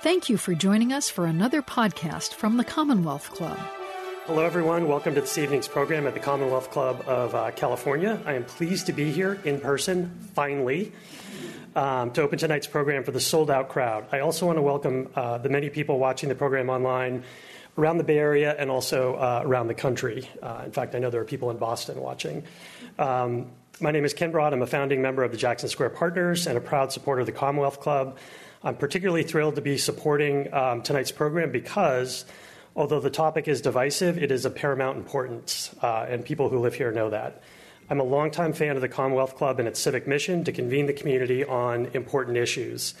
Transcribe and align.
Thank 0.00 0.28
you 0.28 0.36
for 0.36 0.54
joining 0.54 0.92
us 0.92 1.10
for 1.10 1.26
another 1.26 1.60
podcast 1.60 2.34
from 2.34 2.56
the 2.56 2.62
Commonwealth 2.62 3.32
Club. 3.32 3.58
Hello, 4.26 4.44
everyone. 4.44 4.86
Welcome 4.86 5.16
to 5.16 5.20
this 5.20 5.36
evening's 5.36 5.66
program 5.66 6.06
at 6.06 6.14
the 6.14 6.20
Commonwealth 6.20 6.70
Club 6.70 7.02
of 7.08 7.34
uh, 7.34 7.50
California. 7.50 8.20
I 8.24 8.34
am 8.34 8.44
pleased 8.44 8.86
to 8.86 8.92
be 8.92 9.10
here 9.10 9.40
in 9.44 9.58
person, 9.58 10.16
finally, 10.34 10.92
um, 11.74 12.12
to 12.12 12.22
open 12.22 12.38
tonight's 12.38 12.68
program 12.68 13.02
for 13.02 13.10
the 13.10 13.18
sold 13.18 13.50
out 13.50 13.70
crowd. 13.70 14.06
I 14.12 14.20
also 14.20 14.46
want 14.46 14.58
to 14.58 14.62
welcome 14.62 15.08
uh, 15.16 15.38
the 15.38 15.48
many 15.48 15.68
people 15.68 15.98
watching 15.98 16.28
the 16.28 16.36
program 16.36 16.70
online 16.70 17.24
around 17.76 17.98
the 17.98 18.04
Bay 18.04 18.18
Area 18.18 18.54
and 18.56 18.70
also 18.70 19.14
uh, 19.14 19.42
around 19.44 19.66
the 19.66 19.74
country. 19.74 20.28
Uh, 20.40 20.62
in 20.64 20.70
fact, 20.70 20.94
I 20.94 21.00
know 21.00 21.10
there 21.10 21.22
are 21.22 21.24
people 21.24 21.50
in 21.50 21.56
Boston 21.56 22.00
watching. 22.00 22.44
Um, 23.00 23.50
my 23.80 23.90
name 23.90 24.04
is 24.04 24.14
Ken 24.14 24.30
Broad. 24.30 24.52
I'm 24.52 24.62
a 24.62 24.66
founding 24.66 25.02
member 25.02 25.24
of 25.24 25.32
the 25.32 25.36
Jackson 25.36 25.68
Square 25.68 25.90
Partners 25.90 26.46
and 26.46 26.56
a 26.56 26.60
proud 26.60 26.92
supporter 26.92 27.20
of 27.20 27.26
the 27.26 27.32
Commonwealth 27.32 27.80
Club. 27.80 28.16
I'm 28.62 28.76
particularly 28.76 29.22
thrilled 29.22 29.54
to 29.54 29.60
be 29.60 29.78
supporting 29.78 30.52
um, 30.52 30.82
tonight's 30.82 31.12
program 31.12 31.52
because, 31.52 32.24
although 32.74 33.00
the 33.00 33.10
topic 33.10 33.46
is 33.46 33.60
divisive, 33.60 34.20
it 34.20 34.32
is 34.32 34.44
of 34.44 34.54
paramount 34.54 34.98
importance, 34.98 35.74
uh, 35.80 36.06
and 36.08 36.24
people 36.24 36.48
who 36.48 36.58
live 36.58 36.74
here 36.74 36.90
know 36.90 37.10
that. 37.10 37.42
I'm 37.90 38.00
a 38.00 38.04
longtime 38.04 38.52
fan 38.52 38.74
of 38.76 38.82
the 38.82 38.88
Commonwealth 38.88 39.36
Club 39.36 39.60
and 39.60 39.68
its 39.68 39.80
civic 39.80 40.06
mission 40.06 40.44
to 40.44 40.52
convene 40.52 40.86
the 40.86 40.92
community 40.92 41.44
on 41.44 41.86
important 41.94 42.36
issues. 42.36 42.94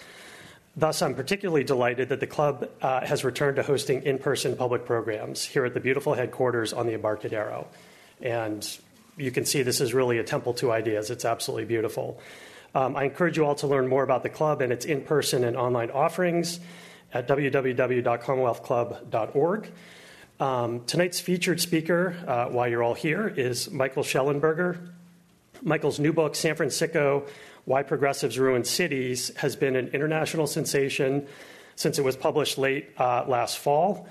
Thus, 0.76 1.02
I'm 1.02 1.14
particularly 1.14 1.64
delighted 1.64 2.08
that 2.10 2.20
the 2.20 2.26
club 2.26 2.70
uh, 2.80 3.04
has 3.04 3.24
returned 3.24 3.56
to 3.56 3.64
hosting 3.64 4.04
in 4.04 4.18
person 4.18 4.56
public 4.56 4.86
programs 4.86 5.44
here 5.44 5.64
at 5.64 5.74
the 5.74 5.80
beautiful 5.80 6.14
headquarters 6.14 6.72
on 6.72 6.86
the 6.86 6.94
Embarcadero. 6.94 7.66
And 8.22 8.66
you 9.16 9.32
can 9.32 9.44
see 9.44 9.62
this 9.62 9.80
is 9.80 9.92
really 9.92 10.18
a 10.18 10.24
temple 10.24 10.54
to 10.54 10.70
ideas. 10.70 11.10
It's 11.10 11.24
absolutely 11.24 11.64
beautiful. 11.64 12.20
Um, 12.78 12.94
I 12.94 13.04
encourage 13.04 13.36
you 13.36 13.44
all 13.44 13.56
to 13.56 13.66
learn 13.66 13.88
more 13.88 14.04
about 14.04 14.22
the 14.22 14.28
club 14.28 14.60
and 14.60 14.72
its 14.72 14.84
in 14.84 15.00
person 15.00 15.42
and 15.42 15.56
online 15.56 15.90
offerings 15.90 16.60
at 17.12 17.26
www.commonwealthclub.org. 17.26 19.72
Um, 20.38 20.84
tonight's 20.84 21.18
featured 21.18 21.60
speaker, 21.60 22.14
uh, 22.24 22.46
while 22.46 22.68
you're 22.68 22.84
all 22.84 22.94
here, 22.94 23.26
is 23.26 23.68
Michael 23.72 24.04
Shellenberger. 24.04 24.78
Michael's 25.60 25.98
new 25.98 26.12
book, 26.12 26.36
San 26.36 26.54
Francisco 26.54 27.26
Why 27.64 27.82
Progressives 27.82 28.38
Ruin 28.38 28.62
Cities, 28.62 29.32
has 29.38 29.56
been 29.56 29.74
an 29.74 29.88
international 29.88 30.46
sensation 30.46 31.26
since 31.74 31.98
it 31.98 32.02
was 32.02 32.16
published 32.16 32.58
late 32.58 32.90
uh, 32.96 33.24
last 33.26 33.58
fall. 33.58 34.06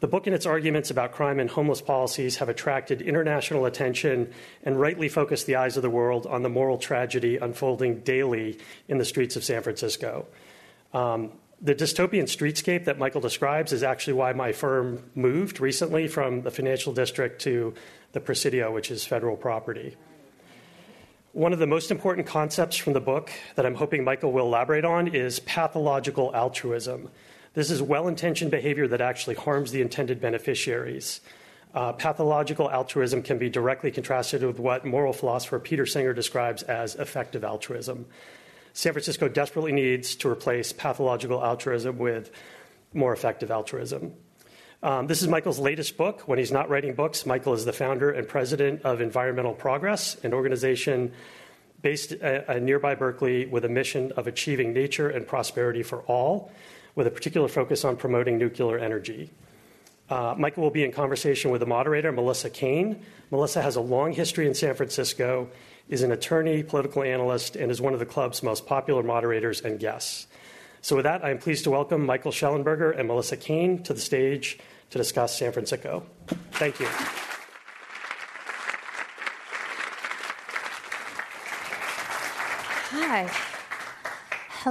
The 0.00 0.06
book 0.06 0.26
and 0.28 0.34
its 0.34 0.46
arguments 0.46 0.90
about 0.90 1.12
crime 1.12 1.40
and 1.40 1.50
homeless 1.50 1.80
policies 1.80 2.36
have 2.36 2.48
attracted 2.48 3.02
international 3.02 3.66
attention 3.66 4.32
and 4.62 4.80
rightly 4.80 5.08
focused 5.08 5.46
the 5.46 5.56
eyes 5.56 5.76
of 5.76 5.82
the 5.82 5.90
world 5.90 6.24
on 6.26 6.42
the 6.42 6.48
moral 6.48 6.78
tragedy 6.78 7.36
unfolding 7.36 8.00
daily 8.00 8.58
in 8.86 8.98
the 8.98 9.04
streets 9.04 9.34
of 9.34 9.42
San 9.42 9.62
Francisco. 9.62 10.26
Um, 10.94 11.32
the 11.60 11.74
dystopian 11.74 12.24
streetscape 12.24 12.84
that 12.84 12.98
Michael 12.98 13.20
describes 13.20 13.72
is 13.72 13.82
actually 13.82 14.12
why 14.12 14.32
my 14.32 14.52
firm 14.52 15.02
moved 15.16 15.58
recently 15.58 16.06
from 16.06 16.42
the 16.42 16.52
financial 16.52 16.92
district 16.92 17.42
to 17.42 17.74
the 18.12 18.20
Presidio, 18.20 18.72
which 18.72 18.92
is 18.92 19.04
federal 19.04 19.36
property. 19.36 19.96
One 21.32 21.52
of 21.52 21.58
the 21.58 21.66
most 21.66 21.90
important 21.90 22.28
concepts 22.28 22.76
from 22.76 22.92
the 22.92 23.00
book 23.00 23.30
that 23.56 23.66
I'm 23.66 23.74
hoping 23.74 24.04
Michael 24.04 24.30
will 24.30 24.46
elaborate 24.46 24.84
on 24.84 25.08
is 25.08 25.40
pathological 25.40 26.34
altruism. 26.34 27.10
This 27.58 27.72
is 27.72 27.82
well 27.82 28.06
intentioned 28.06 28.52
behavior 28.52 28.86
that 28.86 29.00
actually 29.00 29.34
harms 29.34 29.72
the 29.72 29.80
intended 29.80 30.20
beneficiaries. 30.20 31.20
Uh, 31.74 31.90
pathological 31.90 32.70
altruism 32.70 33.20
can 33.20 33.36
be 33.36 33.50
directly 33.50 33.90
contrasted 33.90 34.44
with 34.44 34.60
what 34.60 34.84
moral 34.84 35.12
philosopher 35.12 35.58
Peter 35.58 35.84
Singer 35.84 36.12
describes 36.12 36.62
as 36.62 36.94
effective 36.94 37.42
altruism. 37.42 38.06
San 38.74 38.92
Francisco 38.92 39.26
desperately 39.26 39.72
needs 39.72 40.14
to 40.14 40.28
replace 40.28 40.72
pathological 40.72 41.44
altruism 41.44 41.98
with 41.98 42.30
more 42.94 43.12
effective 43.12 43.50
altruism. 43.50 44.14
Um, 44.80 45.08
this 45.08 45.20
is 45.20 45.26
Michael's 45.26 45.58
latest 45.58 45.96
book. 45.96 46.28
When 46.28 46.38
he's 46.38 46.52
not 46.52 46.70
writing 46.70 46.94
books, 46.94 47.26
Michael 47.26 47.54
is 47.54 47.64
the 47.64 47.72
founder 47.72 48.12
and 48.12 48.28
president 48.28 48.82
of 48.82 49.00
Environmental 49.00 49.52
Progress, 49.52 50.14
an 50.22 50.32
organization 50.32 51.10
based 51.82 52.14
nearby 52.60 52.94
Berkeley 52.94 53.46
with 53.46 53.64
a 53.64 53.68
mission 53.68 54.12
of 54.12 54.28
achieving 54.28 54.72
nature 54.72 55.10
and 55.10 55.26
prosperity 55.26 55.82
for 55.82 56.02
all 56.02 56.52
with 56.98 57.06
a 57.06 57.10
particular 57.12 57.46
focus 57.46 57.84
on 57.84 57.96
promoting 57.96 58.38
nuclear 58.38 58.76
energy. 58.76 59.30
Uh, 60.10 60.34
Michael 60.36 60.64
will 60.64 60.70
be 60.72 60.82
in 60.82 60.90
conversation 60.90 61.52
with 61.52 61.60
the 61.60 61.66
moderator, 61.66 62.10
Melissa 62.10 62.50
Caen. 62.50 63.00
Melissa 63.30 63.62
has 63.62 63.76
a 63.76 63.80
long 63.80 64.12
history 64.12 64.48
in 64.48 64.54
San 64.54 64.74
Francisco, 64.74 65.48
is 65.88 66.02
an 66.02 66.10
attorney, 66.10 66.64
political 66.64 67.04
analyst, 67.04 67.54
and 67.54 67.70
is 67.70 67.80
one 67.80 67.92
of 67.92 68.00
the 68.00 68.06
club's 68.06 68.42
most 68.42 68.66
popular 68.66 69.04
moderators 69.04 69.60
and 69.60 69.78
guests. 69.78 70.26
So, 70.80 70.96
with 70.96 71.04
that, 71.04 71.24
I 71.24 71.30
am 71.30 71.38
pleased 71.38 71.62
to 71.64 71.70
welcome 71.70 72.04
Michael 72.04 72.32
Shellenberger 72.32 72.98
and 72.98 73.06
Melissa 73.06 73.36
Caen 73.36 73.84
to 73.84 73.94
the 73.94 74.00
stage 74.00 74.58
to 74.90 74.98
discuss 74.98 75.38
San 75.38 75.52
Francisco. 75.52 76.04
Thank 76.50 76.80
you. 76.80 76.88
Hi. 82.90 83.47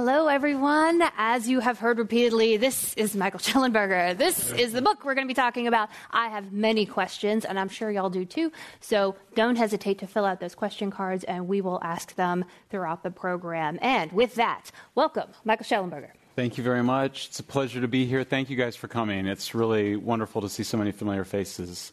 Hello, 0.00 0.28
everyone. 0.28 1.02
As 1.16 1.48
you 1.48 1.58
have 1.58 1.80
heard 1.80 1.98
repeatedly, 1.98 2.56
this 2.56 2.94
is 2.94 3.16
Michael 3.16 3.40
Shellenberger. 3.40 4.16
This 4.16 4.52
is 4.52 4.72
the 4.72 4.80
book 4.80 5.04
we're 5.04 5.16
going 5.16 5.26
to 5.26 5.28
be 5.28 5.34
talking 5.34 5.66
about. 5.66 5.88
I 6.12 6.28
have 6.28 6.52
many 6.52 6.86
questions, 6.86 7.44
and 7.44 7.58
I'm 7.58 7.68
sure 7.68 7.90
y'all 7.90 8.08
do 8.08 8.24
too. 8.24 8.52
So 8.78 9.16
don't 9.34 9.56
hesitate 9.56 9.98
to 9.98 10.06
fill 10.06 10.24
out 10.24 10.38
those 10.38 10.54
question 10.54 10.92
cards, 10.92 11.24
and 11.24 11.48
we 11.48 11.60
will 11.60 11.80
ask 11.82 12.14
them 12.14 12.44
throughout 12.70 13.02
the 13.02 13.10
program. 13.10 13.76
And 13.82 14.12
with 14.12 14.36
that, 14.36 14.70
welcome, 14.94 15.30
Michael 15.44 15.66
Shellenberger. 15.66 16.10
Thank 16.36 16.58
you 16.58 16.62
very 16.62 16.84
much. 16.84 17.26
It's 17.26 17.40
a 17.40 17.42
pleasure 17.42 17.80
to 17.80 17.88
be 17.88 18.06
here. 18.06 18.22
Thank 18.22 18.50
you 18.50 18.56
guys 18.56 18.76
for 18.76 18.86
coming. 18.86 19.26
It's 19.26 19.52
really 19.52 19.96
wonderful 19.96 20.42
to 20.42 20.48
see 20.48 20.62
so 20.62 20.78
many 20.78 20.92
familiar 20.92 21.24
faces. 21.24 21.92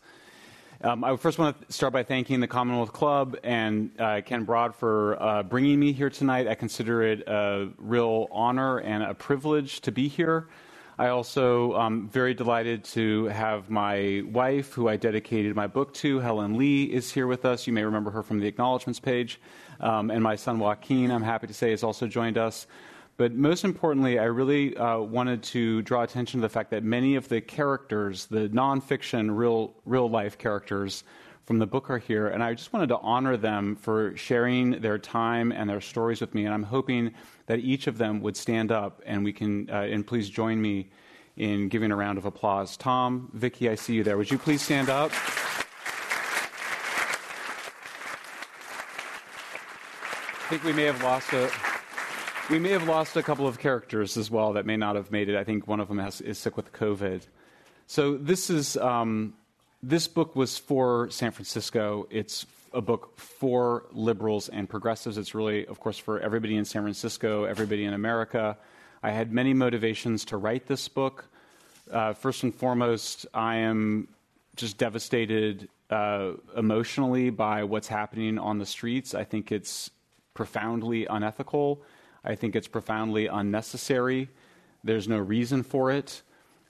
Um, 0.86 1.04
I 1.04 1.16
first 1.16 1.40
want 1.40 1.68
to 1.68 1.74
start 1.74 1.94
by 1.94 2.04
thanking 2.04 2.42
the 2.42 2.48
Commonwealth 2.48 2.94
Club 2.94 3.36
and 3.44 3.90
uh, 3.98 4.22
Ken 4.24 4.44
Broad 4.44 4.76
for 4.76 5.20
uh, 5.20 5.42
bringing 5.42 5.80
me 5.80 5.94
here 5.94 6.12
tonight. 6.12 6.48
I 6.48 6.54
consider 6.54 7.02
it 7.02 7.24
a 7.26 7.70
real 7.80 8.28
honor 8.30 8.78
and 8.78 9.02
a 9.02 9.16
privilege 9.16 9.82
to 9.82 9.92
be 9.92 10.08
here. 10.08 10.48
I 11.00 11.08
also 11.08 11.74
am 11.74 11.82
um, 11.82 12.10
very 12.10 12.36
delighted 12.36 12.84
to 12.84 13.26
have 13.26 13.68
my 13.68 14.22
wife, 14.28 14.74
who 14.74 14.88
I 14.88 14.96
dedicated 14.96 15.56
my 15.56 15.66
book 15.66 15.92
to, 15.96 16.20
Helen 16.20 16.56
Lee, 16.56 16.84
is 16.84 17.12
here 17.12 17.26
with 17.26 17.46
us. 17.46 17.66
You 17.66 17.74
may 17.74 17.84
remember 17.84 18.12
her 18.12 18.22
from 18.22 18.40
the 18.40 18.46
acknowledgments 18.46 19.00
page. 19.00 19.42
Um, 19.80 20.12
and 20.12 20.22
my 20.22 20.36
son 20.36 20.60
Joaquin, 20.60 21.10
I'm 21.10 21.24
happy 21.24 21.48
to 21.48 21.54
say, 21.56 21.72
has 21.72 21.82
also 21.82 22.06
joined 22.06 22.38
us. 22.38 22.68
But 23.18 23.34
most 23.34 23.64
importantly, 23.64 24.20
I 24.20 24.26
really 24.26 24.76
uh, 24.76 25.00
wanted 25.00 25.42
to 25.44 25.82
draw 25.84 26.04
attention 26.04 26.42
to 26.42 26.42
the 26.42 26.50
fact 26.50 26.72
that 26.72 26.84
many 26.84 27.16
of 27.16 27.30
the 27.30 27.40
characters, 27.40 28.26
the 28.26 28.50
nonfiction, 28.50 29.36
real, 29.36 29.74
real 29.86 30.10
life 30.10 30.38
characters 30.38 31.06
from 31.46 31.60
the 31.60 31.66
book 31.66 31.90
are 31.90 31.98
here. 31.98 32.28
And 32.28 32.44
I 32.44 32.54
just 32.54 32.74
wanted 32.74 32.88
to 32.88 32.98
honor 32.98 33.38
them 33.38 33.78
for 33.78 34.18
sharing 34.18 34.82
their 34.82 34.98
time 34.98 35.54
and 35.54 35.70
their 35.70 35.80
stories 35.80 36.20
with 36.20 36.34
me. 36.34 36.44
And 36.44 36.54
I'm 36.54 36.64
hoping 36.64 37.14
that 37.46 37.60
each 37.60 37.88
of 37.88 37.98
them 37.98 38.20
would 38.22 38.36
stand 38.36 38.72
up 38.72 39.02
and 39.06 39.24
we 39.24 39.32
can, 39.32 39.70
uh, 39.70 39.84
and 39.84 40.06
please 40.06 40.30
join 40.30 40.62
me 40.62 40.90
in 41.38 41.70
giving 41.70 41.92
a 41.92 41.96
round 41.96 42.18
of 42.18 42.26
applause. 42.26 42.76
Tom, 42.76 43.30
Vicki, 43.34 43.70
I 43.70 43.76
see 43.76 43.94
you 43.94 44.04
there. 44.04 44.18
Would 44.18 44.32
you 44.32 44.38
please 44.38 44.62
stand 44.62 44.90
up? 44.90 45.12
I 50.34 50.48
think 50.50 50.64
we 50.64 50.74
may 50.74 50.84
have 50.84 51.02
lost 51.02 51.32
a 51.34 51.50
we 52.50 52.60
may 52.60 52.70
have 52.70 52.88
lost 52.88 53.18
a 53.18 53.24
couple 53.24 53.48
of 53.48 53.58
characters 53.58 54.18
as 54.18 54.30
well 54.30 54.54
that 54.54 54.66
may 54.66 54.78
not 54.78 54.96
have 54.96 55.12
made 55.12 55.30
it. 55.30 55.36
I 55.36 55.44
think 55.44 55.68
one 55.68 55.80
of 55.80 55.88
them 55.88 55.98
has, 55.98 56.22
is 56.22 56.38
sick 56.38 56.56
with 56.56 56.72
COVID. 56.74 57.22
So 57.88 58.18
this 58.18 58.50
is 58.50 58.78
um, 58.78 59.34
this 59.82 60.08
book 60.08 60.36
was 60.36 60.58
for 60.58 61.10
San 61.10 61.32
Francisco. 61.32 62.08
It's 62.10 62.46
a 62.74 62.82
book 62.82 63.18
for 63.18 63.86
liberals 63.92 64.50
and 64.50 64.70
progressives. 64.70 65.18
It's 65.18 65.34
really, 65.34 65.66
of 65.66 65.80
course, 65.80 65.98
for 65.98 66.20
everybody 66.20 66.56
in 66.56 66.66
San 66.66 66.84
Francisco, 66.84 67.46
everybody 67.46 67.84
in 67.86 67.94
America. 67.94 68.58
I 69.02 69.12
had 69.12 69.32
many 69.32 69.54
motivations 69.54 70.26
to 70.26 70.38
write 70.38 70.68
this 70.68 70.88
book. 70.88 71.26
Uh, 71.92 72.14
first 72.14 72.44
and 72.44 72.54
foremost, 72.54 73.26
I 73.34 73.58
am 73.58 74.08
just 74.56 74.78
devastated 74.78 75.70
uh, 75.90 76.32
emotionally 76.56 77.30
by 77.30 77.64
what's 77.64 77.88
happening 77.88 78.38
on 78.38 78.58
the 78.58 78.66
streets. 78.66 79.14
I 79.14 79.24
think 79.24 79.52
it's 79.52 79.90
profoundly 80.34 81.06
unethical. 81.06 81.82
I 82.26 82.36
think 82.36 82.56
it's 82.56 82.68
profoundly 82.68 83.28
unnecessary. 83.28 84.30
There's 84.84 85.08
no 85.08 85.20
reason 85.20 85.64
for 85.64 85.92
it. 85.92 86.24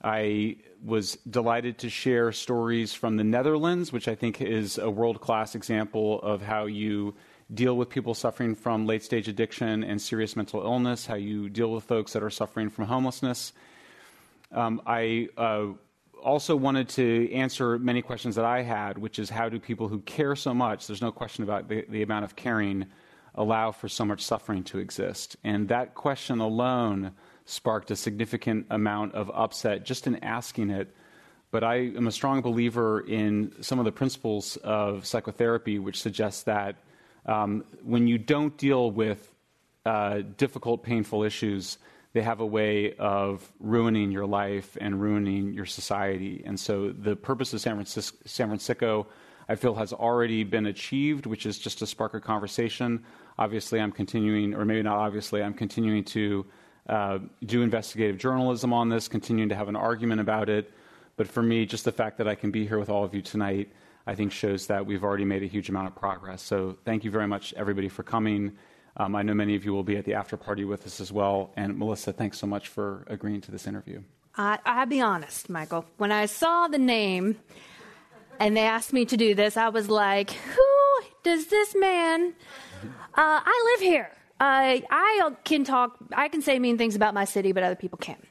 I 0.03 0.57
was 0.83 1.17
delighted 1.29 1.79
to 1.79 1.89
share 1.89 2.31
stories 2.31 2.93
from 2.93 3.15
the 3.15 3.23
Netherlands, 3.23 3.91
which 3.91 4.07
I 4.07 4.15
think 4.15 4.41
is 4.41 4.77
a 4.77 4.89
world 4.89 5.21
class 5.21 5.55
example 5.55 6.21
of 6.21 6.41
how 6.41 6.65
you 6.65 7.15
deal 7.53 7.77
with 7.77 7.89
people 7.89 8.13
suffering 8.13 8.53
from 8.53 8.85
late 8.85 9.03
stage 9.03 9.27
addiction 9.27 9.83
and 9.83 10.01
serious 10.01 10.35
mental 10.35 10.61
illness, 10.61 11.05
how 11.05 11.15
you 11.15 11.49
deal 11.49 11.71
with 11.71 11.85
folks 11.85 12.13
that 12.13 12.21
are 12.21 12.29
suffering 12.29 12.69
from 12.69 12.85
homelessness. 12.85 13.53
Um, 14.51 14.81
I 14.85 15.29
uh, 15.37 15.67
also 16.21 16.55
wanted 16.55 16.89
to 16.89 17.31
answer 17.31 17.79
many 17.79 18.01
questions 18.01 18.35
that 18.35 18.45
I 18.45 18.61
had, 18.61 18.97
which 18.97 19.19
is 19.19 19.29
how 19.29 19.47
do 19.47 19.59
people 19.59 19.87
who 19.87 19.99
care 20.01 20.35
so 20.35 20.53
much, 20.53 20.87
there's 20.87 21.01
no 21.01 21.11
question 21.11 21.43
about 21.43 21.69
the, 21.69 21.85
the 21.87 22.01
amount 22.01 22.25
of 22.25 22.35
caring 22.35 22.87
allow 23.35 23.71
for 23.71 23.87
so 23.87 24.05
much 24.05 24.21
suffering 24.21 24.63
to 24.65 24.79
exist? 24.79 25.37
And 25.43 25.67
that 25.69 25.93
question 25.93 26.39
alone 26.39 27.11
sparked 27.45 27.91
a 27.91 27.95
significant 27.95 28.65
amount 28.69 29.13
of 29.13 29.29
upset 29.33 29.85
just 29.85 30.07
in 30.07 30.15
asking 30.23 30.71
it. 30.71 30.93
But 31.51 31.63
I 31.63 31.75
am 31.75 32.07
a 32.07 32.11
strong 32.11 32.41
believer 32.41 32.99
in 32.99 33.53
some 33.61 33.79
of 33.79 33.85
the 33.85 33.91
principles 33.91 34.57
of 34.57 35.05
psychotherapy, 35.05 35.79
which 35.79 36.01
suggests 36.01 36.43
that 36.43 36.75
um, 37.25 37.63
when 37.83 38.07
you 38.07 38.17
don't 38.17 38.57
deal 38.57 38.91
with 38.91 39.31
uh, 39.85 40.21
difficult, 40.37 40.83
painful 40.83 41.23
issues, 41.23 41.77
they 42.13 42.21
have 42.21 42.39
a 42.39 42.45
way 42.45 42.93
of 42.93 43.51
ruining 43.59 44.11
your 44.11 44.25
life 44.25 44.77
and 44.79 45.01
ruining 45.01 45.53
your 45.53 45.65
society. 45.65 46.41
And 46.45 46.59
so 46.59 46.91
the 46.91 47.15
purpose 47.15 47.53
of 47.53 47.61
San 47.61 47.85
San 47.85 48.47
Francisco, 48.47 49.07
I 49.49 49.55
feel, 49.55 49.75
has 49.75 49.93
already 49.93 50.43
been 50.43 50.65
achieved, 50.65 51.25
which 51.25 51.45
is 51.45 51.59
just 51.59 51.79
to 51.79 51.85
spark 51.85 52.13
a 52.13 52.21
conversation. 52.21 53.03
Obviously, 53.37 53.79
I'm 53.79 53.91
continuing, 53.91 54.53
or 54.53 54.65
maybe 54.65 54.81
not 54.83 54.97
obviously, 54.97 55.43
I'm 55.43 55.53
continuing 55.53 56.03
to 56.05 56.45
uh, 56.87 57.19
do 57.45 57.61
investigative 57.61 58.17
journalism 58.17 58.73
on 58.73 58.89
this, 58.89 59.07
continuing 59.07 59.49
to 59.49 59.55
have 59.55 59.67
an 59.67 59.75
argument 59.75 60.21
about 60.21 60.49
it. 60.49 60.71
But 61.17 61.27
for 61.27 61.41
me, 61.41 61.65
just 61.65 61.85
the 61.85 61.91
fact 61.91 62.17
that 62.17 62.27
I 62.27 62.35
can 62.35 62.51
be 62.51 62.67
here 62.67 62.77
with 62.77 62.89
all 62.89 63.03
of 63.03 63.13
you 63.13 63.21
tonight, 63.21 63.71
I 64.07 64.15
think 64.15 64.31
shows 64.31 64.67
that 64.67 64.85
we've 64.85 65.03
already 65.03 65.25
made 65.25 65.43
a 65.43 65.47
huge 65.47 65.69
amount 65.69 65.87
of 65.87 65.95
progress. 65.95 66.41
So 66.41 66.77
thank 66.85 67.03
you 67.03 67.11
very 67.11 67.27
much, 67.27 67.53
everybody, 67.57 67.89
for 67.89 68.03
coming. 68.03 68.53
Um, 68.97 69.15
I 69.15 69.23
know 69.23 69.33
many 69.33 69.55
of 69.55 69.65
you 69.65 69.73
will 69.73 69.83
be 69.83 69.97
at 69.97 70.05
the 70.05 70.13
after 70.13 70.37
party 70.37 70.63
with 70.63 70.85
us 70.85 71.01
as 71.01 71.11
well. 71.11 71.51
And 71.57 71.77
Melissa, 71.77 72.13
thanks 72.13 72.37
so 72.37 72.47
much 72.47 72.69
for 72.69 73.05
agreeing 73.07 73.41
to 73.41 73.51
this 73.51 73.67
interview. 73.67 74.01
I, 74.37 74.59
I'll 74.65 74.85
be 74.85 75.01
honest, 75.01 75.49
Michael. 75.49 75.85
When 75.97 76.11
I 76.11 76.27
saw 76.27 76.67
the 76.67 76.77
name 76.77 77.37
and 78.39 78.55
they 78.55 78.61
asked 78.61 78.93
me 78.93 79.05
to 79.05 79.17
do 79.17 79.33
this, 79.33 79.57
I 79.57 79.69
was 79.69 79.89
like, 79.89 80.31
who 80.31 81.01
does 81.23 81.47
this 81.47 81.75
man? 81.75 82.33
Uh, 83.17 83.39
I 83.45 83.73
live 83.73 83.81
here. 83.81 84.09
Uh, 84.37 84.83
I 84.91 85.31
can 85.45 85.63
talk, 85.63 85.97
I 86.13 86.27
can 86.27 86.41
say 86.41 86.59
mean 86.59 86.77
things 86.77 86.97
about 86.97 87.13
my 87.13 87.23
city, 87.23 87.53
but 87.53 87.63
other 87.63 87.75
people 87.75 87.97
can't. 87.97 88.21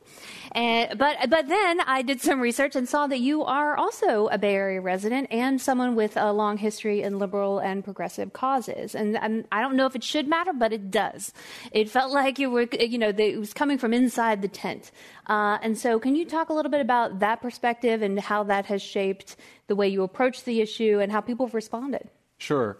And, 0.52 0.98
but, 0.98 1.16
but 1.30 1.48
then 1.48 1.80
I 1.80 2.02
did 2.02 2.20
some 2.20 2.40
research 2.40 2.76
and 2.76 2.86
saw 2.86 3.06
that 3.06 3.20
you 3.20 3.42
are 3.44 3.74
also 3.74 4.26
a 4.26 4.36
Bay 4.36 4.54
Area 4.54 4.82
resident 4.82 5.28
and 5.30 5.58
someone 5.58 5.94
with 5.94 6.18
a 6.18 6.30
long 6.32 6.58
history 6.58 7.00
in 7.00 7.18
liberal 7.18 7.58
and 7.58 7.82
progressive 7.82 8.34
causes. 8.34 8.94
And, 8.94 9.16
and 9.16 9.46
I 9.50 9.62
don't 9.62 9.76
know 9.76 9.86
if 9.86 9.96
it 9.96 10.04
should 10.04 10.28
matter, 10.28 10.52
but 10.52 10.74
it 10.74 10.90
does. 10.90 11.32
It 11.72 11.88
felt 11.88 12.12
like 12.12 12.38
you 12.38 12.50
were, 12.50 12.68
you 12.78 12.98
know, 12.98 13.08
it 13.08 13.38
was 13.38 13.54
coming 13.54 13.78
from 13.78 13.94
inside 13.94 14.42
the 14.42 14.48
tent. 14.48 14.92
Uh, 15.26 15.56
and 15.62 15.78
so, 15.78 15.98
can 15.98 16.14
you 16.14 16.26
talk 16.26 16.50
a 16.50 16.52
little 16.52 16.70
bit 16.70 16.82
about 16.82 17.20
that 17.20 17.40
perspective 17.40 18.02
and 18.02 18.20
how 18.20 18.42
that 18.44 18.66
has 18.66 18.82
shaped 18.82 19.36
the 19.68 19.74
way 19.74 19.88
you 19.88 20.02
approach 20.02 20.44
the 20.44 20.60
issue 20.60 21.00
and 21.00 21.10
how 21.10 21.22
people 21.22 21.46
have 21.46 21.54
responded? 21.54 22.10
Sure. 22.36 22.76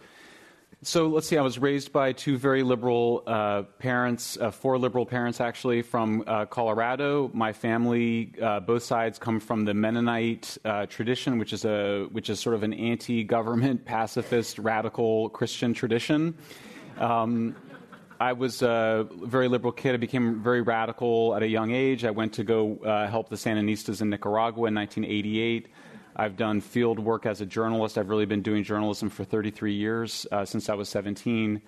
So 0.86 1.08
let's 1.08 1.26
see, 1.26 1.38
I 1.38 1.40
was 1.40 1.58
raised 1.58 1.92
by 1.92 2.12
two 2.12 2.36
very 2.36 2.62
liberal 2.62 3.22
uh, 3.26 3.62
parents, 3.78 4.36
uh, 4.38 4.50
four 4.50 4.76
liberal 4.76 5.06
parents 5.06 5.40
actually, 5.40 5.81
from 5.81 6.22
uh, 6.26 6.44
Colorado. 6.44 7.31
My 7.32 7.54
family, 7.54 8.34
uh, 8.40 8.60
both 8.60 8.82
sides, 8.82 9.19
come 9.19 9.40
from 9.40 9.64
the 9.64 9.72
Mennonite 9.72 10.58
uh, 10.62 10.84
tradition, 10.84 11.38
which 11.38 11.54
is, 11.54 11.64
a, 11.64 12.06
which 12.12 12.28
is 12.28 12.38
sort 12.38 12.54
of 12.54 12.64
an 12.64 12.75
anti 12.75 13.25
government, 13.25 13.84
pacifist, 13.86 14.58
radical 14.58 15.31
Christian 15.31 15.72
tradition. 15.72 16.34
Um, 16.98 17.56
I 18.20 18.34
was 18.34 18.60
a 18.60 19.08
very 19.10 19.48
liberal 19.48 19.72
kid. 19.72 19.94
I 19.94 19.96
became 19.96 20.42
very 20.42 20.60
radical 20.60 21.34
at 21.34 21.42
a 21.42 21.48
young 21.48 21.72
age. 21.72 22.04
I 22.04 22.10
went 22.10 22.34
to 22.34 22.44
go 22.44 22.76
uh, 22.84 23.08
help 23.08 23.30
the 23.30 23.37
Sandinistas 23.37 24.02
in 24.02 24.10
Nicaragua 24.10 24.69
in 24.69 24.75
1988. 24.75 25.69
I've 26.16 26.37
done 26.37 26.61
field 26.61 26.99
work 26.99 27.26
as 27.26 27.40
a 27.40 27.46
journalist. 27.46 27.99
I've 27.99 28.08
really 28.08 28.26
been 28.26 28.43
doing 28.43 28.62
journalism 28.62 29.11
for 29.11 29.25
33 29.25 29.75
years 29.75 30.26
uh, 30.31 30.44
since 30.44 30.69
I 30.69 30.75
was 30.75 30.88
17. 30.88 31.61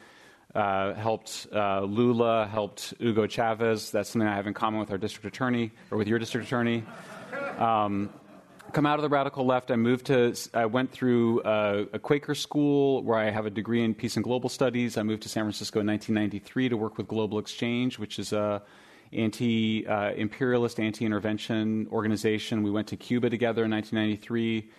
Uh, 0.55 0.95
helped 0.95 1.49
uh, 1.53 1.83
Lula, 1.83 2.47
helped 2.47 2.95
Hugo 2.99 3.27
Chavez. 3.27 3.91
That's 3.91 4.11
something 4.11 4.29
I 4.29 4.37
have 4.37 4.47
in 4.47 4.55
common 4.55 4.81
with 4.81 4.91
our 4.91 4.99
district 4.99 5.27
attorney 5.27 5.73
or 5.91 5.99
with 5.99 6.07
your 6.09 6.19
district 6.19 6.47
attorney. 6.47 6.85
Um, 7.59 8.11
come 8.73 8.87
out 8.87 8.99
of 8.99 9.03
the 9.03 9.09
radical 9.09 9.45
left. 9.45 9.71
I 9.71 9.77
moved 9.77 10.07
to. 10.07 10.35
I 10.55 10.67
went 10.67 10.93
through 10.93 11.43
a, 11.45 11.87
a 11.95 11.99
Quaker 11.99 12.35
school 12.35 13.03
where 13.03 13.19
I 13.19 13.31
have 13.31 13.47
a 13.47 13.51
degree 13.51 13.83
in 13.83 13.95
peace 13.95 14.17
and 14.17 14.25
global 14.25 14.49
studies. 14.49 14.97
I 14.97 15.03
moved 15.03 15.23
to 15.25 15.29
San 15.29 15.43
Francisco 15.43 15.81
in 15.81 15.87
1993 15.89 16.69
to 16.71 16.77
work 16.77 16.97
with 16.97 17.09
Global 17.09 17.39
Exchange, 17.39 17.99
which 17.99 18.19
is 18.19 18.33
a 18.33 18.63
anti 19.13 19.87
uh, 19.87 20.13
imperialist, 20.13 20.81
anti 20.81 21.05
intervention 21.05 21.89
organization. 21.91 22.63
We 22.63 22.71
went 22.71 22.89
to 22.89 22.97
Cuba 22.97 23.31
together 23.31 23.65
in 23.65 23.71
1993. 23.71 24.71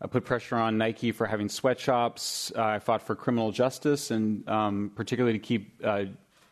I 0.00 0.06
put 0.06 0.24
pressure 0.24 0.56
on 0.56 0.76
Nike 0.76 1.10
for 1.12 1.26
having 1.26 1.48
sweatshops. 1.48 2.52
Uh, 2.54 2.62
I 2.62 2.78
fought 2.78 3.02
for 3.02 3.14
criminal 3.14 3.50
justice 3.50 4.10
and 4.10 4.46
um, 4.48 4.92
particularly 4.94 5.38
to 5.38 5.44
keep 5.44 5.80
uh, 5.82 6.04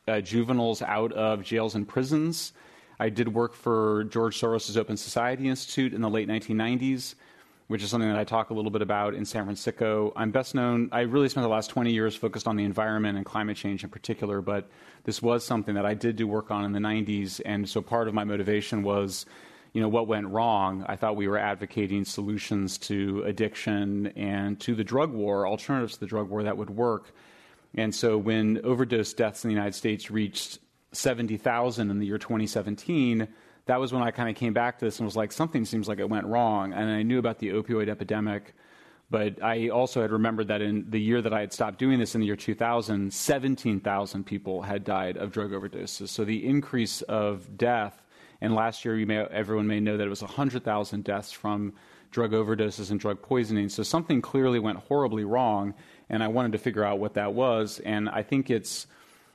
uh, 0.08 0.20
juveniles 0.20 0.80
out 0.82 1.12
of 1.12 1.42
jails 1.42 1.74
and 1.74 1.86
prisons. 1.86 2.52
I 2.98 3.10
did 3.10 3.28
work 3.28 3.54
for 3.54 4.04
George 4.04 4.40
Soros' 4.40 4.76
Open 4.76 4.96
Society 4.96 5.48
Institute 5.48 5.92
in 5.92 6.00
the 6.00 6.08
late 6.08 6.28
1990s 6.28 7.16
which 7.68 7.82
is 7.82 7.90
something 7.90 8.08
that 8.08 8.18
I 8.18 8.24
talk 8.24 8.50
a 8.50 8.54
little 8.54 8.70
bit 8.70 8.82
about 8.82 9.14
in 9.14 9.24
San 9.24 9.44
Francisco. 9.44 10.12
I'm 10.16 10.30
best 10.30 10.54
known, 10.54 10.88
I 10.92 11.02
really 11.02 11.28
spent 11.28 11.44
the 11.44 11.48
last 11.48 11.70
20 11.70 11.92
years 11.92 12.14
focused 12.14 12.46
on 12.46 12.56
the 12.56 12.64
environment 12.64 13.16
and 13.16 13.24
climate 13.24 13.56
change 13.56 13.84
in 13.84 13.90
particular, 13.90 14.40
but 14.42 14.68
this 15.04 15.22
was 15.22 15.44
something 15.44 15.74
that 15.74 15.86
I 15.86 15.94
did 15.94 16.16
do 16.16 16.26
work 16.26 16.50
on 16.50 16.64
in 16.64 16.72
the 16.72 16.78
90s. 16.78 17.40
And 17.44 17.68
so 17.68 17.80
part 17.80 18.06
of 18.06 18.14
my 18.14 18.24
motivation 18.24 18.82
was, 18.82 19.24
you 19.72 19.80
know, 19.80 19.88
what 19.88 20.06
went 20.06 20.28
wrong. 20.28 20.84
I 20.88 20.96
thought 20.96 21.16
we 21.16 21.26
were 21.26 21.38
advocating 21.38 22.04
solutions 22.04 22.76
to 22.78 23.22
addiction 23.24 24.08
and 24.08 24.60
to 24.60 24.74
the 24.74 24.84
drug 24.84 25.12
war, 25.12 25.46
alternatives 25.46 25.94
to 25.94 26.00
the 26.00 26.06
drug 26.06 26.28
war 26.28 26.42
that 26.42 26.56
would 26.58 26.70
work. 26.70 27.12
And 27.74 27.94
so 27.94 28.18
when 28.18 28.60
overdose 28.62 29.14
deaths 29.14 29.42
in 29.42 29.48
the 29.48 29.54
United 29.54 29.74
States 29.74 30.10
reached 30.10 30.58
70,000 30.92 31.90
in 31.90 31.98
the 31.98 32.06
year 32.06 32.18
2017, 32.18 33.26
that 33.66 33.80
was 33.80 33.92
when 33.92 34.02
I 34.02 34.10
kind 34.10 34.28
of 34.28 34.36
came 34.36 34.52
back 34.52 34.78
to 34.78 34.84
this 34.84 34.98
and 34.98 35.06
was 35.06 35.16
like, 35.16 35.32
something 35.32 35.64
seems 35.64 35.88
like 35.88 35.98
it 35.98 36.08
went 36.08 36.26
wrong. 36.26 36.72
And 36.72 36.90
I 36.90 37.02
knew 37.02 37.18
about 37.18 37.38
the 37.38 37.50
opioid 37.50 37.88
epidemic, 37.88 38.54
but 39.10 39.42
I 39.42 39.68
also 39.68 40.02
had 40.02 40.10
remembered 40.12 40.48
that 40.48 40.60
in 40.60 40.90
the 40.90 41.00
year 41.00 41.22
that 41.22 41.32
I 41.32 41.40
had 41.40 41.52
stopped 41.52 41.78
doing 41.78 41.98
this 41.98 42.14
in 42.14 42.20
the 42.20 42.26
year 42.26 42.36
2000, 42.36 43.12
17,000 43.12 44.24
people 44.24 44.62
had 44.62 44.84
died 44.84 45.16
of 45.16 45.32
drug 45.32 45.52
overdoses. 45.52 46.08
So 46.08 46.24
the 46.24 46.46
increase 46.46 47.00
of 47.02 47.56
death, 47.56 48.02
and 48.40 48.54
last 48.54 48.84
year 48.84 48.94
may, 49.06 49.18
everyone 49.18 49.66
may 49.66 49.80
know 49.80 49.96
that 49.96 50.06
it 50.06 50.10
was 50.10 50.22
100,000 50.22 51.04
deaths 51.04 51.32
from 51.32 51.72
drug 52.10 52.32
overdoses 52.32 52.90
and 52.90 53.00
drug 53.00 53.22
poisoning. 53.22 53.68
So 53.68 53.82
something 53.82 54.20
clearly 54.20 54.58
went 54.58 54.78
horribly 54.78 55.24
wrong, 55.24 55.74
and 56.08 56.22
I 56.22 56.28
wanted 56.28 56.52
to 56.52 56.58
figure 56.58 56.84
out 56.84 56.98
what 56.98 57.14
that 57.14 57.32
was. 57.32 57.80
And 57.80 58.08
I 58.08 58.22
think 58.22 58.50
it's 58.50 58.86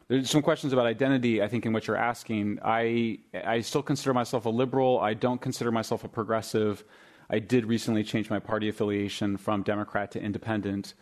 there's 0.09 0.29
some 0.29 0.41
questions 0.41 0.73
about 0.73 0.87
identity, 0.87 1.41
I 1.41 1.47
think, 1.47 1.67
in 1.67 1.71
what 1.71 1.85
you're 1.85 1.95
asking. 1.95 2.59
I, 2.65 3.19
I 3.45 3.61
still 3.61 3.83
consider 3.83 4.11
myself 4.11 4.45
a 4.45 4.49
liberal. 4.49 4.99
I 4.99 5.13
don't 5.13 5.39
consider 5.39 5.71
myself 5.71 6.03
a 6.03 6.07
progressive. 6.07 6.83
I 7.29 7.37
did 7.37 7.65
recently 7.65 8.03
change 8.03 8.27
my 8.27 8.39
party 8.39 8.69
affiliation 8.69 9.37
from 9.37 9.61
Democrat 9.61 10.09
to 10.11 10.21
independent. 10.21 10.95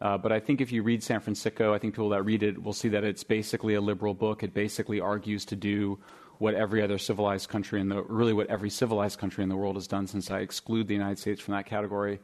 Uh, 0.00 0.16
but 0.16 0.32
I 0.32 0.40
think 0.40 0.62
if 0.62 0.72
you 0.72 0.82
read 0.82 1.02
San 1.02 1.20
Francisco, 1.20 1.74
I 1.74 1.78
think 1.78 1.92
people 1.92 2.08
that 2.08 2.22
read 2.22 2.42
it 2.42 2.62
will 2.62 2.72
see 2.72 2.88
that 2.88 3.04
it's 3.04 3.22
basically 3.22 3.74
a 3.74 3.82
liberal 3.82 4.14
book. 4.14 4.42
It 4.42 4.54
basically 4.54 4.98
argues 4.98 5.44
to 5.46 5.56
do 5.56 5.98
what 6.38 6.54
every 6.54 6.82
other 6.82 6.96
civilized 6.96 7.50
country 7.50 7.82
in 7.82 7.90
the 7.90 8.02
really 8.02 8.32
what 8.32 8.46
every 8.48 8.70
civilized 8.70 9.18
country 9.18 9.42
in 9.42 9.50
the 9.50 9.56
world 9.56 9.76
has 9.76 9.86
done 9.86 10.06
since 10.06 10.30
I 10.30 10.40
exclude 10.40 10.88
the 10.88 10.94
United 10.94 11.18
States 11.18 11.40
from 11.40 11.52
that 11.52 11.66
category. 11.66 12.18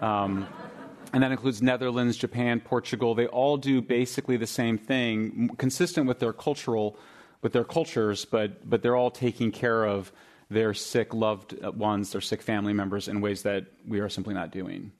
Um, 0.00 0.48
and 1.14 1.22
that 1.22 1.30
includes 1.30 1.62
Netherlands, 1.62 2.16
Japan, 2.16 2.60
Portugal. 2.60 3.14
They 3.14 3.28
all 3.28 3.56
do 3.56 3.80
basically 3.80 4.36
the 4.36 4.48
same 4.48 4.76
thing, 4.76 5.50
consistent 5.56 6.08
with 6.08 6.18
their 6.18 6.32
cultural, 6.32 6.98
with 7.40 7.52
their 7.52 7.64
cultures, 7.64 8.24
but 8.24 8.68
but 8.68 8.82
they're 8.82 8.96
all 8.96 9.12
taking 9.12 9.52
care 9.52 9.84
of 9.84 10.12
their 10.50 10.74
sick 10.74 11.14
loved 11.14 11.64
ones, 11.64 12.12
their 12.12 12.20
sick 12.20 12.42
family 12.42 12.72
members 12.72 13.08
in 13.08 13.20
ways 13.20 13.42
that 13.42 13.66
we 13.86 14.00
are 14.00 14.08
simply 14.08 14.34
not 14.34 14.50
doing. 14.50 14.92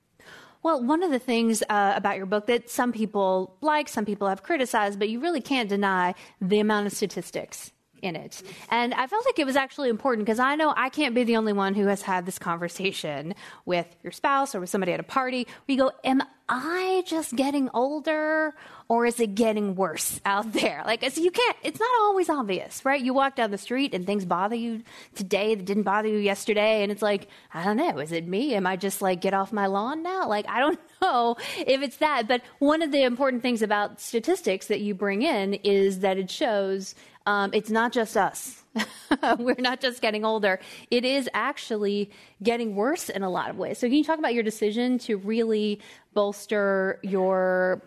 Well, 0.63 0.83
one 0.83 1.03
of 1.03 1.11
the 1.11 1.19
things 1.19 1.63
uh, 1.69 1.93
about 1.95 2.17
your 2.17 2.27
book 2.27 2.47
that 2.47 2.71
some 2.71 2.93
people 2.93 3.57
like, 3.61 3.89
some 3.89 4.07
people 4.07 4.29
have 4.29 4.43
criticized, 4.43 4.99
but 4.99 5.11
you 5.11 5.21
really 5.21 5.43
can't 5.43 5.69
deny 5.69 6.15
the 6.41 6.59
amount 6.61 6.87
of 6.87 6.93
statistics 6.95 7.71
in 8.05 8.17
it. 8.17 8.43
And 8.71 8.95
I 8.95 9.07
felt 9.07 9.25
like 9.25 9.39
it 9.39 9.47
was 9.47 9.57
actually 9.57 9.89
important 9.89 10.27
because 10.27 10.39
I 10.39 10.55
know 10.55 10.73
I 10.77 10.89
can't 10.89 11.15
be 11.15 11.25
the 11.25 11.37
only 11.37 11.53
one 11.53 11.75
who 11.75 11.87
has 11.87 12.03
had 12.03 12.27
this 12.27 12.39
conversation 12.39 13.35
with 13.65 13.87
your 14.03 14.13
spouse 14.13 14.55
or 14.55 14.61
with 14.61 14.71
somebody 14.71 14.93
at 14.93 15.01
a 15.01 15.05
party 15.05 15.47
where 15.67 15.77
you 15.77 15.79
go, 15.79 15.93
Am 16.05 16.23
I 16.49 17.03
just 17.07 17.35
getting 17.37 17.71
older 17.73 18.55
or 18.89 19.07
is 19.07 19.19
it 19.19 19.35
getting 19.35 19.77
worse 19.77 20.21
out 20.27 20.53
there? 20.53 20.83
Like, 20.85 21.03
so 21.11 21.23
you 21.23 21.31
can't, 21.31 21.57
it's 21.63 21.81
not 21.81 21.89
always 22.01 22.29
obvious, 22.29 22.85
right? 22.85 23.01
You 23.01 23.15
walk 23.15 23.37
down 23.37 23.51
the 23.51 23.57
street 23.57 23.95
and 23.95 24.05
things 24.05 24.27
bother 24.27 24.55
you 24.55 24.83
today 25.15 25.55
that 25.55 25.65
didn't 25.65 25.85
bother 25.85 26.09
you 26.09 26.19
yesterday. 26.19 26.83
And 26.83 26.93
it's 26.93 27.01
like, 27.01 27.29
I 27.55 27.65
don't 27.65 27.79
know, 27.79 27.99
is 27.99 28.13
it 28.13 28.29
me? 28.29 28.55
Am 28.55 28.67
I 28.67 28.77
just 28.77 29.01
like, 29.01 29.23
get 29.23 29.33
off 29.33 29.53
my 29.55 29.67
lawn 29.67 30.03
now? 30.03 30.29
Like, 30.29 30.47
I 30.47 30.61
don't 30.61 30.79
know 31.03 31.37
if 31.57 31.83
it's 31.83 31.97
that. 31.97 32.29
But 32.29 32.43
one 32.59 32.83
of 32.83 32.93
the 32.93 33.03
important 33.03 33.41
things 33.41 33.63
about 33.63 34.01
statistics 34.01 34.67
that 34.67 34.81
you 34.81 34.95
bring 34.95 35.23
in 35.23 35.55
is 35.55 36.01
that 36.01 36.19
it 36.19 36.31
shows 36.31 36.95
um, 37.27 37.51
it's 37.55 37.71
not 37.71 37.93
just 37.93 38.17
us. 38.17 38.63
We're 39.39 39.55
not 39.59 39.81
just 39.81 40.03
getting 40.03 40.25
older. 40.25 40.61
It 40.91 41.05
is 41.05 41.29
actually 41.33 42.11
getting 42.43 42.75
worse 42.75 43.09
in 43.09 43.23
a 43.23 43.31
lot 43.31 43.51
of 43.51 43.57
ways. 43.57 43.79
So, 43.79 43.87
can 43.87 43.97
you 43.97 44.05
talk 44.05 44.19
about 44.19 44.35
your 44.35 44.43
decision 44.43 44.99
to 45.01 45.17
really 45.17 45.81
bolster 46.13 46.99
your, 47.03 47.83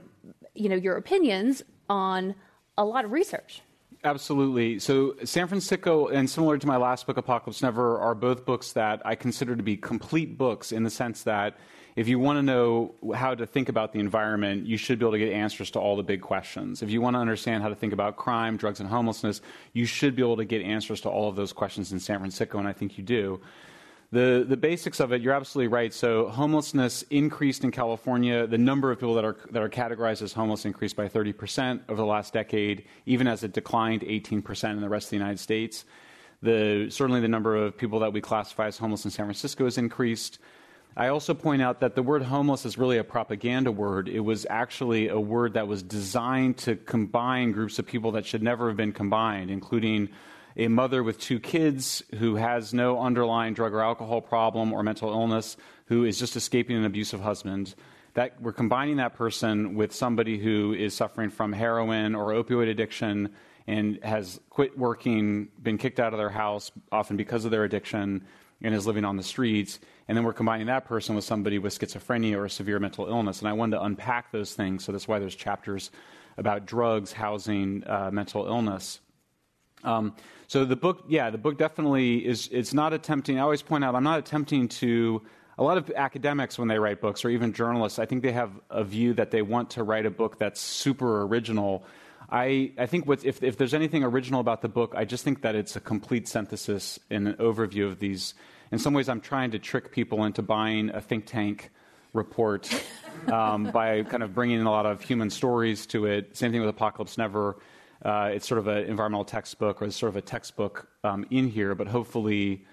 you 0.54 0.70
know, 0.70 0.76
your 0.76 0.96
opinions 0.96 1.62
on 1.90 2.36
a 2.78 2.86
lot 2.86 3.06
of 3.06 3.12
research? 3.12 3.62
Absolutely. 4.04 4.80
So, 4.80 5.16
San 5.24 5.48
Francisco, 5.48 6.08
and 6.08 6.30
similar 6.30 6.58
to 6.58 6.68
my 6.68 6.78
last 6.78 7.06
book, 7.06 7.18
Apocalypse 7.18 7.62
Never, 7.62 8.00
are 8.00 8.16
both 8.16 8.46
books 8.46 8.72
that 8.74 9.02
I 9.06 9.16
consider 9.16 9.56
to 9.56 9.64
be 9.64 9.76
complete 9.76 10.38
books 10.38 10.72
in 10.72 10.84
the 10.84 10.90
sense 10.90 11.24
that 11.24 11.58
if 11.98 12.08
you 12.08 12.20
want 12.20 12.38
to 12.38 12.44
know 12.44 12.94
how 13.16 13.34
to 13.34 13.48
think 13.48 13.70
about 13.70 13.92
the 13.92 14.00
environment, 14.00 14.68
you 14.68 14.78
should 14.78 15.00
be 15.00 15.04
able 15.04 15.14
to 15.14 15.18
get 15.18 15.34
answers 15.34 15.72
to 15.72 15.80
all 15.80 15.98
the 15.98 16.04
big 16.04 16.22
questions. 16.22 16.84
If 16.84 16.92
you 16.92 17.02
want 17.02 17.16
to 17.16 17.20
understand 17.20 17.64
how 17.64 17.70
to 17.70 17.76
think 17.76 17.92
about 17.92 18.18
crime, 18.18 18.56
drugs, 18.56 18.80
and 18.80 18.88
homelessness, 18.88 19.42
you 19.74 19.86
should 19.86 20.16
be 20.16 20.22
able 20.22 20.38
to 20.38 20.46
get 20.46 20.62
answers 20.62 21.02
to 21.02 21.10
all 21.10 21.28
of 21.28 21.36
those 21.36 21.52
questions 21.52 21.92
in 21.92 22.00
San 22.00 22.20
Francisco, 22.20 22.60
and 22.60 22.68
I 22.68 22.72
think 22.72 23.00
you 23.00 23.04
do. 23.04 23.42
The, 24.12 24.46
the 24.48 24.56
basics 24.56 25.00
of 25.00 25.12
it, 25.12 25.24
you're 25.24 25.34
absolutely 25.34 25.70
right. 25.70 25.92
So, 25.92 26.30
homelessness 26.30 27.04
increased 27.10 27.64
in 27.64 27.72
California. 27.72 28.46
The 28.46 28.60
number 28.60 28.92
of 28.92 29.00
people 29.00 29.16
that 29.16 29.26
are, 29.26 29.36
that 29.50 29.64
are 29.64 29.68
categorized 29.68 30.22
as 30.22 30.34
homeless 30.34 30.66
increased 30.66 30.96
by 30.96 31.10
30% 31.10 31.82
over 31.90 31.98
the 32.00 32.06
last 32.06 32.32
decade, 32.32 32.86
even 33.08 33.28
as 33.28 33.44
it 33.44 33.54
declined 33.54 34.04
18% 34.04 34.70
in 34.70 34.82
the 34.82 34.88
rest 34.88 35.08
of 35.08 35.10
the 35.10 35.16
United 35.16 35.40
States. 35.40 35.84
The, 36.44 36.92
certainly, 36.92 37.22
the 37.22 37.28
number 37.28 37.56
of 37.58 37.76
people 37.76 38.00
that 38.02 38.14
we 38.14 38.22
classify 38.22 38.68
as 38.68 38.78
homeless 38.78 39.04
in 39.04 39.10
San 39.10 39.26
Francisco 39.26 39.64
has 39.64 39.80
increased. 39.80 40.38
I 40.98 41.10
also 41.10 41.36
point 41.36 41.62
out 41.62 41.82
that 41.82 41.94
the 41.94 42.02
word 42.02 42.24
homeless 42.24 42.66
is 42.66 42.76
really 42.76 42.98
a 42.98 43.04
propaganda 43.04 43.72
word. 43.72 44.10
It 44.10 44.22
was 44.22 44.48
actually 44.50 45.10
a 45.10 45.20
word 45.20 45.54
that 45.54 45.68
was 45.68 45.84
designed 45.84 46.58
to 46.60 46.76
combine 46.76 47.52
groups 47.52 47.78
of 47.78 47.86
people 47.86 48.14
that 48.14 48.26
should 48.26 48.42
never 48.42 48.68
have 48.68 48.78
been 48.78 48.94
combined, 48.94 49.52
including 49.52 50.10
a 50.56 50.68
mother 50.70 51.04
with 51.04 51.20
two 51.20 51.40
kids 51.40 52.02
who 52.16 52.38
has 52.38 52.74
no 52.74 53.00
underlying 53.00 53.54
drug 53.54 53.76
or 53.76 53.82
alcohol 53.82 54.22
problem 54.22 54.74
or 54.74 54.82
mental 54.82 55.12
illness, 55.12 55.56
who 55.86 56.04
is 56.04 56.18
just 56.18 56.36
escaping 56.36 56.76
an 56.76 56.84
abusive 56.84 57.20
husband. 57.22 57.76
That 58.16 58.42
we're 58.42 58.52
combining 58.52 58.98
that 58.98 59.14
person 59.14 59.76
with 59.76 59.94
somebody 59.94 60.40
who 60.40 60.74
is 60.74 60.96
suffering 60.96 61.30
from 61.30 61.54
heroin 61.54 62.16
or 62.16 62.30
opioid 62.32 62.72
addiction 62.72 63.36
and 63.68 64.04
has 64.04 64.40
quit 64.50 64.76
working, 64.76 65.50
been 65.62 65.78
kicked 65.78 66.00
out 66.00 66.14
of 66.14 66.18
their 66.18 66.32
house, 66.32 66.72
often 66.92 67.18
because 67.18 67.46
of 67.46 67.52
their 67.52 67.66
addiction, 67.66 68.26
and 68.64 68.74
is 68.74 68.88
living 68.88 69.06
on 69.06 69.16
the 69.16 69.22
streets. 69.22 69.80
And 70.08 70.18
then 70.18 70.24
we're 70.24 70.34
combining 70.34 70.68
that 70.68 70.86
person 70.86 71.16
with 71.16 71.26
somebody 71.26 71.60
with 71.60 71.78
schizophrenia 71.78 72.36
or 72.38 72.46
a 72.46 72.50
severe 72.50 72.80
mental 72.80 73.08
illness. 73.08 73.40
And 73.40 73.50
I 73.50 73.54
wanted 73.54 73.78
to 73.78 73.84
unpack 73.84 74.32
those 74.32 74.54
things. 74.54 74.86
So 74.86 74.92
that's 74.92 75.08
why 75.08 75.20
there's 75.20 75.36
chapters 75.36 75.92
about 76.38 76.66
drugs, 76.66 77.12
housing, 77.12 77.84
uh, 77.86 78.10
mental 78.12 78.46
illness. 78.48 79.00
Um, 79.84 80.16
so 80.48 80.66
the 80.66 80.76
book, 80.76 81.06
yeah, 81.08 81.30
the 81.30 81.38
book 81.38 81.58
definitely 81.58 82.26
is. 82.26 82.50
It's 82.52 82.74
not 82.74 82.94
attempting. 82.94 83.38
I 83.38 83.42
always 83.42 83.62
point 83.62 83.84
out, 83.84 83.96
I'm 83.96 84.04
not 84.04 84.20
attempting 84.20 84.68
to. 84.70 85.22
A 85.60 85.64
lot 85.64 85.80
of 85.80 85.90
academics, 85.96 86.60
when 86.60 86.68
they 86.68 86.78
write 86.78 87.02
books, 87.02 87.26
or 87.26 87.30
even 87.30 87.52
journalists, 87.52 87.98
I 87.98 88.06
think 88.06 88.22
they 88.22 88.32
have 88.32 88.52
a 88.70 88.84
view 88.84 89.16
that 89.16 89.32
they 89.32 89.42
want 89.42 89.72
to 89.72 89.84
write 89.84 90.06
a 90.06 90.12
book 90.12 90.38
that's 90.38 90.62
super 90.62 91.24
original. 91.24 91.84
I, 92.30 92.74
I 92.78 92.86
think 92.86 93.08
what, 93.08 93.26
if, 93.26 93.42
if 93.42 93.58
there's 93.58 93.74
anything 93.74 94.04
original 94.04 94.40
about 94.40 94.62
the 94.62 94.70
book, 94.70 94.94
I 94.96 95.04
just 95.04 95.24
think 95.24 95.42
that 95.42 95.56
it's 95.56 95.76
a 95.76 95.80
complete 95.80 96.28
synthesis 96.28 97.00
and 97.10 97.28
an 97.28 97.34
overview 97.38 97.88
of 97.88 97.98
these. 97.98 98.36
In 98.72 98.80
some 98.80 98.94
ways, 98.94 99.10
I'm 99.10 99.22
trying 99.22 99.52
to 99.52 99.60
trick 99.60 99.92
people 99.92 100.26
into 100.26 100.42
buying 100.42 100.90
a 100.90 101.02
think 101.02 101.26
tank 101.26 101.72
report 102.14 102.70
um, 103.32 103.66
by 103.72 104.04
kind 104.04 104.24
of 104.24 104.34
bringing 104.34 104.62
a 104.62 104.72
lot 104.72 104.86
of 104.86 105.02
human 105.02 105.30
stories 105.30 105.86
to 105.88 106.06
it. 106.06 106.36
Same 106.36 106.52
thing 106.52 106.62
with 106.62 106.70
Apocalypse 106.70 107.18
Never. 107.18 107.58
Uh, 108.04 108.30
it's 108.34 108.48
sort 108.48 108.60
of 108.60 108.68
an 108.68 108.86
environmental 108.86 109.26
textbook 109.26 109.82
or 109.82 109.90
sort 109.90 110.10
of 110.10 110.18
a 110.18 110.22
textbook 110.22 110.88
um, 111.04 111.26
in 111.32 111.48
here, 111.48 111.76
but 111.76 111.88
hopefully, 111.88 112.66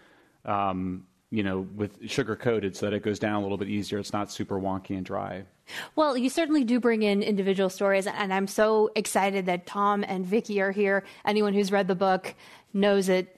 um, 0.44 1.06
you 1.30 1.42
know, 1.42 1.60
with 1.74 2.08
sugar 2.08 2.36
coated 2.36 2.76
so 2.76 2.86
that 2.86 2.92
it 2.92 3.02
goes 3.02 3.18
down 3.18 3.36
a 3.36 3.42
little 3.42 3.56
bit 3.56 3.68
easier. 3.68 3.98
It's 3.98 4.12
not 4.12 4.30
super 4.30 4.60
wonky 4.60 4.96
and 4.96 5.04
dry. 5.04 5.44
Well, 5.96 6.16
you 6.16 6.28
certainly 6.28 6.62
do 6.62 6.78
bring 6.78 7.02
in 7.02 7.22
individual 7.22 7.70
stories, 7.70 8.06
and 8.06 8.34
I'm 8.34 8.46
so 8.46 8.90
excited 8.94 9.46
that 9.46 9.66
Tom 9.66 10.04
and 10.06 10.26
Vicky 10.26 10.60
are 10.60 10.72
here. 10.72 11.04
Anyone 11.24 11.54
who's 11.54 11.72
read 11.72 11.88
the 11.88 11.94
book 11.94 12.34
knows 12.74 13.06
that 13.06 13.28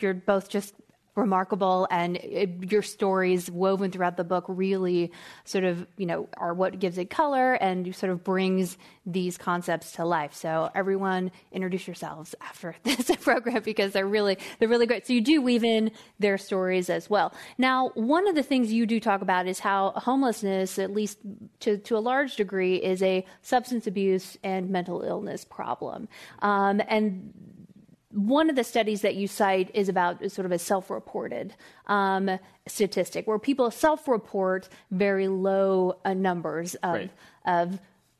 you're 0.00 0.14
both 0.14 0.48
just 0.48 0.74
remarkable 1.14 1.86
and 1.90 2.16
it, 2.16 2.70
your 2.70 2.82
stories 2.82 3.50
woven 3.50 3.90
throughout 3.90 4.16
the 4.16 4.24
book 4.24 4.44
really 4.48 5.12
sort 5.44 5.64
of 5.64 5.86
you 5.96 6.06
know 6.06 6.28
are 6.36 6.54
what 6.54 6.78
gives 6.78 6.98
it 6.98 7.10
color 7.10 7.54
and 7.54 7.94
sort 7.94 8.12
of 8.12 8.22
brings 8.22 8.76
these 9.06 9.36
concepts 9.36 9.92
to 9.92 10.04
life. 10.04 10.34
So 10.34 10.70
everyone 10.74 11.32
introduce 11.52 11.86
yourselves 11.86 12.34
after 12.40 12.76
this 12.84 13.10
program 13.16 13.62
because 13.62 13.92
they're 13.92 14.06
really 14.06 14.38
they're 14.58 14.68
really 14.68 14.86
great. 14.86 15.06
So 15.06 15.12
you 15.12 15.20
do 15.20 15.42
weave 15.42 15.64
in 15.64 15.90
their 16.18 16.38
stories 16.38 16.90
as 16.90 17.10
well. 17.10 17.32
Now 17.58 17.90
one 17.94 18.28
of 18.28 18.34
the 18.34 18.42
things 18.42 18.72
you 18.72 18.86
do 18.86 19.00
talk 19.00 19.22
about 19.22 19.46
is 19.46 19.58
how 19.58 19.92
homelessness 19.96 20.78
at 20.78 20.92
least 20.92 21.18
to, 21.60 21.78
to 21.78 21.96
a 21.96 22.00
large 22.00 22.36
degree 22.36 22.76
is 22.76 23.02
a 23.02 23.24
substance 23.42 23.86
abuse 23.86 24.36
and 24.42 24.70
mental 24.70 25.02
illness 25.02 25.44
problem. 25.44 26.08
Um, 26.40 26.80
and 26.88 27.32
one 28.12 28.50
of 28.50 28.56
the 28.56 28.64
studies 28.64 29.02
that 29.02 29.14
you 29.14 29.28
cite 29.28 29.70
is 29.74 29.88
about 29.88 30.30
sort 30.30 30.46
of 30.46 30.52
a 30.52 30.58
self-reported 30.58 31.54
um, 31.86 32.38
statistic 32.66 33.26
where 33.26 33.38
people 33.38 33.70
self-report 33.70 34.68
very 34.90 35.28
low 35.28 35.98
uh, 36.04 36.12
numbers 36.14 36.74
of, 36.76 36.94
right. 36.94 37.10
of 37.46 37.78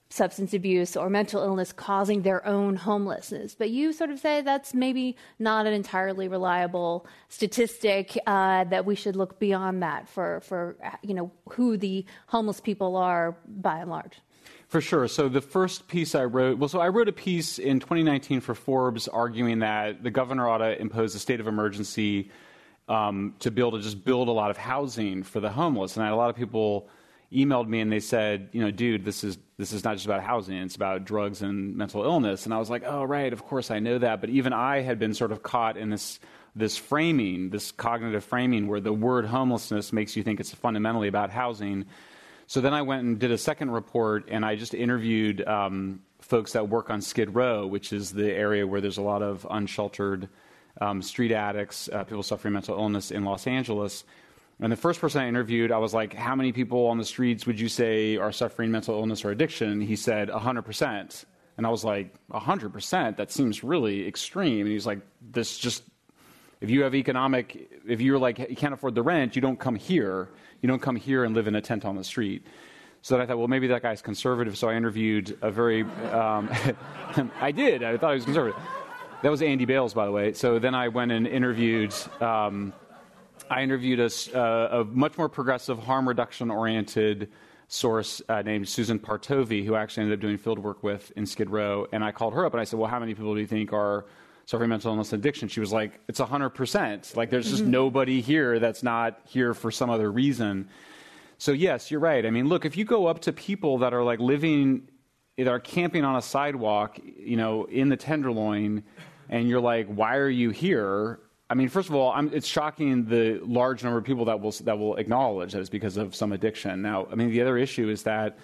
substance 0.08 0.54
abuse 0.54 0.96
or 0.96 1.08
mental 1.08 1.42
illness 1.42 1.72
causing 1.72 2.22
their 2.22 2.44
own 2.46 2.76
homelessness. 2.76 3.54
But 3.54 3.70
you 3.70 3.92
sort 3.92 4.10
of 4.10 4.18
say 4.18 4.42
that's 4.42 4.74
maybe 4.74 5.16
not 5.38 5.66
an 5.66 5.72
entirely 5.72 6.28
reliable 6.28 7.06
statistic, 7.28 8.16
uh, 8.26 8.64
that 8.64 8.84
we 8.84 8.94
should 8.94 9.16
look 9.16 9.38
beyond 9.38 9.82
that 9.82 10.08
for, 10.08 10.40
for 10.40 10.76
you 11.02 11.14
know, 11.14 11.30
who 11.50 11.76
the 11.76 12.04
homeless 12.26 12.60
people 12.60 12.96
are 12.96 13.36
by 13.46 13.78
and 13.78 13.90
large. 13.90 14.20
For 14.70 14.80
sure. 14.80 15.08
So 15.08 15.28
the 15.28 15.40
first 15.40 15.88
piece 15.88 16.14
I 16.14 16.24
wrote, 16.26 16.58
well, 16.58 16.68
so 16.68 16.78
I 16.78 16.90
wrote 16.90 17.08
a 17.08 17.12
piece 17.12 17.58
in 17.58 17.80
2019 17.80 18.40
for 18.40 18.54
Forbes 18.54 19.08
arguing 19.08 19.58
that 19.58 20.04
the 20.04 20.12
governor 20.12 20.48
ought 20.48 20.58
to 20.58 20.80
impose 20.80 21.12
a 21.16 21.18
state 21.18 21.40
of 21.40 21.48
emergency 21.48 22.30
um, 22.88 23.34
to 23.40 23.50
be 23.50 23.60
able 23.60 23.72
to 23.72 23.80
just 23.80 24.04
build 24.04 24.28
a 24.28 24.30
lot 24.30 24.52
of 24.52 24.56
housing 24.56 25.24
for 25.24 25.40
the 25.40 25.50
homeless. 25.50 25.96
And 25.96 26.04
I 26.04 26.06
had 26.06 26.12
a 26.12 26.16
lot 26.16 26.30
of 26.30 26.36
people 26.36 26.88
emailed 27.32 27.66
me 27.66 27.80
and 27.80 27.90
they 27.90 27.98
said, 27.98 28.48
you 28.52 28.60
know, 28.60 28.70
dude, 28.70 29.04
this 29.04 29.24
is 29.24 29.38
this 29.56 29.72
is 29.72 29.82
not 29.82 29.94
just 29.94 30.06
about 30.06 30.22
housing; 30.22 30.56
it's 30.58 30.76
about 30.76 31.04
drugs 31.04 31.42
and 31.42 31.76
mental 31.76 32.04
illness. 32.04 32.44
And 32.44 32.54
I 32.54 32.58
was 32.58 32.70
like, 32.70 32.84
oh, 32.86 33.02
right, 33.02 33.32
of 33.32 33.44
course 33.44 33.72
I 33.72 33.80
know 33.80 33.98
that. 33.98 34.20
But 34.20 34.30
even 34.30 34.52
I 34.52 34.82
had 34.82 35.00
been 35.00 35.14
sort 35.14 35.32
of 35.32 35.42
caught 35.42 35.78
in 35.78 35.90
this 35.90 36.20
this 36.54 36.76
framing, 36.76 37.50
this 37.50 37.72
cognitive 37.72 38.22
framing, 38.22 38.68
where 38.68 38.80
the 38.80 38.92
word 38.92 39.26
homelessness 39.26 39.92
makes 39.92 40.14
you 40.14 40.22
think 40.22 40.38
it's 40.38 40.54
fundamentally 40.54 41.08
about 41.08 41.30
housing. 41.30 41.86
So 42.50 42.60
then 42.60 42.74
I 42.74 42.82
went 42.82 43.04
and 43.04 43.16
did 43.16 43.30
a 43.30 43.38
second 43.38 43.70
report, 43.70 44.24
and 44.28 44.44
I 44.44 44.56
just 44.56 44.74
interviewed 44.74 45.46
um, 45.46 46.02
folks 46.20 46.54
that 46.54 46.68
work 46.68 46.90
on 46.90 47.00
Skid 47.00 47.32
Row, 47.32 47.64
which 47.64 47.92
is 47.92 48.10
the 48.10 48.28
area 48.28 48.66
where 48.66 48.80
there's 48.80 48.98
a 48.98 49.02
lot 49.02 49.22
of 49.22 49.46
unsheltered 49.48 50.28
um, 50.80 51.00
street 51.00 51.30
addicts, 51.30 51.88
uh, 51.92 52.02
people 52.02 52.24
suffering 52.24 52.52
mental 52.52 52.76
illness 52.76 53.12
in 53.12 53.24
Los 53.24 53.46
Angeles. 53.46 54.02
And 54.58 54.72
the 54.72 54.76
first 54.76 55.00
person 55.00 55.22
I 55.22 55.28
interviewed, 55.28 55.70
I 55.70 55.78
was 55.78 55.94
like, 55.94 56.12
How 56.12 56.34
many 56.34 56.50
people 56.50 56.88
on 56.88 56.98
the 56.98 57.04
streets 57.04 57.46
would 57.46 57.60
you 57.60 57.68
say 57.68 58.16
are 58.16 58.32
suffering 58.32 58.72
mental 58.72 58.98
illness 58.98 59.24
or 59.24 59.30
addiction? 59.30 59.80
He 59.80 59.94
said, 59.94 60.28
100%. 60.28 61.24
And 61.56 61.64
I 61.64 61.70
was 61.70 61.84
like, 61.84 62.12
100%? 62.32 63.16
That 63.16 63.30
seems 63.30 63.62
really 63.62 64.08
extreme. 64.08 64.62
And 64.62 64.72
he's 64.72 64.86
like, 64.86 65.02
This 65.20 65.56
just, 65.56 65.84
if 66.60 66.68
you 66.68 66.82
have 66.82 66.96
economic, 66.96 67.70
if 67.86 68.00
you're 68.00 68.18
like, 68.18 68.40
you 68.40 68.56
can't 68.56 68.74
afford 68.74 68.96
the 68.96 69.04
rent, 69.04 69.36
you 69.36 69.40
don't 69.40 69.60
come 69.60 69.76
here. 69.76 70.30
You 70.60 70.68
don't 70.68 70.82
come 70.82 70.96
here 70.96 71.24
and 71.24 71.34
live 71.34 71.46
in 71.46 71.54
a 71.54 71.60
tent 71.60 71.84
on 71.84 71.96
the 71.96 72.04
street. 72.04 72.46
So 73.02 73.18
I 73.18 73.24
thought, 73.24 73.38
well, 73.38 73.48
maybe 73.48 73.68
that 73.68 73.82
guy's 73.82 74.02
conservative. 74.02 74.58
So 74.58 74.68
I 74.68 74.74
interviewed 74.74 75.38
a 75.40 75.50
very, 75.50 75.82
um, 75.82 76.50
I 77.40 77.50
did. 77.50 77.82
I 77.82 77.96
thought 77.96 78.10
he 78.10 78.16
was 78.16 78.24
conservative. 78.24 78.60
That 79.22 79.30
was 79.30 79.42
Andy 79.42 79.64
Bales, 79.64 79.94
by 79.94 80.04
the 80.06 80.12
way. 80.12 80.32
So 80.34 80.58
then 80.58 80.74
I 80.74 80.88
went 80.88 81.12
and 81.12 81.26
interviewed. 81.26 81.94
Um, 82.20 82.72
I 83.50 83.62
interviewed 83.62 84.00
a, 84.00 84.38
uh, 84.38 84.80
a, 84.80 84.84
much 84.84 85.16
more 85.18 85.28
progressive, 85.28 85.78
harm 85.78 86.06
reduction 86.06 86.50
oriented 86.50 87.30
source 87.68 88.20
uh, 88.28 88.42
named 88.42 88.68
Susan 88.68 88.98
Partovi, 88.98 89.64
who 89.64 89.74
I 89.74 89.82
actually 89.82 90.04
ended 90.04 90.18
up 90.18 90.22
doing 90.22 90.38
field 90.38 90.58
work 90.58 90.82
with 90.82 91.10
in 91.16 91.24
Skid 91.24 91.50
Row. 91.50 91.86
And 91.92 92.04
I 92.04 92.12
called 92.12 92.34
her 92.34 92.44
up 92.44 92.52
and 92.52 92.60
I 92.60 92.64
said, 92.64 92.78
well, 92.78 92.90
how 92.90 92.98
many 92.98 93.14
people 93.14 93.34
do 93.34 93.40
you 93.40 93.46
think 93.46 93.72
are 93.72 94.04
suffering 94.50 94.68
mental 94.68 94.90
illness 94.90 95.12
and 95.12 95.20
addiction, 95.20 95.46
she 95.46 95.60
was 95.60 95.72
like, 95.72 96.00
it's 96.08 96.18
100%. 96.18 97.14
Like, 97.14 97.30
there's 97.30 97.48
just 97.48 97.62
mm-hmm. 97.62 97.70
nobody 97.70 98.20
here 98.20 98.58
that's 98.58 98.82
not 98.82 99.20
here 99.24 99.54
for 99.54 99.70
some 99.70 99.88
other 99.88 100.10
reason. 100.10 100.68
So, 101.38 101.52
yes, 101.52 101.88
you're 101.88 102.00
right. 102.00 102.26
I 102.26 102.30
mean, 102.30 102.48
look, 102.48 102.64
if 102.64 102.76
you 102.76 102.84
go 102.84 103.06
up 103.06 103.20
to 103.20 103.32
people 103.32 103.78
that 103.78 103.94
are 103.94 104.02
like 104.02 104.18
living, 104.18 104.88
that 105.38 105.46
are 105.46 105.60
camping 105.60 106.04
on 106.04 106.16
a 106.16 106.20
sidewalk, 106.20 106.98
you 107.04 107.36
know, 107.36 107.66
in 107.66 107.90
the 107.90 107.96
Tenderloin, 107.96 108.82
and 109.28 109.48
you're 109.48 109.60
like, 109.60 109.86
why 109.86 110.16
are 110.16 110.28
you 110.28 110.50
here? 110.50 111.20
I 111.48 111.54
mean, 111.54 111.68
first 111.68 111.88
of 111.88 111.94
all, 111.94 112.10
I'm, 112.10 112.28
it's 112.34 112.48
shocking 112.48 113.04
the 113.04 113.38
large 113.44 113.84
number 113.84 113.98
of 113.98 114.04
people 114.04 114.24
that 114.24 114.40
will, 114.40 114.50
that 114.64 114.76
will 114.76 114.96
acknowledge 114.96 115.52
that 115.52 115.60
it's 115.60 115.70
because 115.70 115.96
of 115.96 116.16
some 116.16 116.32
addiction. 116.32 116.82
Now, 116.82 117.06
I 117.12 117.14
mean, 117.14 117.30
the 117.30 117.40
other 117.40 117.56
issue 117.56 117.88
is 117.88 118.02
that 118.02 118.36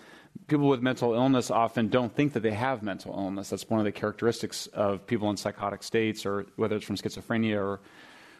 people 0.46 0.68
with 0.68 0.82
mental 0.82 1.14
illness 1.14 1.50
often 1.50 1.88
don't 1.88 2.14
think 2.14 2.32
that 2.34 2.40
they 2.40 2.52
have 2.52 2.82
mental 2.82 3.12
illness. 3.12 3.50
That's 3.50 3.68
one 3.68 3.80
of 3.80 3.84
the 3.84 3.92
characteristics 3.92 4.66
of 4.68 5.06
people 5.06 5.30
in 5.30 5.36
psychotic 5.36 5.82
states, 5.82 6.26
or 6.26 6.46
whether 6.56 6.76
it's 6.76 6.84
from 6.84 6.96
schizophrenia 6.96 7.56
or 7.56 7.80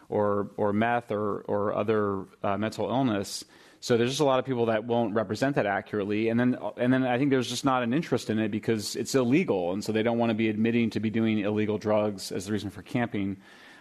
or, 0.09 0.51
or 0.57 0.73
meth 0.73 1.11
or, 1.11 1.41
or 1.41 1.75
other 1.75 2.25
uh, 2.43 2.57
mental 2.57 2.89
illness. 2.89 3.45
So 3.81 3.97
there's 3.97 4.11
just 4.11 4.21
a 4.21 4.25
lot 4.25 4.39
of 4.39 4.45
people 4.45 4.67
that 4.67 4.85
won't 4.85 5.15
represent 5.15 5.57
that 5.57 5.67
accurately, 5.67 6.29
and 6.29 6.41
then 6.41 6.59
and 6.77 6.93
then 6.93 7.05
I 7.05 7.19
think 7.19 7.31
there's 7.31 7.49
just 7.49 7.65
not 7.65 7.83
an 7.83 7.93
interest 7.93 8.31
in 8.31 8.39
it 8.39 8.51
because 8.51 8.97
it's 8.97 9.15
illegal, 9.15 9.73
and 9.73 9.85
so 9.85 9.93
they 9.93 10.03
don't 10.03 10.19
want 10.19 10.31
to 10.31 10.35
be 10.35 10.49
admitting 10.49 10.91
to 10.91 11.01
be 11.01 11.11
doing 11.11 11.41
illegal 11.41 11.79
drugs 11.79 12.33
as 12.33 12.47
the 12.47 12.53
reason 12.53 12.71
for 12.71 12.83
camping. 12.83 13.37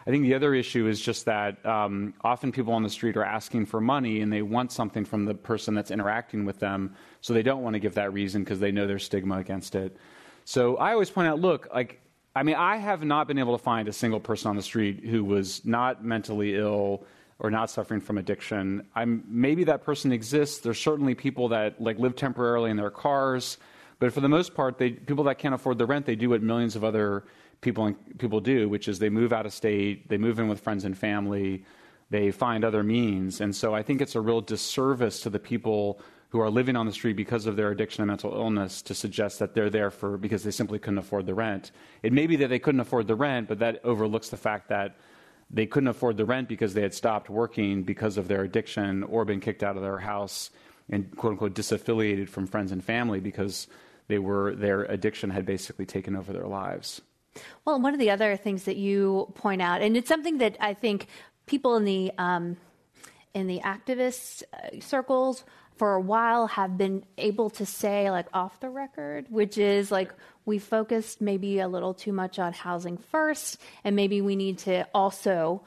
I 0.08 0.12
think 0.12 0.24
the 0.24 0.36
other 0.36 0.54
issue 0.54 0.88
is 0.88 1.02
just 1.02 1.26
that 1.26 1.66
um, 1.66 2.14
often 2.22 2.52
people 2.52 2.74
on 2.74 2.84
the 2.84 2.90
street 2.90 3.18
are 3.18 3.24
asking 3.24 3.66
for 3.66 3.82
money 3.82 4.22
and 4.22 4.32
they 4.32 4.44
want 4.44 4.72
something 4.72 5.04
from 5.04 5.26
the 5.26 5.34
person 5.34 5.74
that's 5.74 5.90
interacting 5.90 6.46
with 6.46 6.60
them, 6.60 6.96
so 7.22 7.34
they 7.34 7.42
don't 7.42 7.64
want 7.64 7.74
to 7.74 7.80
give 7.80 7.96
that 7.96 8.14
reason 8.14 8.44
because 8.44 8.60
they 8.60 8.72
know 8.72 8.86
there's 8.86 9.04
stigma 9.04 9.38
against 9.38 9.74
it. 9.74 9.98
So 10.44 10.78
I 10.78 10.94
always 10.94 11.10
point 11.10 11.28
out, 11.28 11.40
look, 11.40 11.68
like 11.74 12.02
I 12.36 12.44
mean, 12.44 12.56
I 12.56 12.76
have 12.76 13.04
not 13.04 13.28
been 13.28 13.40
able 13.40 13.58
to 13.58 13.64
find 13.64 13.88
a 13.88 13.94
single 13.94 14.20
person 14.20 14.50
on 14.50 14.58
the 14.58 14.62
street 14.62 15.06
who 15.06 15.24
was 15.24 15.64
not 15.64 16.04
mentally 16.04 16.56
ill 16.56 17.06
or 17.40 17.50
not 17.50 17.70
suffering 17.70 18.02
from 18.02 18.18
addiction. 18.18 18.86
I'm, 18.94 19.24
maybe 19.28 19.64
that 19.66 19.84
person 19.84 20.12
exists. 20.12 20.60
There's 20.60 20.80
certainly 20.80 21.16
people 21.16 21.50
that 21.50 21.82
like 21.82 21.98
live 21.98 22.16
temporarily 22.16 22.72
in 22.72 22.78
their 22.78 22.90
cars, 22.90 23.58
but 24.00 24.12
for 24.12 24.20
the 24.20 24.30
most 24.30 24.54
part, 24.54 24.78
they, 24.78 24.92
people 24.92 25.24
that 25.26 25.38
can't 25.38 25.56
afford 25.56 25.78
the 25.78 25.86
rent, 25.86 26.06
they 26.06 26.16
do 26.18 26.30
what 26.30 26.42
millions 26.42 26.76
of 26.76 26.84
other 26.84 27.24
people 27.66 27.94
people 28.18 28.40
do, 28.40 28.70
which 28.70 28.88
is 28.88 29.00
they 29.00 29.10
move 29.10 29.34
out 29.34 29.46
of 29.46 29.52
state, 29.52 30.08
they 30.08 30.18
move 30.18 30.40
in 30.40 30.48
with 30.48 30.62
friends 30.62 30.86
and 30.86 30.98
family, 30.98 31.66
they 32.10 32.32
find 32.32 32.64
other 32.64 32.84
means, 32.84 33.42
and 33.42 33.54
so 33.54 33.76
I 33.76 33.84
think 33.84 34.00
it's 34.00 34.16
a 34.16 34.22
real 34.22 34.40
disservice 34.40 35.20
to 35.22 35.30
the 35.30 35.40
people 35.40 36.00
who 36.30 36.40
are 36.40 36.50
living 36.50 36.76
on 36.76 36.86
the 36.86 36.92
street 36.92 37.16
because 37.16 37.46
of 37.46 37.56
their 37.56 37.72
addiction 37.72 38.02
and 38.02 38.08
mental 38.08 38.34
illness 38.34 38.82
to 38.82 38.94
suggest 38.94 39.40
that 39.40 39.54
they're 39.54 39.70
there 39.70 39.90
for 39.90 40.18
because 40.18 40.44
they 40.44 40.52
simply 40.52 40.80
couldn't 40.80 40.98
afford 40.98 41.26
the 41.26 41.34
rent. 41.34 41.72
It 42.04 42.14
may 42.14 42.28
be 42.28 42.36
that 42.38 42.50
they 42.50 42.60
couldn't 42.60 42.82
afford 42.82 43.08
the 43.08 43.16
rent, 43.16 43.48
but 43.48 43.60
that 43.60 43.80
overlooks 43.84 44.30
the 44.30 44.38
fact 44.38 44.70
that 44.70 44.98
they 45.50 45.66
couldn't 45.66 45.88
afford 45.88 46.18
the 46.18 46.26
rent 46.26 46.50
because 46.50 46.74
they 46.74 46.82
had 46.82 46.94
stopped 46.94 47.30
working 47.30 47.84
because 47.84 48.18
of 48.18 48.28
their 48.28 48.44
addiction 48.44 49.04
or 49.04 49.26
been 49.26 49.40
kicked 49.40 49.64
out 49.64 49.78
of 49.78 49.82
their 49.82 50.00
house 50.00 50.50
and 50.90 51.16
quote 51.16 51.32
unquote 51.32 51.54
disaffiliated 51.54 52.28
from 52.30 52.48
friends 52.48 52.72
and 52.72 52.84
family 52.84 53.20
because 53.20 53.68
they 54.08 54.20
were 54.20 54.54
their 54.56 54.84
addiction 54.84 55.30
had 55.30 55.46
basically 55.46 55.86
taken 55.86 56.16
over 56.16 56.34
their 56.34 56.48
lives. 56.48 57.02
Well, 57.66 57.80
one 57.80 57.94
of 57.94 58.00
the 58.00 58.12
other 58.12 58.38
things 58.38 58.64
that 58.64 58.78
you 58.78 59.32
point 59.36 59.62
out, 59.62 59.82
and 59.82 59.98
it's 59.98 60.10
something 60.10 60.38
that 60.40 60.58
I 60.60 60.74
think 60.74 61.08
people 61.46 61.76
in 61.76 61.86
the 61.86 62.12
um, 62.18 62.58
in 63.34 63.48
the 63.48 63.60
activist 63.60 64.44
uh, 64.54 64.80
circles 64.80 65.44
for 65.78 65.96
a 65.96 66.02
while 66.02 66.48
have 66.48 66.78
been 66.78 67.04
able 67.18 67.50
to 67.52 67.66
say, 67.66 68.10
like 68.10 68.28
off 68.34 68.60
the 68.60 68.70
record, 68.70 69.26
which 69.30 69.58
is 69.58 69.92
like 69.92 70.14
we 70.46 70.58
focused 70.58 71.22
maybe 71.22 71.60
a 71.60 71.68
little 71.68 71.94
too 71.94 72.14
much 72.14 72.40
on 72.40 72.54
housing 72.54 72.98
first, 72.98 73.60
and 73.84 73.96
maybe 73.96 74.22
we 74.22 74.36
need 74.36 74.60
to 74.60 74.88
also 74.94 75.64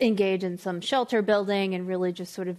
engage 0.00 0.44
in 0.44 0.58
some 0.58 0.80
shelter 0.80 1.22
building 1.22 1.74
and 1.74 1.86
really 1.86 2.12
just 2.12 2.34
sort 2.34 2.48
of 2.48 2.56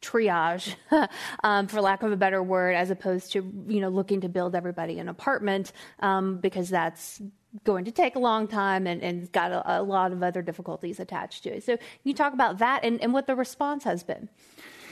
triage, 0.00 0.74
um, 1.44 1.66
for 1.66 1.80
lack 1.80 2.02
of 2.02 2.12
a 2.12 2.16
better 2.16 2.42
word, 2.42 2.74
as 2.74 2.90
opposed 2.90 3.32
to 3.32 3.38
you 3.68 3.80
know 3.80 3.88
looking 3.88 4.20
to 4.20 4.28
build 4.28 4.54
everybody 4.54 4.98
an 4.98 5.08
apartment 5.08 5.72
um, 6.00 6.38
because 6.38 6.68
that's 6.68 7.20
going 7.64 7.84
to 7.84 7.90
take 7.90 8.16
a 8.16 8.18
long 8.18 8.46
time 8.46 8.86
and, 8.86 9.02
and 9.02 9.32
got 9.32 9.50
a, 9.50 9.80
a, 9.80 9.82
lot 9.82 10.12
of 10.12 10.22
other 10.22 10.42
difficulties 10.42 11.00
attached 11.00 11.42
to 11.44 11.56
it. 11.56 11.64
So 11.64 11.78
you 12.04 12.12
talk 12.12 12.34
about 12.34 12.58
that 12.58 12.84
and, 12.84 13.00
and 13.00 13.14
what 13.14 13.26
the 13.26 13.34
response 13.34 13.84
has 13.84 14.02
been. 14.02 14.28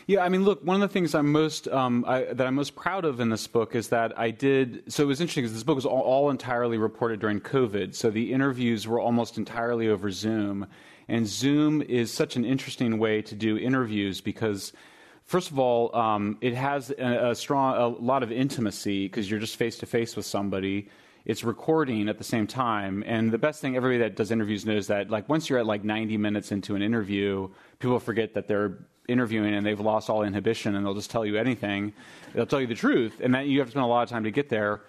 Yeah, 0.06 0.22
I 0.22 0.28
mean, 0.28 0.44
look, 0.44 0.62
one 0.64 0.74
of 0.74 0.80
the 0.80 0.92
things 0.92 1.14
I'm 1.14 1.32
most 1.32 1.66
um, 1.68 2.04
I, 2.06 2.24
that 2.24 2.46
I'm 2.46 2.54
most 2.54 2.76
proud 2.76 3.06
of 3.06 3.20
in 3.20 3.30
this 3.30 3.46
book 3.46 3.74
is 3.74 3.88
that 3.88 4.18
I 4.18 4.30
did. 4.30 4.92
So 4.92 5.02
it 5.02 5.06
was 5.06 5.20
interesting 5.20 5.44
because 5.44 5.54
this 5.54 5.62
book 5.62 5.76
was 5.76 5.86
all, 5.86 6.02
all 6.02 6.30
entirely 6.30 6.76
reported 6.76 7.20
during 7.20 7.40
COVID. 7.40 7.94
So 7.94 8.10
the 8.10 8.32
interviews 8.32 8.86
were 8.86 9.00
almost 9.00 9.38
entirely 9.38 9.88
over 9.88 10.10
Zoom, 10.10 10.66
and 11.08 11.26
Zoom 11.26 11.82
is 11.82 12.12
such 12.12 12.36
an 12.36 12.44
interesting 12.44 12.98
way 12.98 13.22
to 13.22 13.34
do 13.34 13.58
interviews 13.58 14.20
because. 14.20 14.72
First 15.26 15.50
of 15.50 15.58
all, 15.58 15.96
um, 15.96 16.36
it 16.42 16.52
has 16.52 16.90
a, 16.90 17.30
a 17.30 17.34
strong, 17.34 17.78
a 17.78 17.88
lot 17.88 18.22
of 18.22 18.30
intimacy 18.30 19.06
because 19.06 19.30
you're 19.30 19.40
just 19.40 19.56
face 19.56 19.78
to 19.78 19.86
face 19.86 20.16
with 20.16 20.26
somebody 20.26 20.90
it's 21.24 21.42
recording 21.42 22.08
at 22.08 22.18
the 22.18 22.24
same 22.24 22.46
time. 22.46 23.02
And 23.06 23.32
the 23.32 23.38
best 23.38 23.60
thing 23.60 23.76
everybody 23.76 23.98
that 24.00 24.16
does 24.16 24.30
interviews 24.30 24.66
knows 24.66 24.88
that 24.88 25.10
like 25.10 25.28
once 25.28 25.48
you're 25.48 25.58
at 25.58 25.66
like 25.66 25.82
90 25.82 26.18
minutes 26.18 26.52
into 26.52 26.74
an 26.74 26.82
interview, 26.82 27.48
people 27.78 27.98
forget 27.98 28.34
that 28.34 28.46
they're 28.46 28.78
interviewing 29.08 29.54
and 29.54 29.64
they've 29.64 29.80
lost 29.80 30.10
all 30.10 30.22
inhibition 30.22 30.74
and 30.74 30.84
they'll 30.84 30.94
just 30.94 31.10
tell 31.10 31.24
you 31.24 31.36
anything. 31.36 31.94
They'll 32.34 32.46
tell 32.46 32.60
you 32.60 32.66
the 32.66 32.74
truth, 32.74 33.20
and 33.22 33.34
that 33.34 33.46
you 33.46 33.58
have 33.60 33.68
to 33.68 33.72
spend 33.72 33.84
a 33.84 33.88
lot 33.88 34.02
of 34.02 34.08
time 34.08 34.24
to 34.24 34.30
get 34.30 34.48
there. 34.48 34.82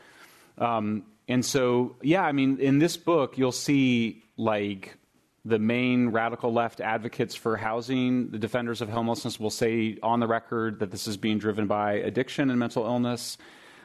Um, 0.58 1.04
and 1.28 1.44
so, 1.44 1.96
yeah, 2.02 2.24
I 2.24 2.32
mean, 2.32 2.60
in 2.60 2.80
this 2.80 2.98
book, 2.98 3.38
you'll 3.38 3.52
see 3.52 4.24
like 4.38 4.98
the 5.46 5.60
main 5.60 6.10
radical 6.10 6.52
left 6.52 6.82
advocates 6.82 7.36
for 7.36 7.56
housing, 7.56 8.30
the 8.32 8.40
defenders 8.40 8.82
of 8.82 8.90
homelessness, 8.90 9.40
will 9.40 9.52
say 9.52 9.98
on 10.02 10.20
the 10.20 10.28
record 10.28 10.80
that 10.80 10.90
this 10.90 11.08
is 11.08 11.18
being 11.18 11.38
driven 11.38 11.68
by 11.68 11.94
addiction 11.94 12.50
and 12.50 12.60
mental 12.60 12.84
illness. 12.84 13.38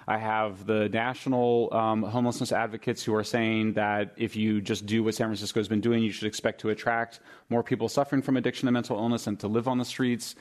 I 0.08 0.16
have 0.16 0.66
the 0.66 0.88
national 0.88 1.72
um, 1.72 2.02
homelessness 2.02 2.50
advocates 2.50 3.04
who 3.04 3.14
are 3.14 3.22
saying 3.22 3.74
that 3.74 4.14
if 4.16 4.34
you 4.34 4.62
just 4.62 4.86
do 4.86 5.04
what 5.04 5.14
San 5.14 5.26
Francisco 5.26 5.60
has 5.60 5.68
been 5.68 5.82
doing, 5.82 6.02
you 6.02 6.10
should 6.10 6.26
expect 6.26 6.62
to 6.62 6.70
attract 6.70 7.20
more 7.50 7.62
people 7.62 7.88
suffering 7.90 8.22
from 8.22 8.38
addiction 8.38 8.66
and 8.66 8.72
mental 8.72 8.96
illness 8.96 9.26
and 9.26 9.38
to 9.40 9.46
live 9.46 9.68
on 9.68 9.76
the 9.76 9.84
streets. 9.84 10.34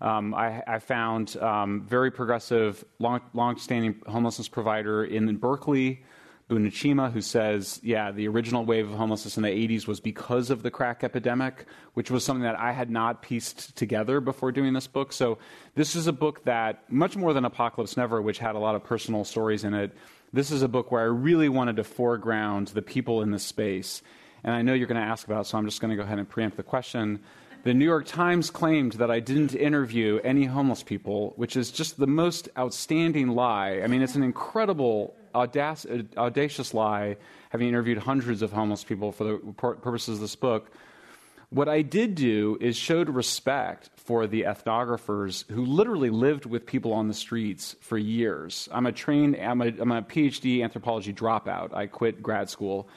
Um, 0.00 0.34
I, 0.34 0.62
I, 0.66 0.78
found 0.80 1.36
um, 1.36 1.82
very 1.82 2.10
progressive, 2.10 2.84
long, 2.98 3.20
long-standing 3.34 4.00
homelessness 4.08 4.48
provider 4.48 5.04
in 5.04 5.36
Berkeley 5.36 6.02
Boona 6.52 6.70
Cheema, 6.70 7.10
who 7.10 7.22
says, 7.22 7.80
yeah, 7.82 8.10
the 8.10 8.28
original 8.28 8.66
wave 8.66 8.90
of 8.90 8.94
homelessness 8.94 9.38
in 9.38 9.42
the 9.42 9.48
80s 9.48 9.86
was 9.86 10.00
because 10.00 10.50
of 10.50 10.62
the 10.62 10.70
crack 10.70 11.02
epidemic, 11.02 11.64
which 11.94 12.10
was 12.10 12.24
something 12.26 12.42
that 12.42 12.58
I 12.58 12.72
had 12.72 12.90
not 12.90 13.22
pieced 13.22 13.74
together 13.74 14.20
before 14.20 14.52
doing 14.52 14.74
this 14.74 14.86
book. 14.86 15.14
So, 15.14 15.38
this 15.76 15.96
is 15.96 16.08
a 16.08 16.12
book 16.12 16.44
that, 16.44 16.92
much 16.92 17.16
more 17.16 17.32
than 17.32 17.46
Apocalypse 17.46 17.96
Never, 17.96 18.20
which 18.20 18.38
had 18.38 18.54
a 18.54 18.58
lot 18.58 18.74
of 18.74 18.84
personal 18.84 19.24
stories 19.24 19.64
in 19.64 19.72
it, 19.72 19.92
this 20.34 20.50
is 20.50 20.60
a 20.60 20.68
book 20.68 20.92
where 20.92 21.00
I 21.00 21.06
really 21.06 21.48
wanted 21.48 21.76
to 21.76 21.84
foreground 21.84 22.68
the 22.68 22.82
people 22.82 23.22
in 23.22 23.30
the 23.30 23.38
space. 23.38 24.02
And 24.44 24.54
I 24.54 24.60
know 24.60 24.74
you're 24.74 24.86
going 24.86 25.00
to 25.00 25.06
ask 25.06 25.26
about, 25.26 25.46
so 25.46 25.56
I'm 25.56 25.64
just 25.64 25.80
going 25.80 25.90
to 25.90 25.96
go 25.96 26.02
ahead 26.02 26.18
and 26.18 26.28
preempt 26.28 26.58
the 26.58 26.62
question. 26.62 27.20
The 27.64 27.72
New 27.72 27.86
York 27.86 28.04
Times 28.04 28.50
claimed 28.50 28.92
that 28.94 29.10
I 29.10 29.20
didn't 29.20 29.54
interview 29.54 30.20
any 30.22 30.44
homeless 30.44 30.82
people, 30.82 31.32
which 31.36 31.56
is 31.56 31.70
just 31.70 31.96
the 31.96 32.06
most 32.06 32.50
outstanding 32.58 33.28
lie. 33.28 33.80
I 33.82 33.86
mean, 33.86 34.02
it's 34.02 34.16
an 34.16 34.22
incredible 34.22 35.14
audac- 35.34 36.16
uh, 36.16 36.20
audacious 36.20 36.74
lie, 36.74 37.16
having 37.50 37.68
interviewed 37.68 37.98
hundreds 37.98 38.42
of 38.42 38.52
homeless 38.52 38.84
people 38.84 39.12
for 39.12 39.24
the 39.24 39.38
purposes 39.56 40.16
of 40.16 40.20
this 40.20 40.36
book. 40.36 40.70
What 41.50 41.68
I 41.68 41.82
did 41.82 42.14
do 42.14 42.56
is 42.62 42.78
showed 42.78 43.10
respect 43.10 43.90
for 43.96 44.26
the 44.26 44.42
ethnographers 44.42 45.46
who 45.50 45.66
literally 45.66 46.08
lived 46.08 46.46
with 46.46 46.64
people 46.64 46.94
on 46.94 47.08
the 47.08 47.14
streets 47.14 47.76
for 47.80 47.98
years. 47.98 48.70
I'm 48.72 48.86
a 48.86 48.92
trained, 48.92 49.36
I'm 49.36 49.60
a, 49.60 49.66
I'm 49.66 49.92
a 49.92 50.00
PhD 50.00 50.62
anthropology 50.64 51.12
dropout. 51.12 51.74
I 51.74 51.88
quit 51.88 52.22
grad 52.22 52.48
school. 52.48 52.88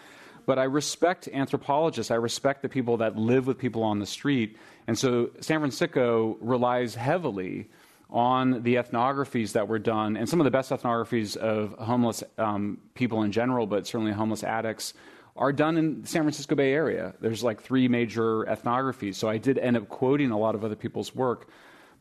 But 0.46 0.58
I 0.58 0.64
respect 0.66 1.28
anthropologists. 1.28 2.12
I 2.12 2.16
respect 2.16 2.62
the 2.62 2.70
people 2.70 2.98
that 2.98 3.18
live 3.18 3.46
with 3.46 3.58
people 3.58 3.84
on 3.84 4.00
the 4.00 4.06
street. 4.06 4.58
And 4.88 4.98
so 4.98 5.32
San 5.42 5.60
Francisco 5.60 6.38
relies 6.40 6.96
heavily 6.96 7.68
on 8.16 8.64
the 8.64 8.76
ethnographies 8.76 9.52
that 9.52 9.68
were 9.68 9.78
done, 9.78 10.16
and 10.16 10.30
some 10.30 10.40
of 10.40 10.46
the 10.46 10.52
best 10.52 10.72
ethnographies 10.72 11.36
of 11.36 11.74
homeless 11.78 12.24
um, 12.38 12.78
people 12.94 13.24
in 13.24 13.32
general, 13.34 13.68
but 13.68 13.86
certainly 13.86 14.14
homeless 14.14 14.42
addicts, 14.42 14.94
are 15.36 15.52
done 15.52 15.76
in 15.76 16.02
the 16.02 16.08
San 16.08 16.22
Francisco 16.22 16.56
Bay 16.56 16.72
Area. 16.72 17.14
There's 17.20 17.44
like 17.44 17.62
three 17.62 17.90
major 17.90 18.46
ethnographies. 18.46 19.16
So 19.16 19.28
I 19.28 19.38
did 19.38 19.58
end 19.58 19.76
up 19.76 19.90
quoting 19.90 20.32
a 20.32 20.40
lot 20.40 20.56
of 20.56 20.64
other 20.64 20.78
people's 20.78 21.14
work. 21.14 21.50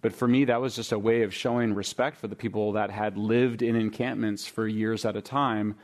But 0.03 0.13
for 0.13 0.29
me, 0.29 0.45
that 0.45 0.61
was 0.61 0.77
just 0.77 0.93
a 0.93 0.99
way 1.01 1.23
of 1.23 1.35
showing 1.35 1.75
respect 1.75 2.19
for 2.19 2.29
the 2.29 2.37
people 2.37 2.73
that 2.73 2.91
had 2.91 3.19
lived 3.19 3.63
in 3.63 3.75
encampments 3.75 4.47
for 4.47 4.69
years 4.69 5.05
at 5.05 5.17
a 5.17 5.21
time. 5.21 5.75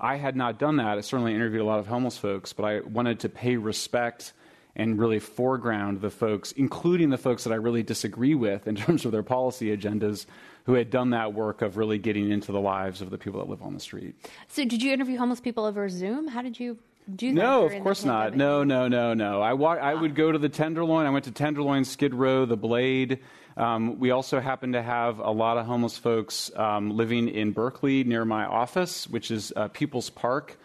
I 0.00 0.16
had 0.16 0.34
not 0.34 0.58
done 0.58 0.78
that. 0.78 0.98
I 0.98 1.00
certainly 1.00 1.32
interviewed 1.32 1.62
a 1.62 1.64
lot 1.64 1.78
of 1.78 1.86
homeless 1.86 2.18
folks, 2.18 2.52
but 2.52 2.64
I 2.64 2.80
wanted 2.80 3.20
to 3.20 3.28
pay 3.28 3.56
respect 3.56 4.32
and 4.76 4.98
really 4.98 5.18
foreground 5.18 6.00
the 6.00 6.10
folks, 6.10 6.52
including 6.52 7.10
the 7.10 7.18
folks 7.18 7.44
that 7.44 7.52
I 7.52 7.56
really 7.56 7.82
disagree 7.82 8.34
with 8.34 8.68
in 8.68 8.76
terms 8.76 9.04
of 9.04 9.12
their 9.12 9.22
policy 9.22 9.76
agendas, 9.76 10.26
who 10.64 10.74
had 10.74 10.90
done 10.90 11.10
that 11.10 11.32
work 11.32 11.62
of 11.62 11.76
really 11.76 11.98
getting 11.98 12.30
into 12.30 12.52
the 12.52 12.60
lives 12.60 13.00
of 13.00 13.10
the 13.10 13.18
people 13.18 13.40
that 13.40 13.48
live 13.48 13.62
on 13.62 13.72
the 13.74 13.80
street. 13.80 14.14
So, 14.48 14.64
did 14.64 14.82
you 14.82 14.92
interview 14.92 15.16
homeless 15.18 15.40
people 15.40 15.64
over 15.64 15.88
Zoom? 15.88 16.28
How 16.28 16.42
did 16.42 16.58
you 16.60 16.78
do 17.14 17.28
that? 17.28 17.34
No, 17.40 17.66
of 17.66 17.82
course 17.82 18.04
not. 18.04 18.36
No, 18.36 18.64
no, 18.64 18.88
no, 18.88 19.14
no. 19.14 19.40
I 19.40 19.52
wa- 19.54 19.74
I 19.76 19.94
would 19.94 20.14
go 20.14 20.30
to 20.32 20.38
the 20.38 20.48
Tenderloin. 20.48 21.06
I 21.06 21.10
went 21.10 21.24
to 21.26 21.30
Tenderloin, 21.32 21.84
Skid 21.84 22.14
Row, 22.14 22.44
the 22.46 22.56
Blade. 22.56 23.20
Um, 23.56 23.98
we 23.98 24.10
also 24.10 24.40
happen 24.40 24.72
to 24.72 24.82
have 24.82 25.18
a 25.18 25.30
lot 25.30 25.56
of 25.56 25.64
homeless 25.66 25.96
folks 25.96 26.50
um, 26.56 26.90
living 26.90 27.28
in 27.28 27.52
Berkeley 27.52 28.04
near 28.04 28.24
my 28.24 28.44
office, 28.44 29.08
which 29.08 29.30
is 29.30 29.52
uh, 29.56 29.68
People's 29.68 30.10
Park. 30.10 30.58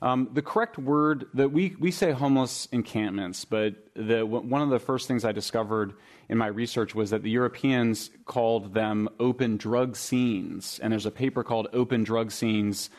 Um, 0.00 0.28
the 0.32 0.42
correct 0.42 0.78
word 0.78 1.26
that 1.34 1.50
we, 1.50 1.74
we 1.78 1.90
say 1.90 2.12
homeless 2.12 2.68
encampments, 2.70 3.44
but 3.44 3.74
the, 3.94 4.24
one 4.24 4.62
of 4.62 4.70
the 4.70 4.78
first 4.78 5.08
things 5.08 5.24
I 5.24 5.32
discovered 5.32 5.94
in 6.28 6.38
my 6.38 6.46
research 6.46 6.94
was 6.94 7.10
that 7.10 7.22
the 7.22 7.30
Europeans 7.30 8.10
called 8.24 8.74
them 8.74 9.08
open 9.18 9.56
drug 9.56 9.96
scenes. 9.96 10.78
And 10.80 10.92
there's 10.92 11.06
a 11.06 11.10
paper 11.10 11.42
called 11.42 11.68
Open 11.72 12.04
Drug 12.04 12.30
Scenes 12.30 12.90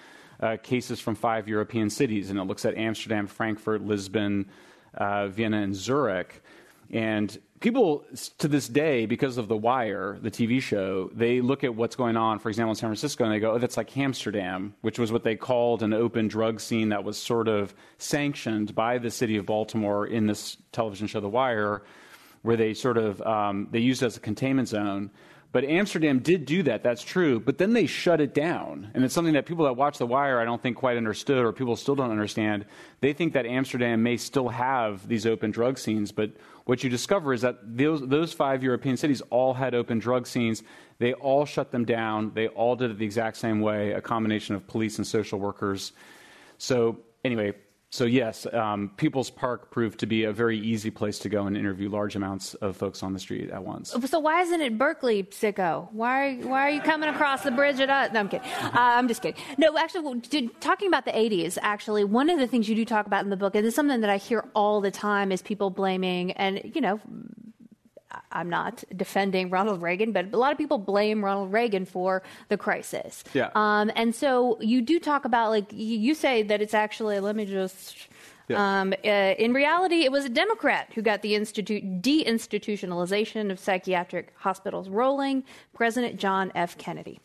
uh, 0.41 0.57
Cases 0.61 0.99
from 0.99 1.15
Five 1.15 1.47
European 1.47 1.89
Cities, 1.89 2.29
and 2.29 2.39
it 2.39 2.43
looks 2.43 2.65
at 2.65 2.75
Amsterdam, 2.75 3.27
Frankfurt, 3.27 3.81
Lisbon, 3.81 4.49
uh, 4.93 5.27
Vienna, 5.27 5.61
and 5.61 5.75
Zurich. 5.75 6.43
And 6.91 7.37
people 7.59 8.03
to 8.39 8.47
this 8.47 8.67
day, 8.67 9.05
because 9.05 9.37
of 9.37 9.47
The 9.47 9.57
Wire, 9.57 10.17
the 10.21 10.31
TV 10.31 10.61
show, 10.61 11.09
they 11.13 11.41
look 11.41 11.63
at 11.63 11.75
what's 11.75 11.95
going 11.95 12.17
on, 12.17 12.39
for 12.39 12.49
example, 12.49 12.71
in 12.71 12.75
San 12.75 12.89
Francisco, 12.89 13.25
and 13.25 13.33
they 13.33 13.39
go, 13.39 13.51
oh, 13.51 13.57
that's 13.57 13.77
like 13.77 13.95
Amsterdam, 13.97 14.73
which 14.81 14.97
was 14.97 15.11
what 15.11 15.23
they 15.23 15.35
called 15.35 15.83
an 15.83 15.93
open 15.93 16.27
drug 16.27 16.59
scene 16.59 16.89
that 16.89 17.03
was 17.03 17.17
sort 17.17 17.47
of 17.47 17.73
sanctioned 17.97 18.73
by 18.73 18.97
the 18.97 19.11
city 19.11 19.37
of 19.37 19.45
Baltimore 19.45 20.07
in 20.07 20.25
this 20.25 20.57
television 20.71 21.07
show, 21.07 21.19
The 21.19 21.29
Wire, 21.29 21.83
where 22.41 22.55
they 22.55 22.73
sort 22.73 22.97
of 22.97 23.21
um, 23.21 23.67
they 23.71 23.79
used 23.79 24.01
it 24.01 24.07
as 24.07 24.17
a 24.17 24.21
containment 24.21 24.67
zone. 24.67 25.11
But 25.51 25.63
Amsterdam 25.63 26.19
did 26.19 26.45
do 26.45 26.61
that, 26.63 26.83
that's 26.83 27.03
true, 27.03 27.39
but 27.39 27.57
then 27.57 27.73
they 27.73 27.87
shut 27.87 28.21
it 28.21 28.35
down. 28.35 28.91
And 28.93 29.03
it's 29.03 29.15
something 29.15 29.33
that 29.33 29.47
people 29.47 29.65
that 29.65 29.73
watch 29.73 29.97
The 29.97 30.05
Wire, 30.05 30.39
I 30.39 30.45
don't 30.45 30.61
think 30.61 30.77
quite 30.77 30.95
understood, 30.95 31.43
or 31.43 31.51
people 31.51 31.75
still 31.75 31.95
don't 31.95 32.11
understand. 32.11 32.65
They 33.01 33.13
think 33.13 33.33
that 33.33 33.47
Amsterdam 33.47 34.03
may 34.03 34.17
still 34.17 34.49
have 34.49 35.07
these 35.07 35.25
open 35.25 35.49
drug 35.49 35.79
scenes, 35.79 36.11
but 36.11 36.29
what 36.65 36.83
you 36.83 36.89
discover 36.91 37.33
is 37.33 37.41
that 37.41 37.57
those, 37.63 38.07
those 38.07 38.31
five 38.31 38.61
European 38.61 38.95
cities 38.95 39.23
all 39.31 39.55
had 39.55 39.73
open 39.73 39.97
drug 39.97 40.27
scenes. 40.27 40.61
They 40.99 41.13
all 41.13 41.45
shut 41.45 41.71
them 41.71 41.83
down. 41.83 42.31
They 42.35 42.47
all 42.49 42.75
did 42.75 42.91
it 42.91 42.99
the 42.99 43.05
exact 43.05 43.37
same 43.37 43.59
way, 43.59 43.93
a 43.93 44.01
combination 44.01 44.53
of 44.53 44.67
police 44.67 44.99
and 44.99 45.07
social 45.07 45.39
workers. 45.39 45.93
So, 46.59 46.99
anyway, 47.25 47.53
so 47.91 48.05
yes, 48.05 48.45
um, 48.53 48.91
People's 48.97 49.29
Park 49.31 49.71
proved 49.71 49.99
to 50.01 50.05
be 50.05 50.23
a 50.25 50.31
very 50.31 50.59
easy 50.59 50.91
place 50.91 51.17
to 51.19 51.29
go 51.29 51.47
and 51.47 51.57
interview 51.57 51.89
large 51.89 52.15
amounts 52.15 52.53
of 52.55 52.77
folks 52.77 53.01
on 53.01 53.13
the 53.13 53.19
street 53.19 53.49
at 53.49 53.63
once. 53.63 53.95
So 54.05 54.19
why 54.19 54.41
isn't 54.41 54.61
it 54.61 54.77
Berkeley, 54.77 55.23
sicko? 55.23 55.91
Why, 55.91 56.35
why 56.35 56.67
are 56.67 56.69
you 56.69 56.81
coming 56.81 57.09
across 57.09 57.43
the 57.43 57.51
bridge 57.51 57.79
at 57.79 57.89
us? 57.89 58.11
No, 58.13 58.19
I'm 58.19 58.29
kidding. 58.29 58.47
Uh, 58.61 58.71
I'm 58.73 59.07
just 59.07 59.23
kidding. 59.23 59.41
No, 59.57 59.75
actually, 59.77 60.49
talking 60.59 60.87
about 60.87 61.05
the 61.05 61.11
80s, 61.11 61.57
actually, 61.61 62.03
one 62.03 62.29
of 62.29 62.37
the 62.37 62.45
things 62.45 62.69
you 62.69 62.75
do 62.75 62.85
talk 62.85 63.07
about 63.07 63.23
in 63.23 63.31
the 63.31 63.37
book, 63.37 63.55
and 63.55 63.65
it's 63.65 63.75
something 63.75 64.01
that 64.01 64.09
I 64.09 64.17
hear 64.17 64.45
all 64.53 64.81
the 64.81 64.91
time, 64.91 65.31
is 65.31 65.41
people 65.41 65.71
blaming, 65.71 66.31
and 66.33 66.61
you 66.75 66.81
know, 66.81 66.99
I'm 68.31 68.49
not 68.49 68.83
defending 68.95 69.49
Ronald 69.49 69.81
Reagan, 69.81 70.11
but 70.11 70.33
a 70.33 70.37
lot 70.37 70.51
of 70.51 70.57
people 70.57 70.77
blame 70.77 71.23
Ronald 71.23 71.53
Reagan 71.53 71.85
for 71.85 72.23
the 72.47 72.57
crisis. 72.57 73.23
Yeah. 73.33 73.49
Um, 73.55 73.91
and 73.95 74.15
so 74.15 74.57
you 74.61 74.81
do 74.81 74.99
talk 74.99 75.25
about, 75.25 75.49
like, 75.49 75.67
you 75.71 76.15
say 76.15 76.43
that 76.43 76.61
it's 76.61 76.73
actually, 76.73 77.19
let 77.19 77.35
me 77.35 77.45
just. 77.45 78.07
Yeah. 78.47 78.81
Um, 78.81 78.93
uh, 79.05 79.07
in 79.07 79.53
reality, 79.53 80.05
it 80.05 80.11
was 80.11 80.25
a 80.25 80.29
Democrat 80.29 80.89
who 80.95 81.03
got 81.03 81.21
the 81.21 81.35
institute 81.35 82.01
deinstitutionalization 82.01 83.51
of 83.51 83.59
psychiatric 83.59 84.33
hospitals 84.37 84.89
rolling, 84.89 85.43
President 85.75 86.19
John 86.19 86.51
F. 86.55 86.75
Kennedy. 86.75 87.19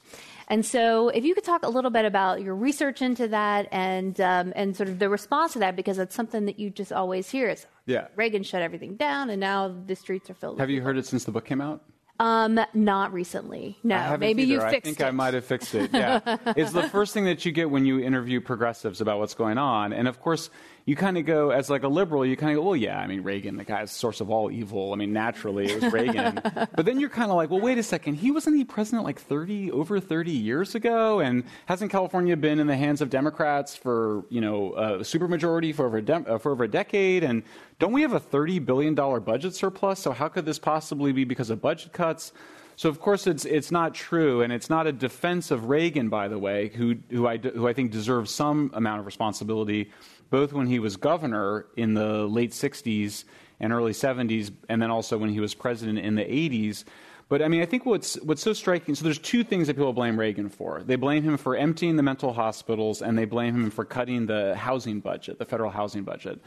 And 0.48 0.64
so, 0.64 1.08
if 1.08 1.24
you 1.24 1.34
could 1.34 1.44
talk 1.44 1.64
a 1.64 1.68
little 1.68 1.90
bit 1.90 2.04
about 2.04 2.42
your 2.42 2.54
research 2.54 3.02
into 3.02 3.28
that 3.28 3.68
and 3.72 4.20
um, 4.20 4.52
and 4.54 4.76
sort 4.76 4.88
of 4.88 4.98
the 4.98 5.08
response 5.08 5.54
to 5.54 5.58
that, 5.60 5.76
because 5.76 5.98
it's 5.98 6.14
something 6.14 6.44
that 6.46 6.58
you 6.58 6.70
just 6.70 6.92
always 6.92 7.30
hear 7.30 7.48
is, 7.48 7.66
yeah, 7.86 8.08
Reagan 8.16 8.42
shut 8.42 8.62
everything 8.62 8.96
down, 8.96 9.30
and 9.30 9.40
now 9.40 9.74
the 9.86 9.96
streets 9.96 10.28
are 10.30 10.34
filled. 10.34 10.60
Have 10.60 10.70
you 10.70 10.76
people. 10.76 10.86
heard 10.86 10.98
it 10.98 11.06
since 11.06 11.24
the 11.24 11.32
book 11.32 11.46
came 11.46 11.60
out? 11.60 11.82
Um, 12.20 12.60
not 12.74 13.12
recently. 13.12 13.76
No, 13.82 14.16
maybe 14.18 14.42
either. 14.42 14.52
you 14.52 14.60
fixed 14.60 14.74
it. 14.74 14.76
I 14.76 14.80
think 14.80 15.00
it. 15.00 15.04
I 15.04 15.10
might 15.10 15.34
have 15.34 15.44
fixed 15.44 15.74
it. 15.74 15.90
Yeah, 15.92 16.20
it's 16.56 16.72
the 16.72 16.88
first 16.88 17.12
thing 17.12 17.24
that 17.24 17.44
you 17.44 17.50
get 17.50 17.70
when 17.70 17.84
you 17.86 18.00
interview 18.00 18.40
progressives 18.40 19.00
about 19.00 19.18
what's 19.18 19.34
going 19.34 19.58
on, 19.58 19.92
and 19.92 20.06
of 20.06 20.20
course, 20.20 20.50
you 20.86 20.96
kind 20.96 21.16
of 21.16 21.24
go 21.24 21.50
as 21.50 21.70
like 21.70 21.82
a 21.82 21.88
liberal, 21.88 22.26
you 22.26 22.36
kind 22.36 22.52
of 22.52 22.56
go, 22.56 22.62
well, 22.62 22.76
yeah, 22.76 22.98
I 22.98 23.06
mean, 23.06 23.22
Reagan, 23.22 23.56
the 23.56 23.64
guy's 23.64 23.90
source 23.90 24.20
of 24.20 24.28
all 24.28 24.50
evil. 24.50 24.92
I 24.92 24.96
mean, 24.96 25.14
naturally, 25.14 25.72
it 25.72 25.82
was 25.82 25.90
Reagan. 25.92 26.40
but 26.44 26.84
then 26.84 27.00
you're 27.00 27.08
kind 27.08 27.30
of 27.30 27.36
like, 27.38 27.48
well, 27.48 27.60
wait 27.60 27.78
a 27.78 27.82
second, 27.82 28.16
he 28.16 28.30
wasn't 28.30 28.56
he 28.56 28.64
president 28.64 29.04
like 29.04 29.18
30 29.18 29.70
over 29.72 29.98
30 29.98 30.30
years 30.30 30.74
ago, 30.74 31.20
and 31.20 31.44
hasn't 31.66 31.90
California 31.90 32.36
been 32.36 32.60
in 32.60 32.66
the 32.66 32.76
hands 32.76 33.00
of 33.00 33.08
Democrats 33.08 33.74
for 33.74 34.24
you 34.28 34.42
know 34.42 34.74
a 34.74 34.98
supermajority 34.98 35.74
for 35.74 35.86
over 35.86 35.98
a 35.98 36.02
de- 36.02 36.14
uh, 36.14 36.38
for 36.38 36.52
over 36.52 36.64
a 36.64 36.68
decade? 36.68 37.24
And 37.24 37.44
don't 37.78 37.92
we 37.92 38.02
have 38.02 38.12
a 38.12 38.20
30 38.20 38.58
billion 38.58 38.94
dollar 38.94 39.20
budget 39.20 39.54
surplus? 39.54 40.00
So 40.00 40.12
how 40.12 40.28
could 40.28 40.44
this 40.44 40.58
possibly 40.58 41.12
be 41.12 41.24
because 41.24 41.48
of 41.48 41.62
budget 41.62 41.94
cuts? 41.94 42.32
So 42.76 42.88
of 42.90 43.00
course 43.00 43.26
it's 43.26 43.46
it's 43.46 43.70
not 43.70 43.94
true, 43.94 44.42
and 44.42 44.52
it's 44.52 44.68
not 44.68 44.86
a 44.86 44.92
defense 44.92 45.50
of 45.50 45.68
Reagan, 45.70 46.10
by 46.10 46.28
the 46.28 46.38
way, 46.38 46.68
who 46.74 46.96
who 47.10 47.26
I 47.26 47.38
who 47.38 47.66
I 47.68 47.72
think 47.72 47.90
deserves 47.90 48.30
some 48.30 48.70
amount 48.74 49.00
of 49.00 49.06
responsibility 49.06 49.90
both 50.30 50.52
when 50.52 50.66
he 50.66 50.78
was 50.78 50.96
governor 50.96 51.66
in 51.76 51.94
the 51.94 52.26
late 52.26 52.50
60s 52.50 53.24
and 53.60 53.72
early 53.72 53.92
70s, 53.92 54.52
and 54.68 54.82
then 54.82 54.90
also 54.90 55.16
when 55.18 55.30
he 55.30 55.40
was 55.40 55.54
president 55.54 55.98
in 55.98 56.14
the 56.14 56.24
80s. 56.24 56.84
But 57.28 57.42
I 57.42 57.48
mean, 57.48 57.62
I 57.62 57.66
think 57.66 57.86
what's 57.86 58.16
what's 58.22 58.42
so 58.42 58.52
striking. 58.52 58.94
So 58.94 59.04
there's 59.04 59.18
two 59.18 59.44
things 59.44 59.66
that 59.66 59.74
people 59.74 59.92
blame 59.92 60.18
Reagan 60.18 60.48
for. 60.50 60.82
They 60.84 60.96
blame 60.96 61.22
him 61.22 61.36
for 61.36 61.56
emptying 61.56 61.96
the 61.96 62.02
mental 62.02 62.32
hospitals, 62.32 63.00
and 63.00 63.16
they 63.16 63.24
blame 63.24 63.54
him 63.54 63.70
for 63.70 63.84
cutting 63.84 64.26
the 64.26 64.54
housing 64.54 65.00
budget, 65.00 65.38
the 65.38 65.44
federal 65.44 65.70
housing 65.70 66.02
budget. 66.02 66.40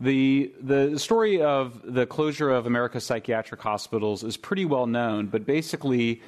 The 0.00 0.52
the 0.60 0.98
story 0.98 1.40
of 1.40 1.80
the 1.82 2.06
closure 2.06 2.50
of 2.50 2.66
America's 2.66 3.04
psychiatric 3.04 3.60
hospitals 3.62 4.22
is 4.22 4.36
pretty 4.36 4.64
well 4.64 4.86
known, 4.86 5.26
but 5.26 5.46
basically. 5.46 6.22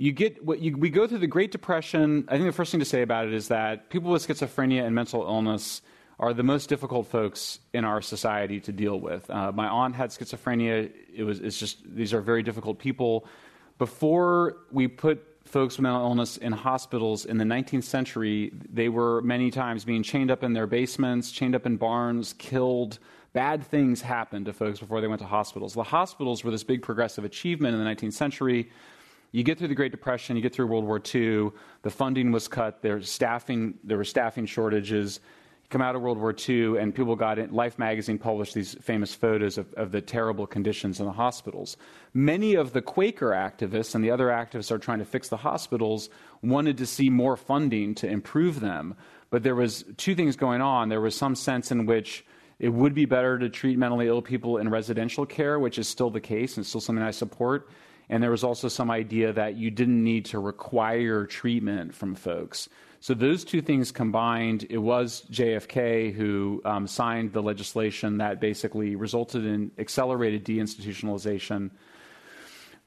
You 0.00 0.12
get 0.12 0.44
what 0.44 0.60
you, 0.60 0.76
we 0.76 0.90
go 0.90 1.08
through 1.08 1.18
the 1.18 1.26
Great 1.26 1.50
Depression. 1.50 2.24
I 2.28 2.34
think 2.34 2.46
the 2.46 2.52
first 2.52 2.70
thing 2.70 2.78
to 2.78 2.86
say 2.86 3.02
about 3.02 3.26
it 3.26 3.32
is 3.32 3.48
that 3.48 3.90
people 3.90 4.12
with 4.12 4.24
schizophrenia 4.24 4.86
and 4.86 4.94
mental 4.94 5.22
illness 5.22 5.82
are 6.20 6.34
the 6.34 6.42
most 6.42 6.68
difficult 6.68 7.06
folks 7.06 7.60
in 7.72 7.84
our 7.84 8.02
society 8.02 8.60
to 8.60 8.72
deal 8.72 8.98
with. 8.98 9.28
Uh, 9.30 9.52
my 9.52 9.68
aunt 9.68 9.94
had 9.94 10.10
schizophrenia. 10.10 10.90
It 11.14 11.22
was, 11.22 11.40
it's 11.40 11.58
just, 11.58 11.78
these 11.84 12.12
are 12.12 12.20
very 12.20 12.42
difficult 12.42 12.78
people. 12.78 13.24
Before 13.78 14.56
we 14.72 14.88
put 14.88 15.24
folks 15.44 15.76
with 15.76 15.84
mental 15.84 16.02
illness 16.02 16.36
in 16.36 16.52
hospitals 16.52 17.24
in 17.24 17.38
the 17.38 17.44
19th 17.44 17.84
century, 17.84 18.52
they 18.70 18.88
were 18.88 19.22
many 19.22 19.50
times 19.50 19.84
being 19.84 20.02
chained 20.02 20.30
up 20.30 20.42
in 20.42 20.52
their 20.52 20.66
basements, 20.66 21.30
chained 21.30 21.54
up 21.54 21.66
in 21.66 21.76
barns, 21.76 22.32
killed. 22.34 22.98
Bad 23.32 23.62
things 23.64 24.02
happened 24.02 24.46
to 24.46 24.52
folks 24.52 24.80
before 24.80 25.00
they 25.00 25.06
went 25.06 25.20
to 25.20 25.26
hospitals. 25.26 25.74
The 25.74 25.84
hospitals 25.84 26.42
were 26.42 26.50
this 26.50 26.64
big 26.64 26.82
progressive 26.82 27.24
achievement 27.24 27.74
in 27.74 27.82
the 27.82 27.88
19th 27.88 28.14
century. 28.14 28.70
You 29.30 29.44
get 29.44 29.58
through 29.58 29.68
the 29.68 29.74
Great 29.74 29.92
Depression, 29.92 30.36
you 30.36 30.42
get 30.42 30.54
through 30.54 30.66
World 30.66 30.84
War 30.84 31.00
II, 31.14 31.50
the 31.82 31.90
funding 31.90 32.32
was 32.32 32.48
cut, 32.48 32.82
there's 32.82 33.10
staffing, 33.10 33.74
there 33.84 33.98
were 33.98 34.04
staffing 34.04 34.46
shortages 34.46 35.20
come 35.70 35.82
out 35.82 35.94
of 35.94 36.00
World 36.00 36.18
War 36.18 36.34
II, 36.48 36.78
and 36.78 36.94
people 36.94 37.14
got 37.14 37.38
it. 37.38 37.52
Life 37.52 37.78
magazine 37.78 38.18
published 38.18 38.54
these 38.54 38.74
famous 38.80 39.14
photos 39.14 39.58
of, 39.58 39.72
of, 39.74 39.92
the 39.92 40.00
terrible 40.00 40.46
conditions 40.46 40.98
in 40.98 41.04
the 41.04 41.12
hospitals. 41.12 41.76
Many 42.14 42.54
of 42.54 42.72
the 42.72 42.80
Quaker 42.80 43.30
activists 43.30 43.94
and 43.94 44.02
the 44.02 44.10
other 44.10 44.28
activists 44.28 44.70
are 44.70 44.78
trying 44.78 45.00
to 45.00 45.04
fix 45.04 45.28
the 45.28 45.36
hospitals 45.36 46.08
wanted 46.42 46.78
to 46.78 46.86
see 46.86 47.10
more 47.10 47.36
funding 47.36 47.94
to 47.96 48.08
improve 48.08 48.60
them. 48.60 48.94
But 49.30 49.42
there 49.42 49.54
was 49.54 49.84
two 49.98 50.14
things 50.14 50.36
going 50.36 50.62
on. 50.62 50.88
There 50.88 51.02
was 51.02 51.14
some 51.14 51.34
sense 51.34 51.70
in 51.70 51.84
which 51.84 52.24
it 52.58 52.70
would 52.70 52.94
be 52.94 53.04
better 53.04 53.38
to 53.38 53.50
treat 53.50 53.78
mentally 53.78 54.08
ill 54.08 54.22
people 54.22 54.56
in 54.56 54.70
residential 54.70 55.26
care, 55.26 55.58
which 55.58 55.78
is 55.78 55.86
still 55.86 56.10
the 56.10 56.20
case 56.20 56.56
and 56.56 56.64
still 56.64 56.80
something 56.80 57.04
I 57.04 57.10
support. 57.10 57.68
And 58.08 58.22
there 58.22 58.30
was 58.30 58.42
also 58.42 58.68
some 58.68 58.90
idea 58.90 59.34
that 59.34 59.56
you 59.56 59.70
didn't 59.70 60.02
need 60.02 60.24
to 60.26 60.38
require 60.38 61.26
treatment 61.26 61.94
from 61.94 62.14
folks. 62.14 62.70
So 63.00 63.14
those 63.14 63.44
two 63.44 63.62
things 63.62 63.92
combined, 63.92 64.66
it 64.70 64.78
was 64.78 65.24
JFK 65.30 66.12
who 66.12 66.60
um, 66.64 66.86
signed 66.86 67.32
the 67.32 67.42
legislation 67.42 68.18
that 68.18 68.40
basically 68.40 68.96
resulted 68.96 69.44
in 69.44 69.70
accelerated 69.78 70.44
deinstitutionalization. 70.44 71.70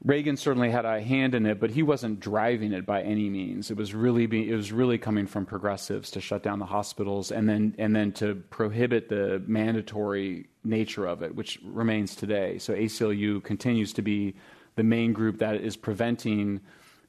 Reagan 0.04 0.36
certainly 0.36 0.72
had 0.72 0.84
a 0.84 1.00
hand 1.00 1.36
in 1.36 1.46
it, 1.46 1.60
but 1.60 1.70
he 1.70 1.84
wasn't 1.84 2.20
driving 2.20 2.74
it 2.74 2.86
by 2.86 3.04
any 3.04 3.30
means. 3.30 3.72
It 3.72 3.78
was 3.78 3.94
really 3.94 4.26
be, 4.26 4.50
it 4.50 4.56
was 4.56 4.72
really 4.72 4.98
coming 4.98 5.28
from 5.28 5.46
progressives 5.46 6.12
to 6.12 6.22
shut 6.22 6.44
down 6.44 6.60
the 6.60 6.66
hospitals 6.66 7.32
and 7.32 7.48
then 7.48 7.76
and 7.78 7.96
then 7.96 8.12
to 8.14 8.36
prohibit 8.50 9.10
the 9.10 9.42
mandatory 9.46 10.48
nature 10.64 11.06
of 11.06 11.22
it, 11.22 11.36
which 11.36 11.60
remains 11.64 12.16
today. 12.16 12.58
So 12.58 12.74
ACLU 12.74 13.44
continues 13.44 13.94
to 13.94 14.02
be 14.02 14.36
the 14.76 14.84
main 14.84 15.14
group 15.14 15.38
that 15.38 15.56
is 15.56 15.78
preventing 15.78 16.62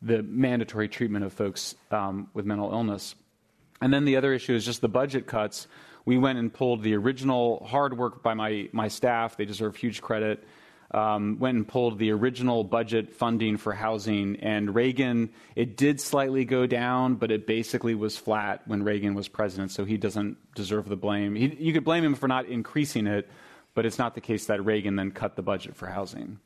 the 0.02 0.22
mandatory 0.22 0.88
treatment 0.88 1.24
of 1.24 1.32
folks 1.32 1.74
um, 1.90 2.28
with 2.34 2.44
mental 2.44 2.72
illness. 2.72 3.14
And 3.80 3.92
then 3.92 4.04
the 4.04 4.16
other 4.16 4.32
issue 4.32 4.54
is 4.54 4.64
just 4.64 4.80
the 4.80 4.88
budget 4.88 5.26
cuts. 5.26 5.68
We 6.04 6.18
went 6.18 6.38
and 6.38 6.52
pulled 6.52 6.82
the 6.82 6.94
original 6.94 7.64
hard 7.64 7.96
work 7.96 8.22
by 8.22 8.34
my, 8.34 8.68
my 8.72 8.88
staff, 8.88 9.36
they 9.36 9.44
deserve 9.44 9.76
huge 9.76 10.02
credit. 10.02 10.44
Um, 10.90 11.38
went 11.38 11.56
and 11.56 11.66
pulled 11.66 11.98
the 11.98 12.10
original 12.10 12.64
budget 12.64 13.14
funding 13.14 13.56
for 13.56 13.72
housing. 13.72 14.36
And 14.40 14.74
Reagan, 14.74 15.30
it 15.56 15.78
did 15.78 16.02
slightly 16.02 16.44
go 16.44 16.66
down, 16.66 17.14
but 17.14 17.30
it 17.30 17.46
basically 17.46 17.94
was 17.94 18.18
flat 18.18 18.60
when 18.66 18.82
Reagan 18.82 19.14
was 19.14 19.26
president, 19.26 19.70
so 19.70 19.86
he 19.86 19.96
doesn't 19.96 20.36
deserve 20.54 20.90
the 20.90 20.96
blame. 20.96 21.34
He, 21.34 21.46
you 21.58 21.72
could 21.72 21.84
blame 21.84 22.04
him 22.04 22.14
for 22.14 22.28
not 22.28 22.44
increasing 22.44 23.06
it, 23.06 23.26
but 23.72 23.86
it's 23.86 23.98
not 23.98 24.14
the 24.14 24.20
case 24.20 24.46
that 24.46 24.62
Reagan 24.66 24.96
then 24.96 25.12
cut 25.12 25.34
the 25.34 25.42
budget 25.42 25.76
for 25.76 25.86
housing. 25.86 26.40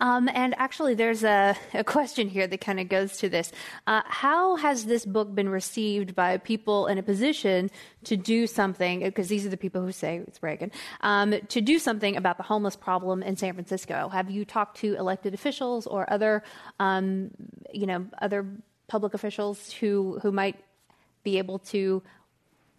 Um, 0.00 0.28
and 0.32 0.54
actually, 0.58 0.94
there's 0.94 1.24
a, 1.24 1.56
a, 1.74 1.84
question 1.84 2.28
here 2.28 2.46
that 2.46 2.60
kind 2.60 2.78
of 2.80 2.88
goes 2.88 3.18
to 3.18 3.28
this. 3.28 3.50
Uh, 3.86 4.02
how 4.04 4.56
has 4.56 4.84
this 4.84 5.04
book 5.04 5.34
been 5.34 5.48
received 5.48 6.14
by 6.14 6.36
people 6.36 6.86
in 6.86 6.98
a 6.98 7.02
position 7.02 7.70
to 8.04 8.16
do 8.16 8.46
something? 8.46 9.00
Because 9.00 9.28
these 9.28 9.46
are 9.46 9.48
the 9.48 9.56
people 9.56 9.82
who 9.82 9.92
say 9.92 10.22
it's 10.26 10.42
Reagan, 10.42 10.70
um, 11.00 11.34
to 11.48 11.60
do 11.60 11.78
something 11.78 12.16
about 12.16 12.36
the 12.36 12.42
homeless 12.42 12.76
problem 12.76 13.22
in 13.22 13.36
San 13.36 13.54
Francisco. 13.54 14.08
Have 14.10 14.30
you 14.30 14.44
talked 14.44 14.78
to 14.78 14.94
elected 14.96 15.32
officials 15.32 15.86
or 15.86 16.10
other, 16.12 16.42
um, 16.78 17.30
you 17.72 17.86
know, 17.86 18.06
other 18.20 18.46
public 18.88 19.14
officials 19.14 19.72
who 19.72 20.18
who 20.22 20.30
might 20.30 20.56
be 21.24 21.38
able 21.38 21.58
to 21.58 22.02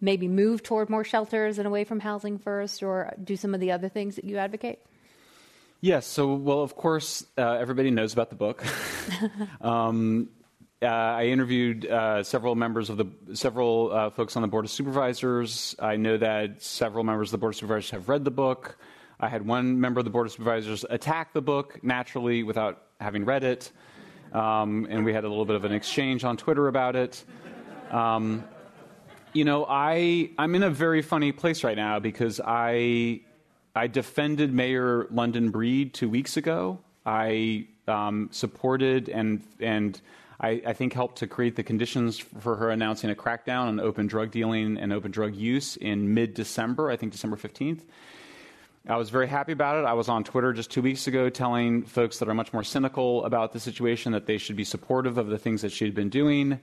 maybe 0.00 0.28
move 0.28 0.62
toward 0.62 0.88
more 0.88 1.04
shelters 1.04 1.58
and 1.58 1.66
away 1.66 1.84
from 1.84 2.00
housing 2.00 2.38
first, 2.38 2.82
or 2.82 3.12
do 3.22 3.36
some 3.36 3.54
of 3.54 3.60
the 3.60 3.72
other 3.72 3.88
things 3.88 4.14
that 4.16 4.24
you 4.24 4.36
advocate? 4.36 4.78
Yes. 5.80 6.06
So, 6.06 6.34
well, 6.34 6.60
of 6.60 6.74
course, 6.74 7.24
uh, 7.36 7.52
everybody 7.52 7.90
knows 7.90 8.12
about 8.12 8.30
the 8.30 8.36
book. 8.36 8.64
um, 9.60 10.28
uh, 10.82 10.86
I 10.86 11.26
interviewed 11.26 11.86
uh, 11.86 12.22
several 12.22 12.54
members 12.54 12.90
of 12.90 12.96
the 12.96 13.06
several 13.34 13.92
uh, 13.92 14.10
folks 14.10 14.36
on 14.36 14.42
the 14.42 14.48
board 14.48 14.64
of 14.64 14.70
supervisors. 14.70 15.76
I 15.78 15.96
know 15.96 16.16
that 16.16 16.62
several 16.62 17.04
members 17.04 17.28
of 17.28 17.32
the 17.32 17.38
board 17.38 17.54
of 17.54 17.56
supervisors 17.56 17.90
have 17.90 18.08
read 18.08 18.24
the 18.24 18.30
book. 18.30 18.76
I 19.20 19.28
had 19.28 19.46
one 19.46 19.80
member 19.80 19.98
of 19.98 20.04
the 20.04 20.10
board 20.10 20.26
of 20.26 20.32
supervisors 20.32 20.84
attack 20.88 21.32
the 21.32 21.42
book 21.42 21.80
naturally 21.82 22.44
without 22.44 22.82
having 23.00 23.24
read 23.24 23.42
it, 23.42 23.72
um, 24.32 24.86
and 24.90 25.04
we 25.04 25.12
had 25.12 25.24
a 25.24 25.28
little 25.28 25.44
bit 25.44 25.56
of 25.56 25.64
an 25.64 25.72
exchange 25.72 26.22
on 26.24 26.36
Twitter 26.36 26.68
about 26.68 26.94
it. 26.94 27.24
Um, 27.90 28.44
you 29.32 29.44
know, 29.44 29.66
I 29.68 30.30
I'm 30.38 30.54
in 30.54 30.62
a 30.62 30.70
very 30.70 31.02
funny 31.02 31.32
place 31.32 31.64
right 31.64 31.76
now 31.76 31.98
because 31.98 32.40
I 32.44 33.22
I 33.78 33.86
defended 33.86 34.52
Mayor 34.52 35.06
London 35.12 35.50
Breed 35.50 35.94
two 35.94 36.08
weeks 36.08 36.36
ago. 36.36 36.80
I 37.06 37.68
um, 37.86 38.28
supported 38.32 39.08
and 39.08 39.40
and 39.60 40.00
I, 40.40 40.60
I, 40.66 40.72
think 40.72 40.92
helped 40.92 41.18
to 41.18 41.28
create 41.28 41.54
the 41.54 41.62
conditions 41.62 42.18
for 42.18 42.56
her 42.56 42.70
announcing 42.70 43.10
a 43.10 43.14
crackdown 43.14 43.66
on 43.66 43.80
open 43.80 44.08
drug 44.08 44.32
dealing 44.32 44.78
and 44.78 44.92
open 44.92 45.10
drug 45.10 45.34
use 45.34 45.76
in 45.76 46.12
mid-December. 46.12 46.90
I 46.90 46.96
think 46.96 47.12
December 47.12 47.36
fifteenth. 47.36 47.84
I 48.88 48.96
was 48.96 49.10
very 49.10 49.28
happy 49.28 49.52
about 49.52 49.78
it. 49.78 49.86
I 49.86 49.92
was 49.92 50.08
on 50.08 50.24
Twitter 50.24 50.52
just 50.52 50.72
two 50.72 50.82
weeks 50.82 51.06
ago 51.06 51.30
telling 51.30 51.84
folks 51.84 52.18
that 52.18 52.28
are 52.28 52.34
much 52.34 52.52
more 52.52 52.64
cynical 52.64 53.24
about 53.24 53.52
the 53.52 53.60
situation 53.60 54.10
that 54.12 54.26
they 54.26 54.38
should 54.38 54.56
be 54.56 54.64
supportive 54.64 55.18
of 55.18 55.28
the 55.28 55.38
things 55.38 55.62
that 55.62 55.70
she 55.70 55.84
had 55.84 55.94
been 55.94 56.08
doing. 56.08 56.58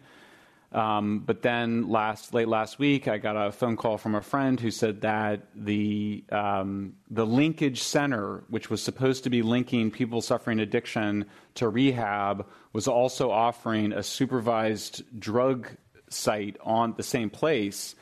Um, 0.71 1.19
but 1.19 1.41
then 1.41 1.89
last 1.89 2.33
late 2.33 2.47
last 2.47 2.79
week, 2.79 3.07
I 3.07 3.17
got 3.17 3.35
a 3.35 3.51
phone 3.51 3.77
call 3.77 3.97
from 3.97 4.15
a 4.15 4.21
friend 4.21 4.59
who 4.59 4.71
said 4.71 5.01
that 5.01 5.47
the 5.55 6.23
um, 6.31 6.95
the 7.09 7.25
linkage 7.25 7.81
center, 7.81 8.43
which 8.49 8.69
was 8.69 8.81
supposed 8.81 9.23
to 9.23 9.29
be 9.29 9.41
linking 9.41 9.91
people 9.91 10.21
suffering 10.21 10.59
addiction 10.59 11.25
to 11.55 11.69
rehab, 11.69 12.45
was 12.73 12.87
also 12.87 13.31
offering 13.31 13.93
a 13.93 14.03
supervised 14.03 15.03
drug 15.19 15.69
site 16.09 16.57
on 16.61 16.93
the 16.97 17.03
same 17.03 17.29
place. 17.29 17.95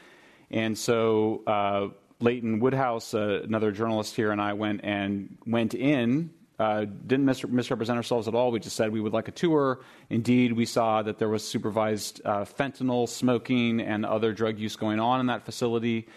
And 0.49 0.78
so 0.78 1.43
uh, 1.45 1.88
Leighton 2.19 2.60
Woodhouse, 2.60 3.13
uh, 3.13 3.41
another 3.43 3.71
journalist 3.71 4.15
here, 4.15 4.32
and 4.32 4.41
I 4.41 4.54
went 4.54 4.82
and 4.84 5.38
went 5.45 5.73
in 5.76 6.32
uh, 6.60 6.86
didn't 7.08 7.26
mis- 7.26 7.46
misrepresent 7.48 7.98
ourselves 7.98 8.28
at 8.28 8.36
all. 8.36 8.52
We 8.52 8.60
just 8.60 8.76
said 8.76 8.92
we 8.92 9.02
would 9.02 9.13
like 9.13 9.28
a 9.28 9.32
tour. 9.32 9.80
Indeed, 10.10 10.54
we 10.54 10.66
saw 10.66 11.02
that 11.02 11.18
there 11.18 11.30
was 11.30 11.48
supervised 11.48 12.22
uh, 12.24 12.46
fentanyl, 12.46 13.10
smoking, 13.10 13.82
and 13.82 14.06
other 14.06 14.34
drug 14.34 14.60
use 14.60 14.76
going 14.76 15.00
on 15.00 15.20
in 15.20 15.26
that 15.28 15.46
facility. 15.46 16.08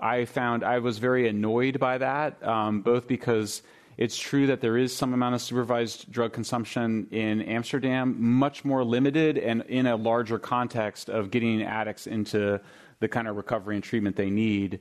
I 0.00 0.24
found 0.26 0.64
I 0.64 0.78
was 0.78 0.98
very 0.98 1.28
annoyed 1.28 1.80
by 1.80 1.98
that, 1.98 2.42
um, 2.46 2.82
both 2.82 3.08
because 3.08 3.62
it's 3.96 4.18
true 4.18 4.48
that 4.48 4.60
there 4.60 4.76
is 4.76 4.94
some 4.94 5.14
amount 5.14 5.36
of 5.36 5.40
supervised 5.40 6.10
drug 6.10 6.32
consumption 6.32 7.06
in 7.10 7.42
Amsterdam, 7.42 8.16
much 8.18 8.64
more 8.64 8.84
limited 8.84 9.38
and 9.38 9.62
in 9.62 9.86
a 9.86 9.96
larger 9.96 10.38
context 10.38 11.08
of 11.08 11.30
getting 11.30 11.62
addicts 11.62 12.06
into 12.06 12.60
the 13.00 13.08
kind 13.08 13.28
of 13.28 13.36
recovery 13.36 13.76
and 13.76 13.84
treatment 13.84 14.16
they 14.16 14.30
need. 14.30 14.80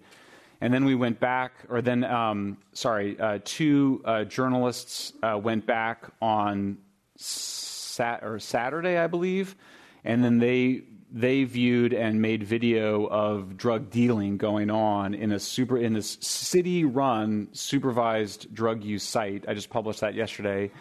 And 0.62 0.74
then 0.74 0.86
we 0.86 0.96
went 0.96 1.20
back, 1.20 1.54
or 1.70 1.82
then, 1.82 2.04
um, 2.04 2.58
sorry, 2.74 3.20
uh, 3.20 3.40
two 3.44 4.02
uh, 4.06 4.24
journalists 4.24 5.12
uh, 5.22 5.38
went 5.42 5.66
back 5.66 6.12
on 6.22 6.78
sat- 7.18 8.24
or 8.24 8.40
Saturday, 8.40 8.98
I 8.98 9.08
believe, 9.08 9.56
and 10.04 10.24
then 10.24 10.40
they 10.40 10.84
they 11.16 11.44
viewed 11.44 11.94
and 11.94 12.20
made 12.24 12.42
video 12.42 13.06
of 13.06 13.56
drug 13.56 13.92
dealing 13.92 14.38
going 14.38 14.72
on 14.72 15.14
in 15.14 15.32
a 15.32 15.40
super 15.40 15.78
in 15.78 15.94
this 15.94 16.18
city-run 16.22 17.50
supervised 17.52 18.54
drug 18.54 18.84
use 18.84 19.04
site. 19.04 19.46
I 19.48 19.54
just 19.54 19.70
published 19.70 20.02
that 20.02 20.16
yesterday. 20.16 20.72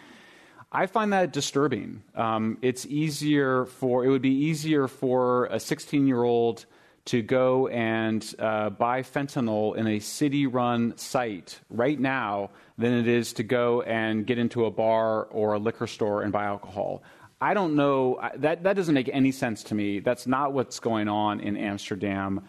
I 0.71 0.87
find 0.87 1.13
that 1.13 1.33
disturbing. 1.33 2.01
Um, 2.15 2.57
it's 2.63 2.87
easier 2.87 3.65
for 3.65 4.03
it 4.05 4.09
would 4.09 4.23
be 4.23 4.33
easier 4.33 4.87
for 4.87 5.45
a 5.45 5.57
16-year-old 5.57 6.65
to 7.05 7.21
go 7.21 7.67
and 7.67 8.33
uh, 8.39 8.69
buy 8.69 9.01
fentanyl 9.01 9.75
in 9.75 9.87
a 9.87 9.99
city 9.99 10.47
run 10.47 10.97
site 10.97 11.59
right 11.69 11.99
now 11.99 12.49
than 12.77 12.93
it 12.93 13.07
is 13.07 13.33
to 13.33 13.43
go 13.43 13.81
and 13.81 14.25
get 14.25 14.37
into 14.37 14.65
a 14.65 14.71
bar 14.71 15.25
or 15.25 15.53
a 15.53 15.59
liquor 15.59 15.87
store 15.87 16.21
and 16.21 16.31
buy 16.31 16.45
alcohol. 16.45 17.03
I 17.41 17.53
don't 17.53 17.75
know. 17.75 18.21
That, 18.37 18.63
that 18.63 18.75
doesn't 18.77 18.93
make 18.93 19.09
any 19.11 19.33
sense 19.33 19.63
to 19.63 19.75
me. 19.75 19.99
That's 19.99 20.25
not 20.25 20.53
what's 20.53 20.79
going 20.79 21.09
on 21.09 21.41
in 21.41 21.57
Amsterdam. 21.57 22.47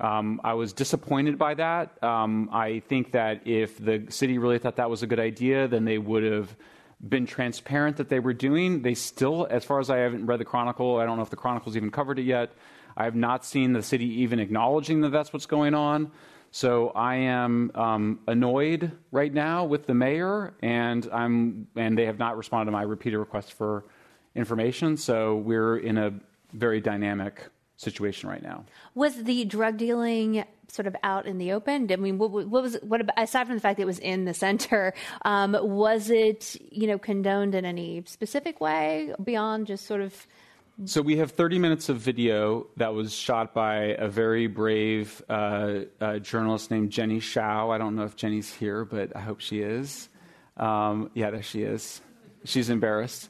Um, 0.00 0.40
I 0.42 0.54
was 0.54 0.72
disappointed 0.72 1.38
by 1.38 1.54
that. 1.54 2.02
Um, 2.02 2.50
I 2.52 2.80
think 2.88 3.12
that 3.12 3.46
if 3.46 3.78
the 3.78 4.06
city 4.08 4.38
really 4.38 4.58
thought 4.58 4.76
that 4.76 4.90
was 4.90 5.04
a 5.04 5.06
good 5.06 5.20
idea, 5.20 5.68
then 5.68 5.84
they 5.84 5.98
would 5.98 6.24
have 6.24 6.56
been 7.08 7.26
transparent 7.26 7.98
that 7.98 8.08
they 8.08 8.18
were 8.18 8.32
doing. 8.32 8.82
They 8.82 8.94
still, 8.94 9.46
as 9.48 9.64
far 9.64 9.78
as 9.78 9.90
I 9.90 9.98
haven't 9.98 10.26
read 10.26 10.40
the 10.40 10.44
Chronicle, 10.44 10.98
I 10.98 11.06
don't 11.06 11.18
know 11.18 11.22
if 11.22 11.30
the 11.30 11.36
Chronicle's 11.36 11.76
even 11.76 11.90
covered 11.90 12.18
it 12.18 12.24
yet. 12.24 12.52
I 12.96 13.04
have 13.04 13.14
not 13.14 13.44
seen 13.44 13.72
the 13.72 13.82
city 13.82 14.22
even 14.22 14.38
acknowledging 14.38 15.00
that 15.02 15.10
that's 15.10 15.32
what's 15.32 15.46
going 15.46 15.74
on. 15.74 16.10
So 16.50 16.90
I 16.90 17.14
am 17.16 17.70
um, 17.74 18.20
annoyed 18.26 18.92
right 19.10 19.32
now 19.32 19.64
with 19.64 19.86
the 19.86 19.94
mayor, 19.94 20.52
and 20.60 21.08
I'm 21.10 21.66
and 21.76 21.96
they 21.96 22.04
have 22.04 22.18
not 22.18 22.36
responded 22.36 22.66
to 22.66 22.72
my 22.72 22.82
repeated 22.82 23.18
request 23.18 23.54
for 23.54 23.84
information. 24.34 24.98
So 24.98 25.36
we're 25.36 25.78
in 25.78 25.96
a 25.96 26.12
very 26.52 26.80
dynamic 26.80 27.48
situation 27.76 28.28
right 28.28 28.42
now. 28.42 28.64
Was 28.94 29.24
the 29.24 29.44
drug 29.46 29.78
dealing 29.78 30.44
sort 30.68 30.86
of 30.86 30.94
out 31.02 31.26
in 31.26 31.38
the 31.38 31.52
open? 31.52 31.90
I 31.90 31.96
mean, 31.96 32.18
what, 32.18 32.30
what 32.30 32.62
was 32.62 32.76
what 32.82 33.00
about, 33.00 33.14
aside 33.16 33.46
from 33.46 33.56
the 33.56 33.60
fact 33.60 33.78
that 33.78 33.82
it 33.82 33.86
was 33.86 33.98
in 33.98 34.26
the 34.26 34.34
center? 34.34 34.92
Um, 35.24 35.56
was 35.60 36.10
it 36.10 36.56
you 36.70 36.86
know 36.86 36.98
condoned 36.98 37.54
in 37.54 37.64
any 37.64 38.02
specific 38.06 38.60
way 38.60 39.14
beyond 39.22 39.66
just 39.66 39.86
sort 39.86 40.02
of 40.02 40.26
so 40.86 41.02
we 41.02 41.16
have 41.18 41.32
30 41.32 41.58
minutes 41.58 41.88
of 41.88 41.98
video 41.98 42.66
that 42.76 42.94
was 42.94 43.12
shot 43.12 43.52
by 43.52 43.94
a 43.98 44.08
very 44.08 44.46
brave 44.46 45.22
uh, 45.28 45.80
uh, 46.00 46.18
journalist 46.18 46.70
named 46.70 46.90
Jenny 46.90 47.20
Shao. 47.20 47.70
I 47.70 47.78
don't 47.78 47.94
know 47.94 48.04
if 48.04 48.16
Jenny's 48.16 48.52
here, 48.52 48.84
but 48.84 49.14
I 49.14 49.20
hope 49.20 49.40
she 49.40 49.60
is. 49.60 50.08
Um, 50.56 51.10
yeah, 51.14 51.30
there 51.30 51.42
she 51.42 51.62
is. 51.62 52.00
She's 52.44 52.70
embarrassed. 52.70 53.28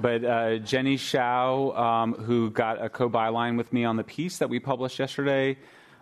But 0.00 0.24
uh, 0.24 0.58
Jenny 0.58 0.96
Shao, 0.96 1.72
um, 1.72 2.14
who 2.14 2.50
got 2.50 2.82
a 2.82 2.88
co-byline 2.88 3.56
with 3.56 3.72
me 3.72 3.84
on 3.84 3.96
the 3.96 4.04
piece 4.04 4.38
that 4.38 4.48
we 4.48 4.60
published 4.60 4.98
yesterday, 4.98 5.58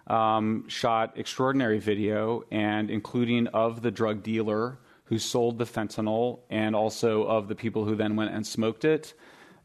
um, 0.06 0.68
shot 0.68 1.14
extraordinary 1.16 1.78
video, 1.78 2.44
and 2.50 2.90
including 2.90 3.46
of 3.48 3.82
the 3.82 3.90
drug 3.90 4.22
dealer 4.22 4.78
who 5.04 5.18
sold 5.18 5.58
the 5.58 5.64
fentanyl, 5.64 6.40
and 6.48 6.76
also 6.76 7.24
of 7.24 7.48
the 7.48 7.54
people 7.54 7.84
who 7.84 7.96
then 7.96 8.14
went 8.16 8.34
and 8.34 8.46
smoked 8.46 8.84
it. 8.84 9.14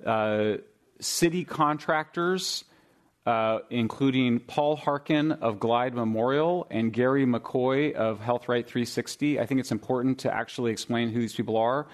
Uh, 0.06 0.56
city 1.00 1.44
contractors, 1.44 2.64
uh, 3.26 3.60
including 3.70 4.40
Paul 4.40 4.76
Harkin 4.76 5.34
of 5.34 5.60
Glide 5.60 5.94
Memorial 5.94 6.68
and 6.72 6.94
Gary 6.94 7.26
McCoy 7.26 7.94
of 7.94 8.20
Health 8.20 8.48
Right 8.48 8.66
360. 8.66 9.40
I 9.40 9.46
think 9.46 9.60
it's 9.60 9.72
important 9.72 10.20
to 10.20 10.34
actually 10.34 10.72
explain 10.72 11.10
who 11.10 11.20
these 11.20 11.36
people 11.36 11.58
are. 11.58 11.88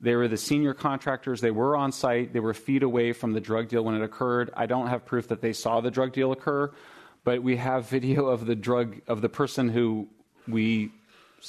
They 0.00 0.14
were 0.14 0.28
the 0.28 0.36
senior 0.36 0.74
contractors. 0.74 1.40
They 1.40 1.50
were 1.50 1.76
on 1.76 1.90
site. 1.92 2.32
They 2.32 2.40
were 2.40 2.52
feet 2.52 2.82
away 2.82 3.12
from 3.12 3.32
the 3.32 3.40
drug 3.40 3.68
deal 3.68 3.84
when 3.84 3.94
it 3.94 4.02
occurred. 4.02 4.50
I 4.54 4.66
don't 4.66 4.88
have 4.88 5.06
proof 5.06 5.28
that 5.28 5.40
they 5.40 5.54
saw 5.54 5.80
the 5.80 5.90
drug 5.90 6.12
deal 6.12 6.32
occur, 6.32 6.70
but 7.24 7.42
we 7.42 7.56
have 7.56 7.88
video 7.88 8.26
of 8.26 8.44
the 8.44 8.54
drug 8.54 9.00
of 9.06 9.22
the 9.22 9.28
person 9.28 9.68
who 9.68 10.08
we 10.46 10.92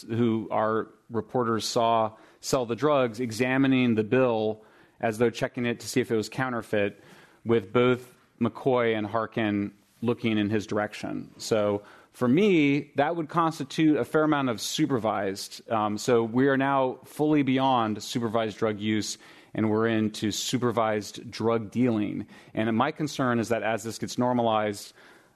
who 0.07 0.47
our 0.51 0.87
reporters 1.09 1.65
saw 1.65 2.11
sell 2.41 2.65
the 2.65 2.75
drugs 2.75 3.19
examining 3.19 3.95
the 3.95 4.03
bill 4.03 4.61
as 5.01 5.17
though 5.17 5.29
checking 5.29 5.65
it 5.65 5.79
to 5.81 5.87
see 5.87 6.01
if 6.01 6.11
it 6.11 6.15
was 6.15 6.29
counterfeit, 6.29 7.03
with 7.45 7.71
both 7.71 8.13
McCoy 8.41 8.97
and 8.97 9.05
Harkin 9.05 9.71
looking 10.01 10.37
in 10.37 10.49
his 10.49 10.67
direction. 10.67 11.31
So 11.37 11.83
for 12.13 12.27
me, 12.27 12.91
that 12.95 13.15
would 13.15 13.29
constitute 13.29 13.97
a 13.97 14.05
fair 14.05 14.23
amount 14.23 14.49
of 14.49 14.61
supervised. 14.61 15.69
Um, 15.69 15.97
so 15.97 16.23
we 16.23 16.47
are 16.47 16.57
now 16.57 16.99
fully 17.03 17.43
beyond 17.43 18.01
supervised 18.01 18.57
drug 18.57 18.79
use 18.79 19.17
and 19.53 19.69
we're 19.69 19.87
into 19.87 20.31
supervised 20.31 21.29
drug 21.31 21.71
dealing. 21.71 22.25
And 22.53 22.75
my 22.75 22.91
concern 22.91 23.39
is 23.39 23.49
that 23.49 23.63
as 23.63 23.83
this 23.83 23.97
gets 23.97 24.17
normalized, 24.17 24.93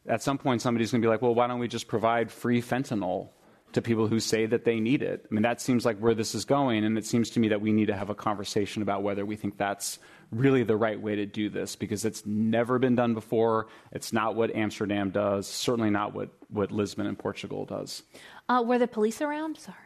at 0.07 0.21
some 0.21 0.37
point 0.37 0.61
somebody's 0.61 0.91
going 0.91 1.01
to 1.01 1.05
be 1.05 1.09
like, 1.09 1.21
well, 1.21 1.35
why 1.35 1.47
don't 1.47 1.59
we 1.59 1.67
just 1.67 1.87
provide 1.87 2.31
free 2.31 2.61
fentanyl 2.61 3.29
to 3.73 3.81
people 3.81 4.07
who 4.07 4.19
say 4.19 4.45
that 4.45 4.65
they 4.65 4.79
need 4.79 5.01
it. 5.01 5.25
I 5.29 5.33
mean, 5.33 5.43
that 5.43 5.61
seems 5.61 5.85
like 5.85 5.97
where 5.99 6.13
this 6.13 6.33
is 6.33 6.45
going, 6.45 6.83
and 6.83 6.97
it 6.97 7.05
seems 7.05 7.29
to 7.31 7.39
me 7.39 7.49
that 7.49 7.61
we 7.61 7.71
need 7.71 7.87
to 7.87 7.95
have 7.95 8.09
a 8.09 8.15
conversation 8.15 8.81
about 8.81 9.03
whether 9.03 9.25
we 9.25 9.35
think 9.35 9.57
that's 9.57 9.99
really 10.31 10.63
the 10.63 10.75
right 10.75 10.99
way 10.99 11.15
to 11.15 11.25
do 11.25 11.49
this 11.49 11.75
because 11.75 12.05
it's 12.05 12.25
never 12.25 12.79
been 12.79 12.95
done 12.95 13.13
before. 13.13 13.67
It's 13.91 14.13
not 14.13 14.35
what 14.35 14.55
Amsterdam 14.55 15.09
does, 15.09 15.47
certainly 15.47 15.89
not 15.89 16.13
what, 16.13 16.29
what 16.49 16.71
Lisbon 16.71 17.07
and 17.07 17.17
Portugal 17.17 17.65
does. 17.65 18.03
Uh, 18.47 18.63
were 18.65 18.79
the 18.79 18.87
police 18.87 19.21
around? 19.21 19.57
Sorry. 19.57 19.77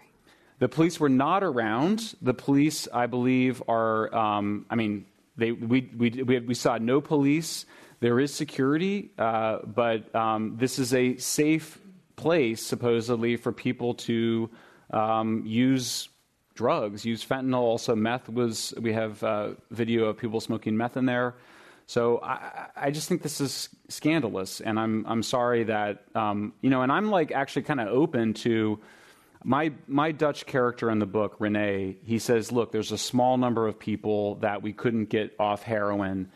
The 0.59 0.69
police 0.69 0.99
were 0.99 1.09
not 1.09 1.43
around. 1.43 2.15
The 2.21 2.33
police, 2.33 2.87
I 2.93 3.07
believe, 3.07 3.61
are, 3.67 4.13
um, 4.15 4.65
I 4.69 4.75
mean, 4.75 5.05
they, 5.35 5.51
we, 5.51 5.89
we, 5.97 6.09
we, 6.23 6.39
we, 6.39 6.53
saw 6.53 6.77
no 6.77 7.01
police. 7.01 7.65
There 7.99 8.19
is 8.19 8.33
security, 8.33 9.11
uh, 9.17 9.59
but 9.65 10.13
um, 10.15 10.57
this 10.57 10.77
is 10.77 10.93
a 10.93 11.17
safe 11.17 11.79
place, 12.15 12.61
supposedly, 12.61 13.37
for 13.37 13.51
people 13.51 13.93
to 13.95 14.49
um, 14.91 15.43
use 15.45 16.09
drugs, 16.55 17.05
use 17.05 17.25
fentanyl. 17.25 17.61
Also, 17.61 17.95
meth 17.95 18.29
was. 18.29 18.73
We 18.79 18.93
have 18.93 19.23
uh, 19.23 19.51
video 19.71 20.05
of 20.05 20.17
people 20.17 20.39
smoking 20.39 20.77
meth 20.77 20.97
in 20.97 21.05
there. 21.05 21.35
So 21.85 22.21
I, 22.23 22.67
I, 22.75 22.91
just 22.91 23.09
think 23.09 23.21
this 23.23 23.41
is 23.41 23.69
scandalous, 23.89 24.61
and 24.61 24.79
I'm 24.79 25.05
I'm 25.05 25.21
sorry 25.21 25.65
that 25.65 26.05
um, 26.15 26.53
you 26.61 26.69
know, 26.69 26.81
and 26.81 26.91
I'm 26.91 27.11
like 27.11 27.31
actually 27.31 27.63
kind 27.63 27.81
of 27.81 27.89
open 27.89 28.33
to 28.35 28.79
my 29.43 29.73
my 29.87 30.11
Dutch 30.11 30.45
character 30.45 30.89
in 30.89 30.99
the 30.99 31.05
book, 31.05 31.35
Rene. 31.39 31.97
He 32.03 32.19
says, 32.19 32.51
look, 32.51 32.71
there's 32.71 32.91
a 32.91 32.97
small 32.97 33.37
number 33.37 33.67
of 33.67 33.77
people 33.77 34.35
that 34.35 34.61
we 34.61 34.71
couldn't 34.71 35.05
get 35.05 35.35
off 35.39 35.63
heroin 35.63 36.31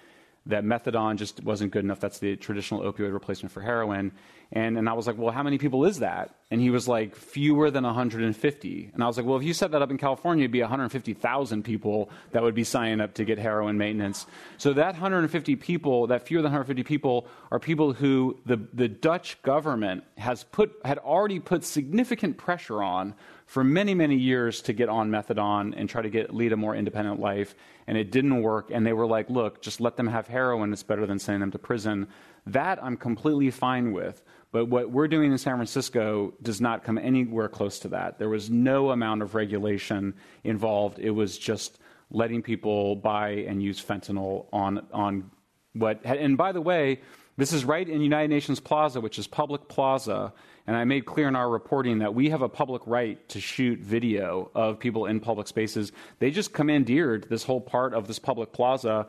that 0.48 0.64
methadone 0.64 1.18
just 1.18 1.44
wasn't 1.44 1.72
good 1.72 1.84
enough. 1.84 2.00
That's 2.00 2.20
the 2.20 2.36
traditional 2.36 2.82
opioid 2.82 3.14
replacement 3.14 3.52
for 3.52 3.62
heroin. 3.62 4.12
And, 4.52 4.78
and 4.78 4.88
I 4.88 4.94
was 4.94 5.08
like, 5.08 5.18
well, 5.18 5.32
how 5.32 5.44
many 5.44 5.58
people 5.58 5.86
is 5.86 6.00
that? 6.00 6.36
And 6.50 6.62
he 6.62 6.70
was 6.70 6.88
like, 6.88 7.16
fewer 7.16 7.70
than 7.70 7.84
150. 7.84 8.92
And 8.94 9.04
I 9.04 9.08
was 9.08 9.18
like, 9.18 9.26
well, 9.26 9.38
if 9.38 9.44
you 9.44 9.54
set 9.54 9.72
that 9.72 9.82
up 9.82 9.92
in 9.92 9.98
California, 9.98 10.44
it'd 10.44 10.52
be 10.52 10.62
150,000 10.62 11.64
people 11.64 12.10
that 12.32 12.42
would 12.42 12.56
be 12.56 12.64
signing 12.64 13.02
up 13.02 13.14
to 13.16 13.26
get 13.26 13.38
heroin 13.38 13.78
maintenance. 13.78 14.26
So 14.58 14.72
that 14.74 14.94
150 14.94 15.58
people, 15.58 16.08
that 16.08 16.26
fewer 16.26 16.42
than 16.42 16.52
150 16.52 16.84
people, 16.84 17.28
are 17.52 17.60
people 17.60 17.92
who 17.92 18.38
the, 18.46 18.58
the 18.74 18.88
Dutch 18.88 19.42
government 19.42 20.06
has 20.18 20.46
put, 20.46 20.72
had 20.86 20.98
already 21.00 21.40
put 21.40 21.66
significant 21.66 22.38
pressure 22.38 22.82
on 22.82 23.16
for 23.48 23.64
many, 23.64 23.96
many 23.96 24.16
years 24.16 24.62
to 24.64 24.74
get 24.74 24.90
on 24.90 25.10
methadone 25.10 25.74
and 25.76 25.90
try 25.90 26.02
to 26.02 26.10
get, 26.10 26.36
lead 26.36 26.52
a 26.52 26.58
more 26.58 26.76
independent 26.76 27.20
life, 27.20 27.56
and 27.88 27.98
it 27.98 28.12
didn't 28.12 28.42
work. 28.42 28.70
And 28.72 28.86
they 28.86 28.92
were 28.92 29.08
like, 29.08 29.30
look, 29.30 29.62
just 29.62 29.80
let 29.80 29.96
them 29.96 30.08
have 30.08 30.28
heroin. 30.28 30.74
It's 30.74 30.84
better 30.84 31.06
than 31.06 31.18
sending 31.18 31.40
them 31.40 31.52
to 31.52 31.58
prison. 31.58 32.10
That 32.46 32.84
I'm 32.84 32.98
completely 32.98 33.50
fine 33.50 33.94
with. 33.94 34.22
But 34.52 34.66
what 34.66 34.92
we're 34.92 35.08
doing 35.08 35.32
in 35.32 35.38
San 35.38 35.56
Francisco 35.56 36.34
does 36.42 36.60
not 36.60 36.84
come 36.84 36.98
anywhere 36.98 37.48
close 37.48 37.80
to 37.80 37.88
that. 37.90 38.20
There 38.20 38.30
was 38.30 38.50
no 38.50 38.92
amount 38.92 39.22
of 39.22 39.34
regulation 39.34 40.14
involved. 40.44 41.00
It 41.00 41.12
was 41.12 41.38
just 41.38 41.80
letting 42.12 42.42
people 42.42 42.98
buy 42.98 43.30
and 43.30 43.64
use 43.64 43.84
fentanyl 43.84 44.48
on, 44.52 44.86
on 44.92 45.32
what. 45.72 46.02
And 46.04 46.38
by 46.38 46.52
the 46.52 46.62
way, 46.62 47.00
this 47.38 47.54
is 47.54 47.64
right 47.64 47.88
in 47.88 48.02
United 48.02 48.30
Nations 48.30 48.60
Plaza, 48.60 49.00
which 49.00 49.18
is 49.18 49.26
public 49.26 49.70
plaza. 49.70 50.34
And 50.68 50.76
I 50.76 50.84
made 50.84 51.06
clear 51.06 51.30
in 51.30 51.36
our 51.36 51.50
reporting 51.50 52.00
that 52.00 52.14
we 52.14 52.30
have 52.30 52.42
a 52.42 52.50
public 52.50 52.82
right 52.86 53.28
to 53.30 53.40
shoot 53.40 53.80
video 53.80 54.52
of 54.54 54.80
people 54.80 55.06
in 55.06 55.22
public 55.22 55.48
spaces. 55.48 55.94
They 56.20 56.30
just 56.30 56.52
commandeered 56.52 57.30
this 57.30 57.44
whole 57.44 57.62
part 57.62 57.94
of 57.94 58.06
this 58.06 58.20
public 58.20 58.52
plaza. 58.52 59.08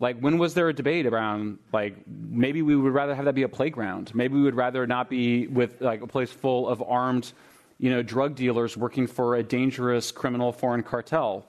Like, 0.00 0.18
when 0.18 0.36
was 0.36 0.54
there 0.54 0.68
a 0.68 0.72
debate 0.74 1.06
around, 1.06 1.58
like, 1.72 1.96
maybe 2.08 2.60
we 2.60 2.74
would 2.74 2.92
rather 2.92 3.14
have 3.14 3.24
that 3.26 3.36
be 3.36 3.44
a 3.44 3.48
playground? 3.48 4.12
Maybe 4.16 4.34
we 4.34 4.42
would 4.42 4.56
rather 4.56 4.84
not 4.84 5.08
be 5.08 5.46
with, 5.46 5.80
like, 5.80 6.02
a 6.02 6.08
place 6.08 6.32
full 6.32 6.68
of 6.68 6.82
armed, 6.82 7.32
you 7.78 7.90
know, 7.90 8.02
drug 8.02 8.34
dealers 8.34 8.76
working 8.76 9.06
for 9.06 9.36
a 9.36 9.44
dangerous 9.44 10.10
criminal 10.10 10.50
foreign 10.50 10.82
cartel. 10.82 11.46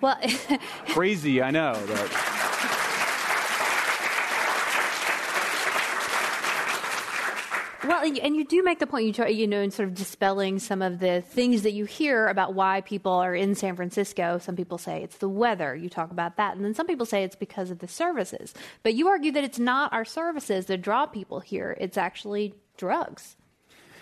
Well, 0.00 0.18
crazy, 0.88 1.40
I 1.40 1.52
know. 1.52 1.80
But. 1.86 2.29
Well, 7.90 8.04
and 8.04 8.36
you 8.36 8.44
do 8.44 8.62
make 8.62 8.78
the 8.78 8.86
point, 8.86 9.18
you, 9.18 9.26
you 9.26 9.48
know, 9.48 9.60
in 9.60 9.72
sort 9.72 9.88
of 9.88 9.96
dispelling 9.96 10.60
some 10.60 10.80
of 10.80 11.00
the 11.00 11.22
things 11.22 11.62
that 11.62 11.72
you 11.72 11.86
hear 11.86 12.28
about 12.28 12.54
why 12.54 12.82
people 12.82 13.10
are 13.10 13.34
in 13.34 13.56
San 13.56 13.74
Francisco. 13.74 14.38
Some 14.38 14.54
people 14.54 14.78
say 14.78 15.02
it's 15.02 15.16
the 15.16 15.28
weather. 15.28 15.74
You 15.74 15.88
talk 15.88 16.12
about 16.12 16.36
that. 16.36 16.54
And 16.54 16.64
then 16.64 16.72
some 16.72 16.86
people 16.86 17.04
say 17.04 17.24
it's 17.24 17.34
because 17.34 17.68
of 17.68 17.80
the 17.80 17.88
services. 17.88 18.54
But 18.84 18.94
you 18.94 19.08
argue 19.08 19.32
that 19.32 19.42
it's 19.42 19.58
not 19.58 19.92
our 19.92 20.04
services 20.04 20.66
that 20.66 20.82
draw 20.82 21.06
people 21.06 21.40
here, 21.40 21.76
it's 21.80 21.98
actually 21.98 22.54
drugs. 22.76 23.34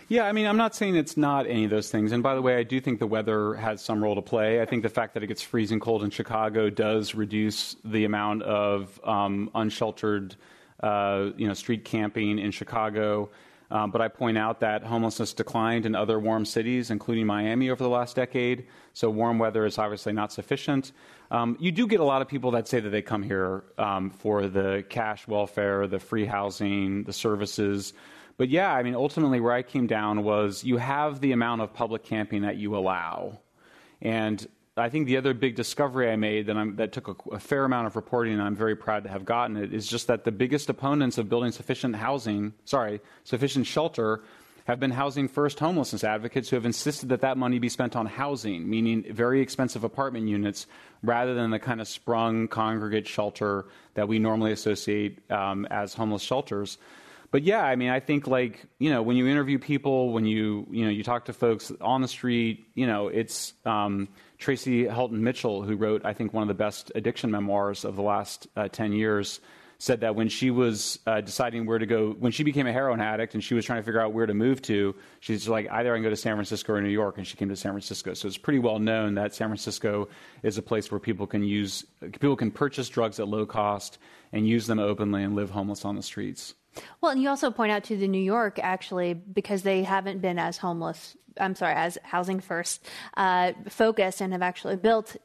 Yeah, 0.09 0.25
I 0.25 0.33
mean, 0.33 0.47
I'm 0.47 0.59
not 0.59 0.75
saying 0.75 0.95
it's 0.95 1.17
not 1.17 1.47
any 1.47 1.65
of 1.65 1.71
those 1.71 1.91
things. 1.91 2.13
And 2.13 2.23
by 2.23 2.35
the 2.35 2.43
way, 2.43 2.57
I 2.57 2.65
do 2.65 2.83
think 2.83 2.99
the 2.99 3.07
weather 3.07 3.55
has 3.55 3.83
some 3.83 4.03
role 4.03 4.17
to 4.17 4.23
play. 4.23 4.61
I 4.61 4.67
think 4.67 4.83
the 4.83 4.91
fact 4.91 5.15
that 5.15 5.23
it 5.23 5.29
gets 5.29 5.41
freezing 5.41 5.81
cold 5.81 6.05
in 6.05 6.11
Chicago 6.11 6.69
does 6.69 7.15
reduce 7.15 7.75
the 7.87 8.05
amount 8.05 8.43
of 8.43 9.01
um, 9.03 9.51
unsheltered, 9.55 10.37
uh, 10.83 11.31
you 11.39 11.49
know, 11.49 11.55
street 11.55 11.87
camping 11.87 12.39
in 12.39 12.51
Chicago. 12.51 13.31
Um, 13.71 13.91
but 13.91 14.01
I 14.01 14.09
point 14.09 14.39
out 14.39 14.61
that 14.61 14.83
homelessness 14.83 15.35
declined 15.35 15.85
in 15.85 15.95
other 15.95 16.19
warm 16.19 16.45
cities, 16.45 16.91
including 16.91 17.27
Miami, 17.27 17.71
over 17.71 17.83
the 17.83 17.91
last 17.91 18.17
decade. 18.17 18.67
So 18.95 19.11
warm 19.11 19.39
weather 19.39 19.67
is 19.67 19.79
obviously 19.79 20.13
not 20.13 20.33
sufficient. 20.33 20.93
Um, 21.31 21.57
you 21.61 21.71
do 21.71 21.87
get 21.87 22.01
a 22.01 22.05
lot 22.05 22.23
of 22.23 22.29
people 22.29 22.51
that 22.53 22.67
say 22.67 22.81
that 22.81 22.89
they 22.89 23.03
come 23.03 23.23
here 23.23 23.65
um, 23.77 24.11
for 24.11 24.47
the 24.47 24.85
cash 24.89 25.29
welfare, 25.29 25.87
the 25.87 25.99
free 25.99 26.25
housing, 26.25 27.05
the 27.05 27.13
services. 27.13 27.93
But 28.39 28.49
yeah, 28.49 28.73
I 28.73 28.83
mean, 28.83 28.95
ultimately, 28.95 29.41
where 29.41 29.53
I 29.53 29.63
came 29.63 29.87
down 29.87 30.25
was 30.25 30.65
you 30.65 30.79
have 30.79 31.21
the 31.21 31.33
amount 31.33 31.61
of 31.61 31.75
public 31.75 32.05
camping 32.05 32.43
that 32.43 32.57
you 32.57 32.77
allow. 32.77 33.41
And 34.01 34.47
I 34.79 34.89
think 34.89 35.07
the 35.07 35.17
other 35.17 35.35
big 35.35 35.57
discovery 35.57 36.11
I 36.11 36.17
made 36.17 36.47
that, 36.47 36.77
that 36.77 36.93
took 36.93 37.09
a, 37.09 37.37
a, 37.37 37.41
fair 37.41 37.65
amount 37.65 37.87
of 37.87 37.97
reporting, 37.97 38.35
and 38.35 38.43
I'm 38.43 38.57
very 38.57 38.77
proud 38.77 39.05
to 39.05 39.09
have 39.09 39.25
gotten 39.25 39.57
it, 39.57 39.73
is 39.73 39.87
just 39.87 40.07
that 40.07 40.25
the 40.25 40.33
biggest 40.33 40.69
opponents 40.69 41.19
of 41.19 41.29
building 41.29 41.53
sufficient 41.53 41.97
housing, 41.97 42.55
sorry, 42.65 43.01
sufficient 43.25 43.67
shelter, 43.67 44.23
have 44.69 44.79
been 44.79 44.91
housing 44.91 45.29
first 45.29 45.59
homelessness 45.59 46.05
advocates 46.05 46.51
who 46.51 46.57
have 46.57 46.67
insisted 46.67 47.09
that 47.09 47.23
that 47.23 47.39
money 47.39 47.59
be 47.59 47.71
spent 47.71 47.97
on 47.97 48.05
housing, 48.05 48.69
meaning 48.69 49.03
very 49.11 49.41
expensive 49.41 49.83
apartment 49.83 50.29
units, 50.29 50.67
rather 51.03 51.35
than 51.35 51.51
the 51.51 51.59
kind 51.59 51.81
of 51.81 51.89
sprung 51.89 52.49
congregate 52.49 53.09
shelter 53.09 53.65
that 53.95 54.09
we 54.09 54.19
normally 54.19 54.53
associate 54.53 55.19
um, 55.31 55.67
as 55.71 55.95
homeless 55.95 56.23
shelters. 56.23 56.77
But 57.31 57.45
yeah, 57.45 57.63
I 57.63 57.77
mean, 57.77 57.91
I 57.91 58.01
think 58.01 58.27
like 58.27 58.65
you 58.79 58.91
know 58.91 59.03
when 59.03 59.17
you 59.17 59.27
interview 59.27 59.59
people, 59.59 60.13
when 60.13 60.27
you 60.27 60.67
you 60.71 60.85
know 60.85 60.91
you 60.91 61.03
talk 61.03 61.27
to 61.27 61.33
folks 61.33 61.73
on 61.81 62.03
the 62.03 62.09
street, 62.09 62.67
you 62.75 62.87
know 62.87 63.09
it's 63.09 63.55
um, 63.65 64.09
Tracy 64.39 64.85
Helton 64.85 65.21
Mitchell 65.21 65.63
who 65.63 65.77
wrote 65.77 66.05
I 66.05 66.13
think 66.13 66.33
one 66.33 66.43
of 66.43 66.49
the 66.49 66.55
best 66.55 66.93
addiction 66.95 67.31
memoirs 67.31 67.85
of 67.85 67.97
the 67.97 68.03
last 68.03 68.47
uh, 68.57 68.69
ten 68.69 68.93
years. 68.93 69.41
Said 69.81 70.01
that 70.01 70.17
when 70.17 70.29
she 70.29 70.51
was 70.51 70.99
uh, 71.07 71.21
deciding 71.21 71.65
where 71.65 71.79
to 71.79 71.87
go, 71.87 72.11
when 72.19 72.33
she 72.33 72.43
became 72.43 72.67
a 72.67 72.73
heroin 72.73 73.01
addict 73.01 73.35
and 73.35 73.45
she 73.45 73.55
was 73.55 73.65
trying 73.65 73.79
to 73.79 73.85
figure 73.85 74.01
out 74.01 74.13
where 74.13 74.27
to 74.27 74.35
move 74.35 74.61
to, 74.63 74.93
she's 75.21 75.49
like, 75.49 75.69
either 75.71 75.93
I 75.93 75.97
can 75.97 76.03
go 76.03 76.11
to 76.11 76.17
San 76.17 76.35
Francisco 76.35 76.73
or 76.73 76.81
New 76.81 76.89
York, 76.89 77.17
and 77.17 77.25
she 77.25 77.37
came 77.37 77.49
to 77.49 77.55
San 77.55 77.71
Francisco. 77.71 78.13
So 78.15 78.27
it's 78.27 78.37
pretty 78.37 78.59
well 78.59 78.81
known 78.81 79.15
that 79.15 79.37
San 79.37 79.47
Francisco 79.47 80.09
is 80.43 80.59
a 80.59 80.63
place 80.63 80.91
where 80.91 80.99
people 80.99 81.29
can 81.29 81.45
use, 81.45 81.87
people 82.01 82.35
can 82.35 82.51
purchase 82.51 82.89
drugs 82.89 83.21
at 83.21 83.29
low 83.29 83.47
cost 83.47 83.99
and 84.33 84.49
use 84.49 84.67
them 84.67 84.81
openly 84.81 85.23
and 85.23 85.37
live 85.37 85.51
homeless 85.51 85.85
on 85.85 85.95
the 85.95 86.03
streets. 86.03 86.55
Well, 87.01 87.13
and 87.13 87.23
you 87.23 87.29
also 87.29 87.51
point 87.51 87.73
out 87.73 87.85
to 87.85 87.97
the 87.97 88.09
New 88.09 88.23
York 88.23 88.59
actually 88.63 89.15
because 89.15 89.63
they 89.63 89.83
haven't 89.83 90.21
been 90.21 90.39
as 90.39 90.59
homeless. 90.59 91.17
I'm 91.41 91.55
sorry, 91.55 91.75
as 91.75 91.99
housing 92.03 92.41
first 92.41 92.85
uh, 93.17 93.53
focused 93.69 94.21
and 94.21 94.33
have 94.33 94.43
actually 94.43 94.77
built 94.77 95.17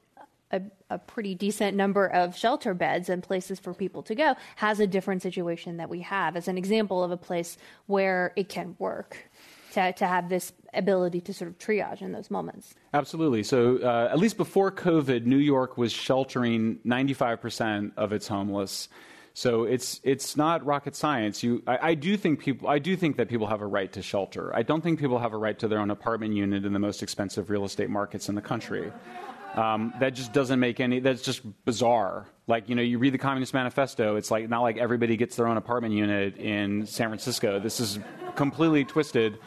a, 0.51 0.61
a, 0.91 0.99
pretty 0.99 1.33
decent 1.33 1.75
number 1.75 2.05
of 2.05 2.37
shelter 2.37 2.75
beds 2.75 3.09
and 3.09 3.23
places 3.23 3.59
for 3.59 3.73
people 3.73 4.03
to 4.03 4.13
go 4.13 4.35
has 4.57 4.79
a 4.79 4.85
different 4.85 5.23
situation 5.23 5.77
that 5.77 5.89
we 5.89 6.01
have 6.01 6.35
as 6.35 6.47
an 6.47 6.57
example 6.59 7.03
of 7.03 7.09
a 7.09 7.17
place 7.17 7.57
where 7.87 8.31
it 8.35 8.49
can 8.49 8.75
work 8.77 9.17
to, 9.73 9.91
to 9.93 10.05
have 10.05 10.29
this 10.29 10.53
ability 10.73 11.21
to 11.21 11.33
sort 11.33 11.49
of 11.49 11.57
triage 11.57 12.01
in 12.01 12.11
those 12.11 12.29
moments. 12.29 12.75
Absolutely. 12.93 13.43
So, 13.43 13.77
uh, 13.77 14.09
at 14.11 14.19
least 14.19 14.37
before 14.37 14.71
COVID, 14.71 15.25
New 15.25 15.37
York 15.37 15.77
was 15.77 15.91
sheltering 15.91 16.79
95% 16.85 17.91
of 17.97 18.13
its 18.13 18.27
homeless. 18.27 18.89
So 19.35 19.63
it's 19.63 19.99
it's 20.03 20.37
not 20.37 20.63
rocket 20.63 20.95
science. 20.95 21.41
You, 21.41 21.63
I, 21.65 21.89
I, 21.89 21.93
do 21.95 22.15
think 22.17 22.39
people, 22.39 22.69
I 22.69 22.77
do 22.77 22.95
think 22.95 23.17
that 23.17 23.29
people 23.29 23.47
have 23.47 23.61
a 23.61 23.65
right 23.65 23.91
to 23.93 24.03
shelter. 24.03 24.55
I 24.55 24.61
don't 24.61 24.81
think 24.81 24.99
people 24.99 25.17
have 25.17 25.33
a 25.33 25.37
right 25.37 25.57
to 25.57 25.67
their 25.67 25.79
own 25.79 25.89
apartment 25.89 26.35
unit 26.35 26.65
in 26.65 26.71
the 26.71 26.79
most 26.79 27.01
expensive 27.01 27.49
real 27.49 27.65
estate 27.65 27.89
markets 27.89 28.29
in 28.29 28.35
the 28.35 28.41
country. 28.41 28.91
Um, 29.55 29.91
that 29.99 30.11
just 30.11 30.33
doesn't 30.33 30.59
make 30.59 30.79
any. 30.79 30.99
That's 30.99 31.23
just 31.23 31.41
bizarre. 31.65 32.27
Like 32.45 32.69
you 32.69 32.75
know, 32.75 32.83
you 32.83 32.99
read 32.99 33.13
the 33.13 33.17
Communist 33.17 33.55
Manifesto. 33.55 34.17
It's 34.17 34.29
like 34.29 34.49
not 34.49 34.61
like 34.61 34.77
everybody 34.77 35.17
gets 35.17 35.35
their 35.35 35.47
own 35.47 35.57
apartment 35.57 35.95
unit 35.95 36.37
in 36.37 36.85
San 36.85 37.09
Francisco. 37.09 37.59
This 37.59 37.79
is 37.79 37.99
completely 38.35 38.85
twisted. 38.85 39.39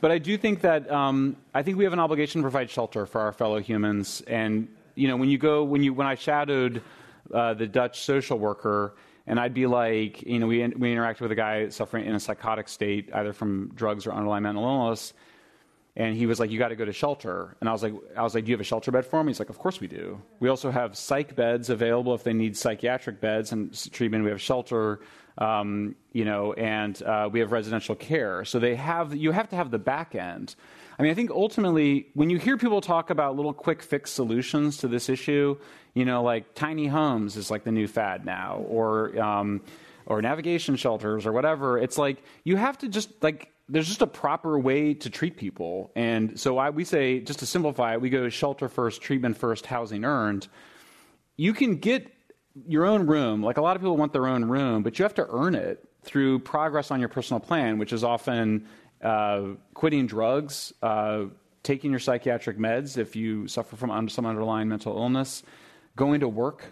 But 0.00 0.10
I 0.10 0.18
do 0.18 0.38
think 0.38 0.62
that 0.62 0.90
um, 0.90 1.36
I 1.52 1.62
think 1.62 1.76
we 1.76 1.84
have 1.84 1.92
an 1.92 1.98
obligation 1.98 2.40
to 2.40 2.44
provide 2.44 2.70
shelter 2.70 3.04
for 3.04 3.20
our 3.20 3.32
fellow 3.32 3.60
humans. 3.60 4.22
And 4.26 4.68
you 4.94 5.06
know, 5.06 5.18
when 5.18 5.28
you 5.28 5.36
go 5.36 5.64
when 5.64 5.82
you 5.82 5.92
when 5.92 6.06
I 6.06 6.14
shadowed 6.14 6.82
uh, 7.32 7.52
the 7.52 7.66
Dutch 7.66 8.00
social 8.00 8.38
worker 8.38 8.94
and 9.28 9.38
I'd 9.38 9.52
be 9.52 9.66
like, 9.66 10.22
you 10.22 10.38
know, 10.38 10.46
we, 10.46 10.66
we 10.66 10.94
interacted 10.94 11.20
with 11.20 11.30
a 11.30 11.36
guy 11.36 11.68
suffering 11.68 12.06
in 12.06 12.14
a 12.14 12.20
psychotic 12.20 12.66
state, 12.66 13.10
either 13.12 13.34
from 13.34 13.70
drugs 13.74 14.06
or 14.06 14.12
underlying 14.12 14.42
mental 14.42 14.64
illness. 14.64 15.12
And 15.96 16.16
he 16.16 16.26
was 16.26 16.38
like, 16.40 16.50
"You 16.50 16.60
got 16.60 16.68
to 16.68 16.76
go 16.76 16.84
to 16.84 16.92
shelter." 16.92 17.56
And 17.60 17.68
I 17.68 17.72
was 17.72 17.82
like, 17.82 17.92
"I 18.16 18.22
was 18.22 18.32
like, 18.34 18.44
do 18.44 18.50
you 18.50 18.54
have 18.54 18.60
a 18.60 18.64
shelter 18.64 18.90
bed 18.90 19.04
for 19.04 19.20
him?" 19.20 19.26
He's 19.26 19.40
like, 19.40 19.50
"Of 19.50 19.58
course 19.58 19.80
we 19.80 19.88
do. 19.88 20.22
We 20.38 20.48
also 20.48 20.70
have 20.70 20.96
psych 20.96 21.34
beds 21.34 21.70
available 21.70 22.14
if 22.14 22.22
they 22.22 22.32
need 22.32 22.56
psychiatric 22.56 23.20
beds 23.20 23.50
and 23.50 23.74
treatment. 23.92 24.22
We 24.22 24.30
have 24.30 24.40
shelter, 24.40 25.00
um, 25.38 25.96
you 26.12 26.24
know, 26.24 26.52
and 26.52 27.02
uh, 27.02 27.28
we 27.30 27.40
have 27.40 27.50
residential 27.50 27.96
care. 27.96 28.44
So 28.44 28.60
they 28.60 28.76
have. 28.76 29.14
You 29.14 29.32
have 29.32 29.48
to 29.48 29.56
have 29.56 29.72
the 29.72 29.78
back 29.80 30.14
end. 30.14 30.54
I 30.98 31.02
mean, 31.02 31.10
I 31.10 31.14
think 31.14 31.30
ultimately, 31.32 32.08
when 32.14 32.30
you 32.30 32.38
hear 32.38 32.56
people 32.56 32.80
talk 32.80 33.10
about 33.10 33.34
little 33.36 33.52
quick 33.52 33.82
fix 33.82 34.10
solutions 34.12 34.78
to 34.78 34.88
this 34.88 35.08
issue, 35.08 35.56
you 35.98 36.04
know, 36.04 36.22
like 36.22 36.54
tiny 36.54 36.86
homes 36.86 37.36
is 37.36 37.50
like 37.50 37.64
the 37.64 37.72
new 37.72 37.88
fad 37.88 38.24
now, 38.24 38.64
or 38.68 39.20
um, 39.20 39.62
or 40.06 40.22
navigation 40.22 40.76
shelters 40.76 41.26
or 41.26 41.32
whatever. 41.32 41.76
It's 41.76 41.98
like 41.98 42.22
you 42.44 42.54
have 42.54 42.78
to 42.78 42.88
just 42.88 43.10
like 43.20 43.50
there's 43.68 43.88
just 43.88 44.00
a 44.00 44.06
proper 44.06 44.56
way 44.58 44.94
to 44.94 45.10
treat 45.10 45.36
people. 45.36 45.90
And 45.96 46.38
so 46.38 46.56
I, 46.56 46.70
we 46.70 46.84
say, 46.84 47.18
just 47.18 47.40
to 47.40 47.46
simplify 47.46 47.94
it, 47.94 48.00
we 48.00 48.10
go 48.10 48.28
shelter 48.28 48.68
first, 48.68 49.02
treatment 49.02 49.36
first, 49.36 49.66
housing 49.66 50.04
earned. 50.04 50.46
You 51.36 51.52
can 51.52 51.76
get 51.76 52.06
your 52.66 52.86
own 52.86 53.08
room. 53.08 53.42
Like 53.42 53.56
a 53.56 53.60
lot 53.60 53.74
of 53.74 53.82
people 53.82 53.96
want 53.96 54.12
their 54.12 54.28
own 54.28 54.44
room, 54.44 54.84
but 54.84 55.00
you 55.00 55.02
have 55.02 55.14
to 55.14 55.26
earn 55.28 55.56
it 55.56 55.84
through 56.02 56.38
progress 56.38 56.92
on 56.92 57.00
your 57.00 57.08
personal 57.08 57.40
plan, 57.40 57.76
which 57.78 57.92
is 57.92 58.04
often 58.04 58.68
uh, 59.02 59.42
quitting 59.74 60.06
drugs, 60.06 60.72
uh, 60.80 61.24
taking 61.64 61.90
your 61.90 62.00
psychiatric 62.00 62.56
meds 62.56 62.96
if 62.96 63.16
you 63.16 63.48
suffer 63.48 63.76
from 63.76 64.08
some 64.08 64.24
underlying 64.24 64.68
mental 64.68 64.96
illness, 64.96 65.42
going 65.98 66.20
to 66.20 66.28
work. 66.28 66.64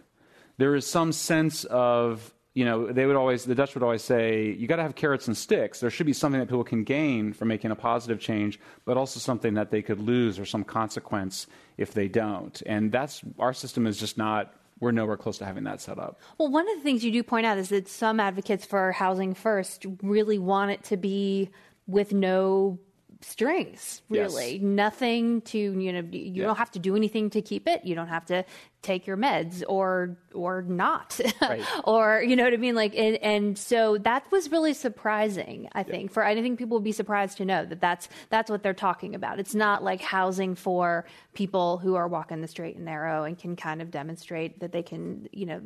There 0.56 0.74
is 0.74 0.86
some 0.86 1.12
sense 1.12 1.64
of 1.64 2.32
you 2.56 2.64
know, 2.64 2.90
they 2.90 3.04
would 3.04 3.16
always, 3.16 3.44
the 3.44 3.54
Dutch 3.54 3.74
would 3.74 3.82
always 3.82 4.00
say, 4.00 4.50
you 4.50 4.66
got 4.66 4.76
to 4.76 4.82
have 4.82 4.94
carrots 4.94 5.26
and 5.26 5.36
sticks. 5.36 5.80
There 5.80 5.90
should 5.90 6.06
be 6.06 6.14
something 6.14 6.40
that 6.40 6.46
people 6.46 6.64
can 6.64 6.84
gain 6.84 7.34
from 7.34 7.48
making 7.48 7.70
a 7.70 7.76
positive 7.76 8.18
change, 8.18 8.58
but 8.86 8.96
also 8.96 9.20
something 9.20 9.52
that 9.54 9.70
they 9.70 9.82
could 9.82 10.00
lose 10.00 10.38
or 10.38 10.46
some 10.46 10.64
consequence 10.64 11.48
if 11.76 11.92
they 11.92 12.08
don't. 12.08 12.62
And 12.64 12.90
that's, 12.90 13.20
our 13.38 13.52
system 13.52 13.86
is 13.86 14.00
just 14.00 14.16
not, 14.16 14.54
we're 14.80 14.90
nowhere 14.90 15.18
close 15.18 15.36
to 15.36 15.44
having 15.44 15.64
that 15.64 15.82
set 15.82 15.98
up. 15.98 16.18
Well, 16.38 16.48
one 16.48 16.66
of 16.66 16.76
the 16.78 16.82
things 16.82 17.04
you 17.04 17.12
do 17.12 17.22
point 17.22 17.44
out 17.44 17.58
is 17.58 17.68
that 17.68 17.88
some 17.88 18.20
advocates 18.20 18.64
for 18.64 18.90
housing 18.90 19.34
first 19.34 19.84
really 20.02 20.38
want 20.38 20.70
it 20.70 20.82
to 20.84 20.96
be 20.96 21.50
with 21.86 22.14
no 22.14 22.78
strings 23.22 24.02
really. 24.08 24.54
Yes. 24.54 24.62
nothing 24.62 25.40
to 25.42 25.58
you 25.58 25.92
know 25.92 26.06
you 26.10 26.32
yeah. 26.34 26.44
don't 26.44 26.56
have 26.56 26.70
to 26.72 26.78
do 26.78 26.96
anything 26.96 27.30
to 27.30 27.42
keep 27.42 27.66
it. 27.66 27.84
You 27.84 27.94
don't 27.94 28.08
have 28.08 28.26
to 28.26 28.44
take 28.82 29.06
your 29.06 29.16
meds 29.16 29.62
or 29.68 30.16
or 30.34 30.62
not. 30.62 31.18
Right. 31.40 31.62
or 31.84 32.22
you 32.26 32.34
know 32.34 32.44
what 32.44 32.54
i 32.54 32.56
mean? 32.56 32.74
Like 32.74 32.94
and, 32.96 33.16
and 33.16 33.58
so 33.58 33.98
that 33.98 34.30
was 34.32 34.50
really 34.50 34.74
surprising 34.74 35.68
i 35.72 35.82
think 35.82 36.10
for 36.10 36.24
i 36.24 36.34
think 36.34 36.58
people 36.58 36.76
would 36.76 36.84
be 36.84 36.92
surprised 36.92 37.36
to 37.38 37.44
know 37.44 37.64
that 37.64 37.80
that's 37.80 38.08
that's 38.30 38.50
what 38.50 38.62
they're 38.62 38.74
talking 38.74 39.14
about. 39.14 39.38
It's 39.38 39.54
not 39.54 39.82
like 39.82 40.00
housing 40.00 40.54
for 40.54 41.04
people 41.34 41.78
who 41.78 41.94
are 41.94 42.08
walking 42.08 42.40
the 42.40 42.48
straight 42.48 42.76
and 42.76 42.84
narrow 42.84 43.24
and 43.24 43.38
can 43.38 43.56
kind 43.56 43.80
of 43.80 43.90
demonstrate 43.90 44.60
that 44.60 44.72
they 44.72 44.82
can 44.82 45.28
you 45.32 45.46
know 45.46 45.60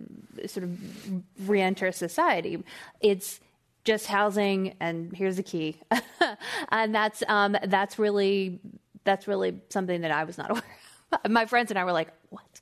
sort 0.46 0.64
of 0.64 0.78
re-enter 1.48 1.92
society. 1.92 2.62
It's 3.00 3.40
just 3.90 4.06
housing, 4.06 4.76
and 4.78 5.12
here's 5.12 5.34
the 5.34 5.42
key, 5.42 5.76
and 6.68 6.94
that's 6.94 7.24
um, 7.26 7.56
that's 7.66 7.98
really 7.98 8.60
that's 9.02 9.26
really 9.26 9.60
something 9.68 10.02
that 10.02 10.12
I 10.12 10.22
was 10.22 10.38
not 10.38 10.50
aware. 10.52 10.62
of. 11.24 11.28
My 11.28 11.46
friends 11.46 11.72
and 11.72 11.78
I 11.78 11.82
were 11.82 11.90
like, 11.90 12.12
"What?" 12.28 12.60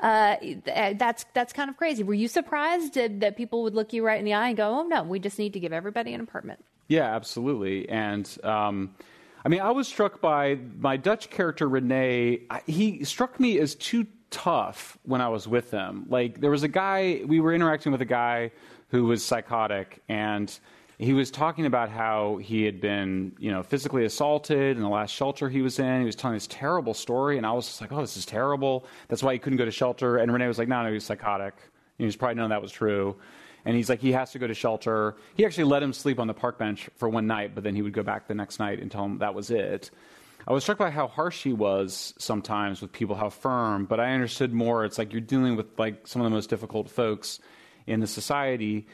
Uh, 0.00 0.34
that's 0.66 1.24
that's 1.34 1.52
kind 1.52 1.70
of 1.70 1.76
crazy. 1.76 2.02
Were 2.02 2.14
you 2.14 2.26
surprised 2.26 2.94
that 2.94 3.36
people 3.36 3.62
would 3.62 3.74
look 3.74 3.92
you 3.92 4.04
right 4.04 4.18
in 4.18 4.24
the 4.24 4.34
eye 4.34 4.48
and 4.48 4.56
go, 4.56 4.80
"Oh 4.80 4.82
no, 4.82 5.04
we 5.04 5.20
just 5.20 5.38
need 5.38 5.52
to 5.52 5.60
give 5.60 5.72
everybody 5.72 6.14
an 6.14 6.20
apartment"? 6.20 6.64
Yeah, 6.88 7.14
absolutely. 7.14 7.88
And 7.88 8.28
um, 8.42 8.96
I 9.44 9.48
mean, 9.48 9.60
I 9.60 9.70
was 9.70 9.86
struck 9.86 10.20
by 10.20 10.58
my 10.80 10.96
Dutch 10.96 11.30
character 11.30 11.68
Renee. 11.68 12.40
He 12.66 13.04
struck 13.04 13.38
me 13.38 13.60
as 13.60 13.76
too 13.76 14.08
tough 14.30 14.98
when 15.04 15.20
I 15.20 15.28
was 15.28 15.46
with 15.46 15.70
him. 15.70 16.06
Like 16.08 16.40
there 16.40 16.50
was 16.50 16.64
a 16.64 16.68
guy 16.68 17.22
we 17.24 17.38
were 17.38 17.54
interacting 17.54 17.92
with 17.92 18.00
a 18.00 18.06
guy 18.06 18.50
who 18.90 19.04
was 19.04 19.24
psychotic 19.24 20.02
and 20.08 20.58
he 20.98 21.14
was 21.14 21.30
talking 21.30 21.64
about 21.64 21.88
how 21.88 22.36
he 22.36 22.64
had 22.64 22.78
been, 22.78 23.32
you 23.38 23.50
know, 23.50 23.62
physically 23.62 24.04
assaulted 24.04 24.76
in 24.76 24.82
the 24.82 24.88
last 24.88 25.12
shelter 25.12 25.48
he 25.48 25.62
was 25.62 25.78
in. 25.78 26.00
He 26.00 26.04
was 26.04 26.14
telling 26.14 26.36
this 26.36 26.46
terrible 26.46 26.92
story, 26.92 27.38
and 27.38 27.46
I 27.46 27.52
was 27.52 27.64
just 27.64 27.80
like, 27.80 27.90
"Oh, 27.90 28.02
this 28.02 28.18
is 28.18 28.26
terrible." 28.26 28.84
That's 29.08 29.22
why 29.22 29.32
he 29.32 29.38
couldn't 29.38 29.56
go 29.56 29.64
to 29.64 29.70
shelter. 29.70 30.18
And 30.18 30.30
Renee 30.30 30.46
was 30.46 30.58
like, 30.58 30.68
"No, 30.68 30.82
no, 30.82 30.92
he's 30.92 31.04
psychotic." 31.04 31.54
He 31.96 32.04
was 32.04 32.16
probably 32.16 32.34
known 32.34 32.50
that 32.50 32.60
was 32.60 32.70
true. 32.70 33.16
And 33.64 33.76
he's 33.76 33.88
like, 33.88 34.00
he 34.00 34.12
has 34.12 34.32
to 34.32 34.38
go 34.38 34.46
to 34.46 34.54
shelter. 34.54 35.16
He 35.34 35.44
actually 35.44 35.64
let 35.64 35.82
him 35.82 35.92
sleep 35.92 36.18
on 36.18 36.26
the 36.26 36.34
park 36.34 36.58
bench 36.58 36.88
for 36.96 37.08
one 37.08 37.26
night, 37.26 37.54
but 37.54 37.64
then 37.64 37.74
he 37.74 37.82
would 37.82 37.92
go 37.92 38.02
back 38.02 38.26
the 38.26 38.34
next 38.34 38.58
night 38.58 38.80
and 38.80 38.90
tell 38.90 39.04
him 39.04 39.18
that 39.18 39.34
was 39.34 39.50
it. 39.50 39.90
I 40.48 40.52
was 40.52 40.62
struck 40.62 40.78
by 40.78 40.90
how 40.90 41.06
harsh 41.06 41.42
he 41.42 41.52
was 41.52 42.14
sometimes 42.18 42.80
with 42.80 42.92
people, 42.92 43.14
how 43.14 43.28
firm, 43.28 43.84
but 43.84 44.00
I 44.00 44.12
understood 44.12 44.54
more. 44.54 44.86
It's 44.86 44.96
like 44.96 45.12
you're 45.12 45.20
dealing 45.20 45.56
with 45.56 45.66
like 45.78 46.06
some 46.06 46.22
of 46.22 46.24
the 46.24 46.34
most 46.34 46.48
difficult 46.48 46.88
folks 46.88 47.40
in 47.90 48.00
the 48.00 48.06
society. 48.06 48.86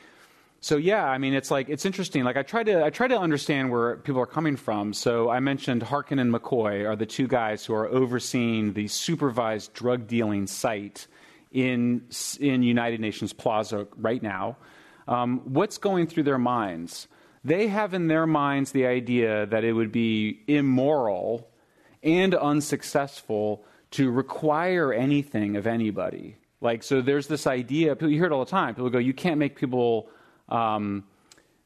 So 0.61 0.77
yeah, 0.77 1.05
I 1.05 1.19
mean, 1.19 1.35
it's 1.35 1.51
like 1.51 1.69
it's 1.69 1.85
interesting. 1.85 2.25
Like 2.25 2.37
I 2.37 2.43
try 2.43 2.65
to 2.65 2.85
I 2.85 2.91
try 2.91 3.09
to 3.09 3.19
understand 3.19 3.71
where 3.71 3.97
people 3.97 4.21
are 4.21 4.27
coming 4.27 4.57
from. 4.57 4.93
So 4.95 5.31
I 5.31 5.41
mentioned 5.41 5.83
Harkin 5.83 6.19
and 6.19 6.33
McCoy 6.33 6.89
are 6.89 6.97
the 6.97 7.07
two 7.07 7.29
guys 7.29 7.65
who 7.65 7.75
are 7.75 7.87
overseeing 7.87 8.73
the 8.73 8.89
supervised 8.89 9.75
drug 9.75 10.07
dealing 10.07 10.47
site 10.47 11.07
in 11.53 12.07
in 12.41 12.63
United 12.63 13.01
Nations 13.01 13.33
Plaza 13.33 13.87
right 13.97 14.23
now. 14.23 14.57
Um, 15.07 15.41
what's 15.45 15.79
going 15.79 16.09
through 16.09 16.25
their 16.25 16.39
minds? 16.39 17.07
They 17.45 17.69
have 17.69 17.95
in 17.95 18.09
their 18.09 18.27
minds 18.27 18.73
the 18.73 18.87
idea 18.87 19.47
that 19.47 19.63
it 19.63 19.73
would 19.73 19.93
be 19.93 20.41
immoral 20.49 21.49
and 22.03 22.35
unsuccessful 22.35 23.65
to 23.93 24.11
require 24.11 24.93
anything 24.93 25.55
of 25.55 25.67
anybody. 25.67 26.37
Like, 26.61 26.83
so 26.83 27.03
there's 27.03 27.27
this 27.27 27.47
idea, 27.47 27.97
you 28.01 28.09
hear 28.09 28.25
it 28.25 28.33
all 28.33 28.45
the 28.45 28.51
time. 28.51 28.75
People 28.75 28.91
go, 28.91 28.99
you 28.99 29.13
can't 29.13 29.39
make 29.39 29.57
people, 29.57 30.09
um, 30.49 31.05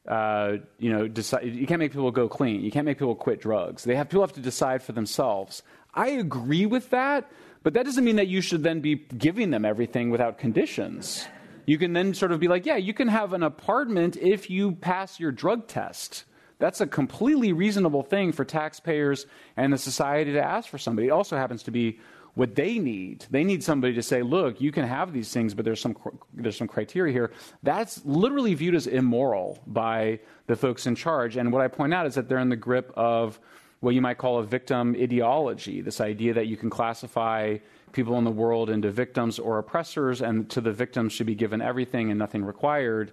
uh, 0.07 0.57
you 0.79 0.91
know, 0.91 1.07
decide, 1.07 1.45
you 1.45 1.65
can't 1.65 1.79
make 1.79 1.91
people 1.91 2.11
go 2.11 2.27
clean. 2.27 2.61
You 2.61 2.71
can't 2.71 2.85
make 2.85 2.97
people 2.97 3.15
quit 3.15 3.39
drugs. 3.39 3.83
They 3.83 3.95
have, 3.95 4.09
people 4.09 4.21
have 4.21 4.33
to 4.33 4.41
decide 4.41 4.83
for 4.83 4.91
themselves. 4.91 5.63
I 5.93 6.09
agree 6.09 6.65
with 6.65 6.89
that, 6.89 7.31
but 7.63 7.73
that 7.73 7.85
doesn't 7.85 8.03
mean 8.03 8.17
that 8.17 8.27
you 8.27 8.41
should 8.41 8.63
then 8.63 8.81
be 8.81 8.95
giving 8.95 9.51
them 9.51 9.65
everything 9.65 10.09
without 10.09 10.37
conditions. 10.37 11.25
You 11.65 11.77
can 11.77 11.93
then 11.93 12.13
sort 12.13 12.31
of 12.31 12.39
be 12.39 12.47
like, 12.47 12.65
yeah, 12.65 12.77
you 12.77 12.93
can 12.93 13.07
have 13.07 13.33
an 13.33 13.43
apartment 13.43 14.17
if 14.17 14.49
you 14.49 14.73
pass 14.73 15.19
your 15.19 15.31
drug 15.31 15.67
test. 15.67 16.25
That's 16.59 16.81
a 16.81 16.87
completely 16.87 17.53
reasonable 17.53 18.03
thing 18.03 18.33
for 18.33 18.45
taxpayers 18.45 19.25
and 19.57 19.71
the 19.71 19.77
society 19.77 20.33
to 20.33 20.43
ask 20.43 20.69
for 20.69 20.77
somebody. 20.77 21.07
It 21.07 21.11
also 21.11 21.37
happens 21.37 21.63
to 21.63 21.71
be 21.71 21.99
what 22.33 22.55
they 22.55 22.79
need. 22.79 23.25
They 23.29 23.43
need 23.43 23.63
somebody 23.63 23.93
to 23.95 24.03
say, 24.03 24.21
look, 24.21 24.61
you 24.61 24.71
can 24.71 24.85
have 24.85 25.11
these 25.11 25.31
things, 25.31 25.53
but 25.53 25.65
there's 25.65 25.81
some, 25.81 25.97
there's 26.33 26.57
some 26.57 26.67
criteria 26.67 27.11
here. 27.11 27.31
That's 27.61 28.03
literally 28.05 28.53
viewed 28.53 28.75
as 28.75 28.87
immoral 28.87 29.59
by 29.67 30.19
the 30.47 30.55
folks 30.55 30.87
in 30.87 30.95
charge. 30.95 31.35
And 31.35 31.51
what 31.51 31.61
I 31.61 31.67
point 31.67 31.93
out 31.93 32.05
is 32.05 32.15
that 32.15 32.29
they're 32.29 32.39
in 32.39 32.49
the 32.49 32.55
grip 32.55 32.91
of 32.95 33.39
what 33.81 33.95
you 33.95 34.01
might 34.01 34.17
call 34.17 34.39
a 34.39 34.43
victim 34.43 34.95
ideology 34.99 35.81
this 35.81 35.99
idea 35.99 36.33
that 36.35 36.47
you 36.47 36.55
can 36.55 36.69
classify 36.69 37.57
people 37.91 38.17
in 38.17 38.23
the 38.23 38.31
world 38.31 38.69
into 38.69 38.89
victims 38.89 39.37
or 39.37 39.57
oppressors, 39.57 40.21
and 40.21 40.49
to 40.49 40.61
the 40.61 40.71
victims 40.71 41.11
should 41.11 41.27
be 41.27 41.35
given 41.35 41.61
everything 41.61 42.09
and 42.09 42.17
nothing 42.17 42.45
required. 42.45 43.11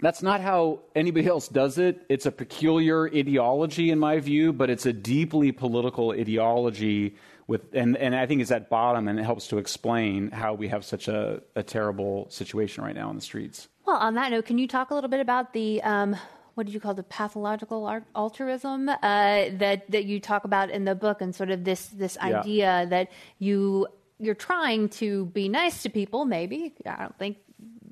That's 0.00 0.22
not 0.22 0.40
how 0.40 0.80
anybody 0.94 1.28
else 1.28 1.48
does 1.48 1.78
it. 1.78 2.04
It's 2.08 2.26
a 2.26 2.32
peculiar 2.32 3.06
ideology, 3.06 3.90
in 3.90 3.98
my 3.98 4.18
view, 4.18 4.52
but 4.52 4.68
it's 4.68 4.84
a 4.84 4.92
deeply 4.92 5.52
political 5.52 6.10
ideology 6.10 7.14
with, 7.52 7.74
and, 7.74 7.98
and 7.98 8.16
I 8.16 8.24
think 8.24 8.40
it's 8.40 8.50
at 8.50 8.70
bottom, 8.70 9.08
and 9.08 9.20
it 9.20 9.24
helps 9.24 9.46
to 9.48 9.58
explain 9.58 10.30
how 10.30 10.54
we 10.54 10.68
have 10.68 10.86
such 10.86 11.06
a, 11.06 11.42
a 11.54 11.62
terrible 11.62 12.26
situation 12.30 12.82
right 12.82 12.94
now 12.94 13.10
in 13.10 13.16
the 13.16 13.20
streets. 13.22 13.68
Well, 13.84 13.96
on 13.96 14.14
that 14.14 14.30
note, 14.30 14.46
can 14.46 14.56
you 14.56 14.66
talk 14.66 14.90
a 14.90 14.94
little 14.94 15.10
bit 15.10 15.20
about 15.20 15.52
the 15.52 15.82
um, 15.82 16.16
what 16.54 16.64
did 16.64 16.72
you 16.72 16.80
call 16.80 16.94
the 16.94 17.02
pathological 17.02 18.02
altruism 18.16 18.88
uh, 18.88 18.96
that 19.02 19.84
that 19.90 20.04
you 20.06 20.18
talk 20.18 20.44
about 20.44 20.70
in 20.70 20.86
the 20.86 20.94
book, 20.94 21.20
and 21.20 21.34
sort 21.34 21.50
of 21.50 21.64
this 21.64 21.88
this 21.88 22.16
yeah. 22.16 22.40
idea 22.40 22.86
that 22.88 23.10
you 23.38 23.86
you're 24.18 24.34
trying 24.34 24.88
to 24.88 25.26
be 25.26 25.50
nice 25.50 25.82
to 25.82 25.90
people. 25.90 26.24
Maybe 26.24 26.72
I 26.86 27.02
don't 27.02 27.18
think 27.18 27.36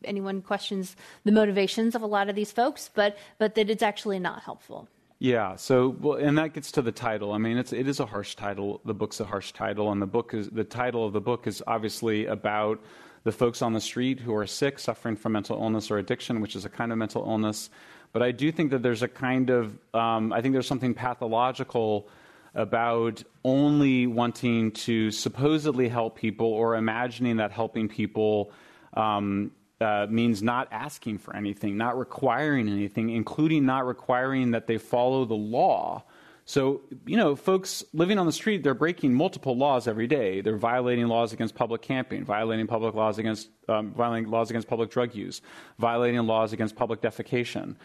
anyone 0.04 0.40
questions 0.40 0.96
the 1.24 1.32
motivations 1.32 1.94
of 1.94 2.00
a 2.00 2.06
lot 2.06 2.30
of 2.30 2.34
these 2.34 2.50
folks, 2.50 2.88
but 2.94 3.18
but 3.36 3.56
that 3.56 3.68
it's 3.68 3.82
actually 3.82 4.20
not 4.20 4.42
helpful. 4.42 4.88
Yeah. 5.22 5.56
So, 5.56 5.90
well, 6.00 6.16
and 6.16 6.38
that 6.38 6.54
gets 6.54 6.72
to 6.72 6.82
the 6.82 6.92
title. 6.92 7.32
I 7.32 7.38
mean, 7.38 7.58
it's 7.58 7.74
it 7.74 7.86
is 7.86 8.00
a 8.00 8.06
harsh 8.06 8.36
title. 8.36 8.80
The 8.86 8.94
book's 8.94 9.20
a 9.20 9.26
harsh 9.26 9.52
title, 9.52 9.92
and 9.92 10.00
the 10.00 10.06
book 10.06 10.32
is 10.32 10.48
the 10.48 10.64
title 10.64 11.06
of 11.06 11.12
the 11.12 11.20
book 11.20 11.46
is 11.46 11.62
obviously 11.66 12.24
about 12.24 12.80
the 13.24 13.30
folks 13.30 13.60
on 13.60 13.74
the 13.74 13.82
street 13.82 14.18
who 14.18 14.34
are 14.34 14.46
sick, 14.46 14.78
suffering 14.78 15.16
from 15.16 15.32
mental 15.32 15.60
illness 15.62 15.90
or 15.90 15.98
addiction, 15.98 16.40
which 16.40 16.56
is 16.56 16.64
a 16.64 16.70
kind 16.70 16.90
of 16.90 16.96
mental 16.96 17.22
illness. 17.22 17.68
But 18.12 18.22
I 18.22 18.32
do 18.32 18.50
think 18.50 18.70
that 18.70 18.82
there's 18.82 19.02
a 19.02 19.08
kind 19.08 19.50
of 19.50 19.78
um, 19.92 20.32
I 20.32 20.40
think 20.40 20.54
there's 20.54 20.66
something 20.66 20.94
pathological 20.94 22.08
about 22.54 23.22
only 23.44 24.06
wanting 24.06 24.72
to 24.72 25.10
supposedly 25.10 25.88
help 25.88 26.16
people 26.16 26.46
or 26.46 26.76
imagining 26.76 27.36
that 27.36 27.52
helping 27.52 27.88
people 27.88 28.52
um, 28.94 29.52
uh, 29.80 30.06
means 30.10 30.42
not 30.42 30.68
asking 30.70 31.18
for 31.18 31.34
anything, 31.34 31.76
not 31.76 31.98
requiring 31.98 32.68
anything, 32.68 33.10
including 33.10 33.64
not 33.64 33.86
requiring 33.86 34.50
that 34.52 34.66
they 34.66 34.78
follow 34.78 35.24
the 35.24 35.34
law. 35.34 36.02
So, 36.44 36.80
you 37.06 37.16
know, 37.16 37.36
folks 37.36 37.84
living 37.92 38.18
on 38.18 38.26
the 38.26 38.32
street, 38.32 38.62
they're 38.62 38.74
breaking 38.74 39.14
multiple 39.14 39.56
laws 39.56 39.86
every 39.86 40.06
day. 40.06 40.40
They're 40.40 40.56
violating 40.56 41.06
laws 41.06 41.32
against 41.32 41.54
public 41.54 41.80
camping, 41.80 42.24
violating 42.24 42.66
public 42.66 42.94
laws 42.94 43.18
against, 43.18 43.48
um, 43.68 43.92
violating 43.92 44.30
laws 44.30 44.50
against 44.50 44.66
public 44.66 44.90
drug 44.90 45.14
use, 45.14 45.42
violating 45.78 46.20
laws 46.26 46.52
against 46.52 46.74
public 46.74 47.00
defecation 47.00 47.76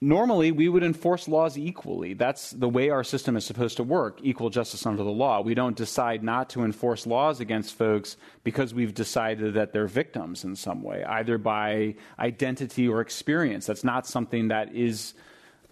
normally 0.00 0.52
we 0.52 0.68
would 0.68 0.82
enforce 0.82 1.26
laws 1.26 1.58
equally. 1.58 2.14
That's 2.14 2.50
the 2.50 2.68
way 2.68 2.90
our 2.90 3.02
system 3.02 3.36
is 3.36 3.44
supposed 3.44 3.76
to 3.78 3.82
work 3.82 4.20
equal 4.22 4.50
justice 4.50 4.86
under 4.86 5.02
the 5.02 5.10
law. 5.10 5.40
We 5.40 5.54
don't 5.54 5.76
decide 5.76 6.22
not 6.22 6.50
to 6.50 6.62
enforce 6.62 7.06
laws 7.06 7.40
against 7.40 7.74
folks 7.74 8.16
because 8.44 8.72
we've 8.72 8.94
decided 8.94 9.54
that 9.54 9.72
they're 9.72 9.88
victims 9.88 10.44
in 10.44 10.54
some 10.56 10.82
way, 10.82 11.02
either 11.04 11.38
by 11.38 11.96
identity 12.18 12.86
or 12.88 13.00
experience. 13.00 13.66
That's 13.66 13.84
not 13.84 14.06
something 14.06 14.48
that 14.48 14.74
is 14.74 15.14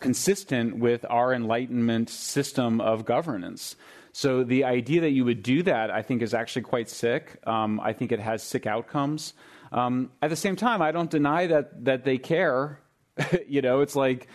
consistent 0.01 0.77
with 0.77 1.07
our 1.09 1.33
Enlightenment 1.33 2.11
system 2.11 2.81
of 2.81 3.05
governance. 3.05 3.77
So 4.13 4.45
the 4.45 4.65
idea 4.65 5.03
that 5.03 5.11
you 5.11 5.25
would 5.25 5.43
do 5.43 5.63
that, 5.65 5.91
I 5.91 6.03
think, 6.03 6.23
is 6.23 6.35
actually 6.35 6.63
quite 6.63 6.89
sick. 6.89 7.39
Um, 7.47 7.81
I 7.81 7.93
think 7.93 8.13
it 8.13 8.21
has 8.21 8.43
sick 8.43 8.67
outcomes. 8.67 9.35
Um, 9.73 10.11
at 10.23 10.31
the 10.31 10.37
same 10.37 10.57
time, 10.57 10.81
I 10.81 10.91
don't 10.91 11.11
deny 11.11 11.47
that 11.49 11.85
that 11.85 12.05
they 12.05 12.19
care. 12.19 12.81
you 13.49 13.63
know, 13.63 13.81
it's 13.81 13.97
like, 13.97 14.29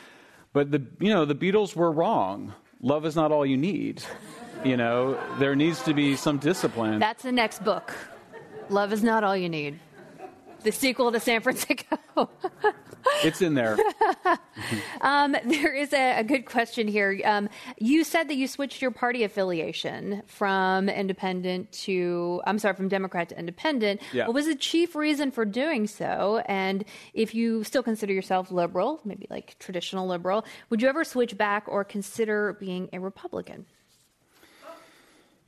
but 0.53 0.71
the 0.71 0.85
you 0.99 1.13
know 1.13 1.25
the 1.25 1.35
Beatles 1.35 1.75
were 1.75 1.91
wrong. 1.91 2.53
Love 2.81 3.05
is 3.05 3.15
not 3.15 3.31
all 3.31 3.45
you 3.45 3.57
need. 3.57 4.03
You 4.63 4.77
know, 4.77 5.19
there 5.39 5.55
needs 5.55 5.81
to 5.83 5.93
be 5.93 6.15
some 6.15 6.37
discipline. 6.37 6.99
That's 6.99 7.23
the 7.23 7.31
next 7.31 7.63
book. 7.63 7.93
Love 8.69 8.93
is 8.93 9.03
not 9.03 9.23
all 9.23 9.35
you 9.35 9.49
need. 9.49 9.79
The 10.63 10.71
sequel 10.71 11.11
to 11.11 11.19
San 11.19 11.41
Francisco. 11.41 11.97
it's 13.23 13.41
in 13.41 13.53
there. 13.53 13.77
um, 15.01 15.35
there 15.45 15.73
is 15.73 15.93
a, 15.93 16.19
a, 16.19 16.23
good 16.23 16.45
question 16.45 16.87
here. 16.87 17.19
Um, 17.25 17.49
you 17.77 18.03
said 18.03 18.29
that 18.29 18.35
you 18.35 18.47
switched 18.47 18.81
your 18.81 18.91
party 18.91 19.23
affiliation 19.23 20.23
from 20.27 20.89
independent 20.89 21.71
to, 21.83 22.41
I'm 22.45 22.59
sorry, 22.59 22.75
from 22.75 22.87
Democrat 22.87 23.29
to 23.29 23.39
independent. 23.39 24.01
Yeah. 24.13 24.27
What 24.27 24.33
was 24.33 24.47
the 24.47 24.55
chief 24.55 24.95
reason 24.95 25.31
for 25.31 25.45
doing 25.45 25.87
so? 25.87 26.43
And 26.45 26.85
if 27.13 27.35
you 27.35 27.63
still 27.63 27.83
consider 27.83 28.13
yourself 28.13 28.51
liberal, 28.51 29.01
maybe 29.05 29.27
like 29.29 29.57
traditional 29.59 30.07
liberal, 30.07 30.45
would 30.69 30.81
you 30.81 30.87
ever 30.87 31.03
switch 31.03 31.37
back 31.37 31.65
or 31.67 31.83
consider 31.83 32.53
being 32.59 32.89
a 32.93 32.99
Republican? 32.99 33.65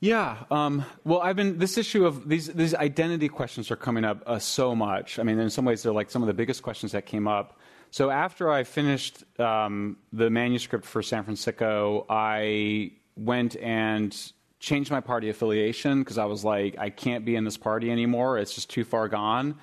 Yeah. 0.04 0.44
Um, 0.50 0.84
well, 1.04 1.22
I've 1.22 1.36
been 1.36 1.56
this 1.56 1.78
issue 1.78 2.04
of 2.04 2.28
these 2.28 2.48
these 2.48 2.74
identity 2.74 3.30
questions 3.30 3.70
are 3.70 3.76
coming 3.76 4.04
up 4.04 4.22
uh, 4.26 4.38
so 4.38 4.76
much. 4.76 5.18
I 5.18 5.22
mean, 5.22 5.38
in 5.38 5.48
some 5.48 5.64
ways, 5.64 5.82
they're 5.82 5.94
like 5.94 6.10
some 6.10 6.22
of 6.22 6.26
the 6.26 6.34
biggest 6.34 6.62
questions 6.62 6.92
that 6.92 7.06
came 7.06 7.26
up. 7.26 7.58
So 7.90 8.10
after 8.10 8.50
I 8.50 8.64
finished 8.64 9.24
um, 9.40 9.96
the 10.12 10.28
manuscript 10.28 10.84
for 10.84 11.00
San 11.00 11.24
Francisco, 11.24 12.04
I 12.10 12.92
went 13.16 13.56
and 13.56 14.14
changed 14.60 14.90
my 14.90 15.00
party 15.00 15.30
affiliation 15.30 16.00
because 16.00 16.18
I 16.18 16.26
was 16.26 16.44
like, 16.44 16.76
I 16.78 16.90
can't 16.90 17.24
be 17.24 17.34
in 17.34 17.44
this 17.44 17.56
party 17.56 17.90
anymore. 17.90 18.36
It's 18.36 18.54
just 18.54 18.68
too 18.68 18.84
far 18.84 19.08
gone. 19.08 19.56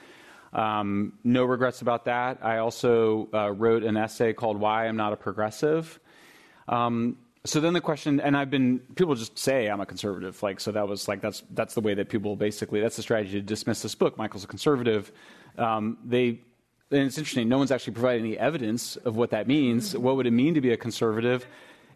Um, 0.53 1.19
no 1.23 1.43
regrets 1.43 1.83
about 1.83 2.05
that. 2.05 2.39
I 2.41 2.57
also 2.57 3.29
uh, 3.31 3.51
wrote 3.51 3.83
an 3.83 3.95
essay 3.95 4.33
called 4.33 4.57
"Why 4.57 4.87
I'm 4.87 4.97
Not 4.97 5.13
a 5.13 5.17
Progressive." 5.17 5.99
Um, 6.67 7.17
so 7.43 7.59
then 7.59 7.73
the 7.73 7.81
question, 7.81 8.19
and 8.19 8.37
I've 8.37 8.51
been 8.51 8.79
people 8.95 9.15
just 9.15 9.37
say 9.37 9.67
I'm 9.67 9.81
a 9.81 9.85
conservative, 9.85 10.41
like 10.43 10.59
so 10.59 10.71
that 10.71 10.87
was 10.87 11.07
like 11.07 11.21
that's 11.21 11.41
that's 11.51 11.73
the 11.73 11.81
way 11.81 11.95
that 11.95 12.09
people 12.09 12.35
basically 12.35 12.81
that's 12.81 12.97
the 12.97 13.01
strategy 13.01 13.33
to 13.33 13.41
dismiss 13.41 13.81
this 13.81 13.95
book. 13.95 14.17
Michael's 14.17 14.43
a 14.43 14.47
conservative. 14.47 15.11
Um, 15.57 15.97
they 16.05 16.41
and 16.91 17.07
it's 17.07 17.17
interesting. 17.17 17.49
No 17.49 17.57
one's 17.57 17.71
actually 17.71 17.93
provided 17.93 18.21
any 18.21 18.37
evidence 18.37 18.95
of 18.97 19.15
what 19.15 19.31
that 19.31 19.47
means. 19.47 19.97
What 19.97 20.17
would 20.17 20.27
it 20.27 20.31
mean 20.31 20.53
to 20.53 20.61
be 20.61 20.71
a 20.71 20.77
conservative? 20.77 21.47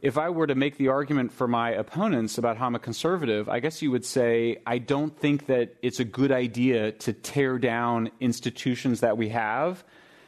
If 0.01 0.17
I 0.17 0.29
were 0.29 0.47
to 0.47 0.55
make 0.55 0.77
the 0.77 0.87
argument 0.87 1.31
for 1.31 1.47
my 1.47 1.71
opponents 1.71 2.37
about 2.37 2.57
how 2.57 2.67
I'm 2.67 2.75
a 2.75 2.79
conservative, 2.79 3.47
I 3.49 3.59
guess 3.59 3.81
you 3.81 3.91
would 3.91 4.05
say 4.05 4.61
I 4.65 4.77
don't 4.77 5.17
think 5.17 5.47
that 5.47 5.75
it's 5.81 5.99
a 5.99 6.05
good 6.05 6.31
idea 6.31 6.91
to 6.91 7.13
tear 7.13 7.59
down 7.59 8.11
institutions 8.19 9.01
that 9.01 9.17
we 9.17 9.29
have, 9.29 9.83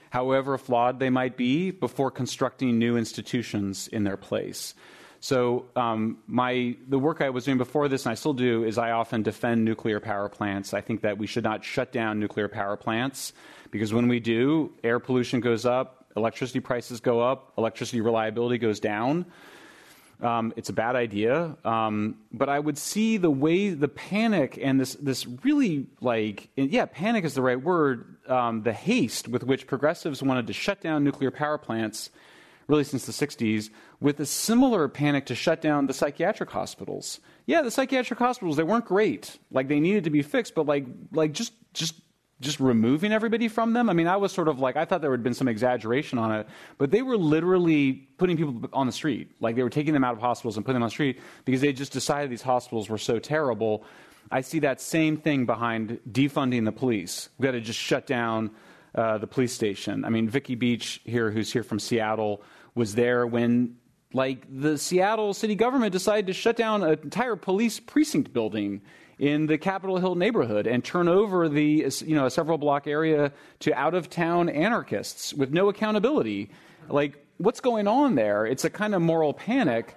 however 0.09 0.57
flawed 0.57 0.99
they 0.99 1.09
might 1.09 1.37
be, 1.37 1.71
before 1.71 2.11
constructing 2.11 2.77
new 2.77 2.97
institutions 2.97 3.87
in 3.87 4.03
their 4.03 4.17
place. 4.17 4.73
So 5.19 5.65
um, 5.75 6.17
my 6.27 6.75
the 6.87 6.99
work 6.99 7.21
I 7.21 7.29
was 7.29 7.45
doing 7.45 7.57
before 7.57 7.87
this, 7.87 8.05
and 8.05 8.11
I 8.11 8.15
still 8.15 8.33
do, 8.33 8.63
is 8.63 8.77
I 8.77 8.91
often 8.91 9.23
defend 9.23 9.65
nuclear 9.65 9.99
power 9.99 10.29
plants. 10.29 10.73
I 10.73 10.81
think 10.81 11.01
that 11.01 11.17
we 11.17 11.27
should 11.27 11.43
not 11.43 11.63
shut 11.63 11.91
down 11.91 12.19
nuclear 12.19 12.47
power 12.47 12.77
plants 12.77 13.33
because 13.71 13.93
when 13.93 14.07
we 14.07 14.19
do, 14.19 14.71
air 14.83 14.99
pollution 14.99 15.39
goes 15.39 15.65
up, 15.65 16.05
electricity 16.15 16.59
prices 16.59 16.99
go 16.99 17.19
up, 17.19 17.53
electricity 17.57 18.01
reliability 18.01 18.57
goes 18.57 18.79
down. 18.79 19.25
Um, 20.19 20.51
it's 20.55 20.69
a 20.69 20.73
bad 20.73 20.95
idea, 20.95 21.55
um, 21.63 22.17
but 22.31 22.49
I 22.49 22.57
would 22.57 22.77
see 22.77 23.17
the 23.17 23.29
way 23.29 23.69
the 23.69 23.87
panic 23.87 24.57
and 24.59 24.79
this 24.79 24.95
this 24.95 25.27
really 25.43 25.85
like 26.01 26.49
yeah, 26.55 26.85
panic 26.85 27.23
is 27.23 27.35
the 27.35 27.41
right 27.41 27.61
word. 27.61 28.15
Um, 28.27 28.63
the 28.63 28.73
haste 28.73 29.27
with 29.27 29.43
which 29.43 29.67
progressives 29.67 30.21
wanted 30.21 30.47
to 30.47 30.53
shut 30.53 30.81
down 30.81 31.03
nuclear 31.03 31.31
power 31.31 31.57
plants 31.57 32.09
really 32.67 32.83
since 32.83 33.05
the 33.05 33.11
60s, 33.11 33.69
with 33.99 34.19
a 34.19 34.25
similar 34.25 34.87
panic 34.87 35.25
to 35.27 35.35
shut 35.35 35.61
down 35.61 35.87
the 35.87 35.93
psychiatric 35.93 36.49
hospitals. 36.49 37.19
Yeah, 37.45 37.61
the 37.61 37.71
psychiatric 37.71 38.19
hospitals, 38.19 38.57
they 38.57 38.63
weren't 38.63 38.85
great. 38.85 39.37
Like 39.51 39.67
they 39.67 39.79
needed 39.79 40.03
to 40.03 40.09
be 40.09 40.21
fixed, 40.21 40.53
but 40.53 40.65
like 40.65 40.85
like 41.11 41.31
just 41.31 41.53
just 41.73 41.95
just 42.39 42.59
removing 42.59 43.11
everybody 43.11 43.47
from 43.47 43.73
them. 43.73 43.89
I 43.89 43.93
mean, 43.93 44.07
I 44.07 44.17
was 44.17 44.31
sort 44.31 44.47
of 44.47 44.59
like 44.59 44.75
I 44.75 44.85
thought 44.85 45.01
there 45.01 45.11
had 45.11 45.23
been 45.23 45.33
some 45.33 45.47
exaggeration 45.47 46.19
on 46.19 46.31
it, 46.31 46.47
but 46.77 46.91
they 46.91 47.01
were 47.01 47.17
literally 47.17 47.93
putting 48.17 48.37
people 48.37 48.69
on 48.73 48.85
the 48.85 48.91
street. 48.91 49.31
Like 49.39 49.55
they 49.55 49.63
were 49.63 49.69
taking 49.69 49.93
them 49.93 50.03
out 50.03 50.13
of 50.13 50.19
hospitals 50.19 50.57
and 50.57 50.65
putting 50.65 50.75
them 50.75 50.83
on 50.83 50.87
the 50.87 50.91
street 50.91 51.19
because 51.45 51.61
they 51.61 51.73
just 51.73 51.93
decided 51.93 52.29
these 52.29 52.41
hospitals 52.41 52.89
were 52.89 52.97
so 52.97 53.17
terrible. 53.17 53.83
I 54.29 54.41
see 54.41 54.59
that 54.59 54.81
same 54.81 55.17
thing 55.17 55.45
behind 55.45 55.99
defunding 56.09 56.65
the 56.65 56.71
police. 56.71 57.29
We've 57.37 57.45
got 57.45 57.51
to 57.51 57.61
just 57.61 57.79
shut 57.79 58.05
down 58.05 58.51
uh, 58.95 59.17
the 59.17 59.27
police 59.27 59.53
station. 59.53 60.05
I 60.05 60.09
mean, 60.09 60.29
Vicky 60.29 60.55
Beach 60.55 61.01
here, 61.05 61.31
who's 61.31 61.51
here 61.51 61.63
from 61.63 61.79
Seattle, 61.79 62.41
was 62.75 62.95
there 62.95 63.25
when 63.25 63.77
like 64.13 64.45
the 64.49 64.77
Seattle 64.77 65.33
city 65.33 65.55
government 65.55 65.91
decided 65.91 66.27
to 66.27 66.33
shut 66.33 66.55
down 66.55 66.83
an 66.83 66.99
entire 67.03 67.35
police 67.35 67.79
precinct 67.79 68.33
building 68.33 68.81
in 69.19 69.47
the 69.47 69.57
Capitol 69.57 69.97
Hill 69.97 70.15
neighborhood 70.15 70.67
and 70.67 70.83
turn 70.83 71.07
over 71.07 71.49
the 71.49 71.91
you 72.05 72.15
know 72.15 72.25
a 72.25 72.31
several 72.31 72.57
block 72.57 72.87
area 72.87 73.31
to 73.59 73.73
out 73.73 73.93
of 73.93 74.09
town 74.09 74.49
anarchists 74.49 75.33
with 75.33 75.51
no 75.51 75.69
accountability. 75.69 76.49
Like 76.87 77.23
what's 77.37 77.59
going 77.59 77.87
on 77.87 78.15
there? 78.15 78.45
It's 78.45 78.65
a 78.65 78.69
kind 78.69 78.95
of 78.95 79.01
moral 79.01 79.33
panic. 79.33 79.95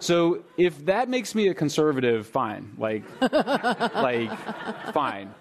So 0.00 0.44
if 0.56 0.84
that 0.86 1.08
makes 1.08 1.34
me 1.34 1.48
a 1.48 1.54
conservative, 1.54 2.26
fine. 2.26 2.74
Like 2.78 3.04
like 3.20 4.30
fine. 4.92 5.34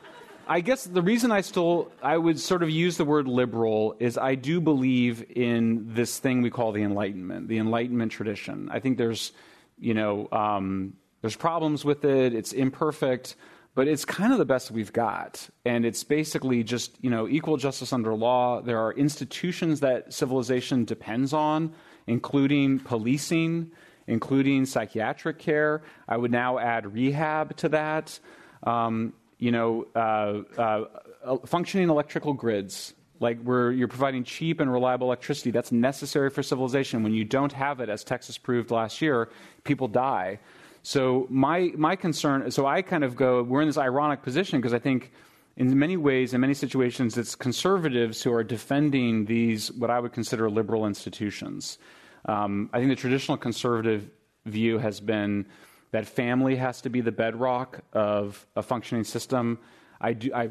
I 0.50 0.62
guess 0.62 0.86
the 0.86 1.02
reason 1.02 1.32
I 1.32 1.42
still 1.42 1.92
I 2.02 2.18
would 2.18 2.40
sort 2.40 2.64
of 2.64 2.70
use 2.70 2.98
the 2.98 3.06
word 3.06 3.28
liberal 3.28 3.96
is 4.00 4.18
I 4.18 4.36
do 4.36 4.62
believe 4.62 5.26
in 5.36 5.94
this 5.94 6.20
thing 6.20 6.42
we 6.42 6.50
call 6.50 6.72
the 6.72 6.84
Enlightenment, 6.84 7.50
the 7.50 7.58
Enlightenment 7.58 8.12
tradition. 8.12 8.70
I 8.72 8.80
think 8.80 8.98
there's, 8.98 9.34
you 9.78 9.94
know, 9.94 10.30
um, 10.32 10.94
there's 11.22 11.36
problems 11.36 11.84
with 11.84 12.06
it. 12.06 12.34
It's 12.34 12.54
imperfect, 12.54 13.36
but 13.76 13.90
it's 13.90 14.06
kind 14.06 14.32
of 14.32 14.40
the 14.40 14.46
best 14.46 14.72
we've 14.72 14.94
got, 14.94 15.50
and 15.66 15.86
it's 15.86 16.04
basically 16.04 16.64
just 16.64 16.96
you 17.02 17.10
know 17.10 17.28
equal 17.28 17.58
justice 17.58 17.92
under 17.92 18.14
law. 18.14 18.62
There 18.62 18.80
are 18.80 18.94
institutions 18.94 19.82
that 19.82 20.14
civilization 20.14 20.86
depends 20.86 21.34
on, 21.34 21.74
including 22.08 22.80
policing, 22.80 23.72
including 24.08 24.66
psychiatric 24.66 25.40
care. 25.40 25.82
I 26.08 26.16
would 26.16 26.32
now 26.32 26.58
add 26.58 26.94
rehab 26.94 27.58
to 27.58 27.70
that. 27.70 28.18
Um, 28.64 29.14
you 29.40 29.52
know, 29.52 29.86
uh, 29.96 30.42
uh, 30.58 30.86
uh, 31.24 31.38
functioning 31.46 31.90
electrical 31.90 32.34
grids, 32.34 32.94
like 33.20 33.42
where 33.44 33.72
you're 33.72 33.88
providing 33.88 34.24
cheap 34.24 34.60
and 34.60 34.72
reliable 34.72 35.08
electricity. 35.08 35.52
That's 35.52 35.72
necessary 35.72 36.30
for 36.30 36.44
civilization. 36.44 37.04
When 37.04 37.14
you 37.14 37.24
don't 37.24 37.54
have 37.54 37.80
it, 37.80 37.90
as 37.90 38.04
Texas 38.04 38.38
proved 38.38 38.72
last 38.72 39.02
year, 39.02 39.30
people 39.64 39.88
die. 39.88 40.40
So 40.84 41.28
my 41.30 41.72
my 41.76 41.96
concern. 41.96 42.50
So 42.52 42.66
I 42.66 42.82
kind 42.82 43.04
of 43.04 43.16
go. 43.16 43.44
We're 43.44 43.62
in 43.62 43.68
this 43.68 43.78
ironic 43.78 44.22
position 44.24 44.60
because 44.60 44.74
I 44.74 44.80
think. 44.80 45.12
In 45.60 45.80
many 45.80 45.98
ways, 45.98 46.36
in 46.36 46.42
many 46.42 46.54
situations, 46.54 47.18
it's 47.18 47.34
conservatives 47.34 48.22
who 48.22 48.32
are 48.32 48.44
defending 48.44 49.26
these, 49.26 49.72
what 49.72 49.90
I 49.90 50.00
would 50.00 50.14
consider 50.14 50.52
liberal 50.52 50.86
institutions. 50.86 51.80
Um, 52.26 52.70
I 52.74 52.78
think 52.78 52.90
the 52.90 52.96
traditional 52.96 53.38
conservative 53.38 54.08
view 54.46 54.78
has 54.78 55.00
been 55.00 55.48
that 55.92 56.08
family 56.08 56.56
has 56.56 56.82
to 56.82 56.90
be 56.90 57.02
the 57.02 57.12
bedrock 57.12 57.82
of 57.94 58.46
a 58.56 58.64
functioning 58.64 59.04
system. 59.04 59.60
I 60.02 60.14
do. 60.14 60.34
I 60.34 60.50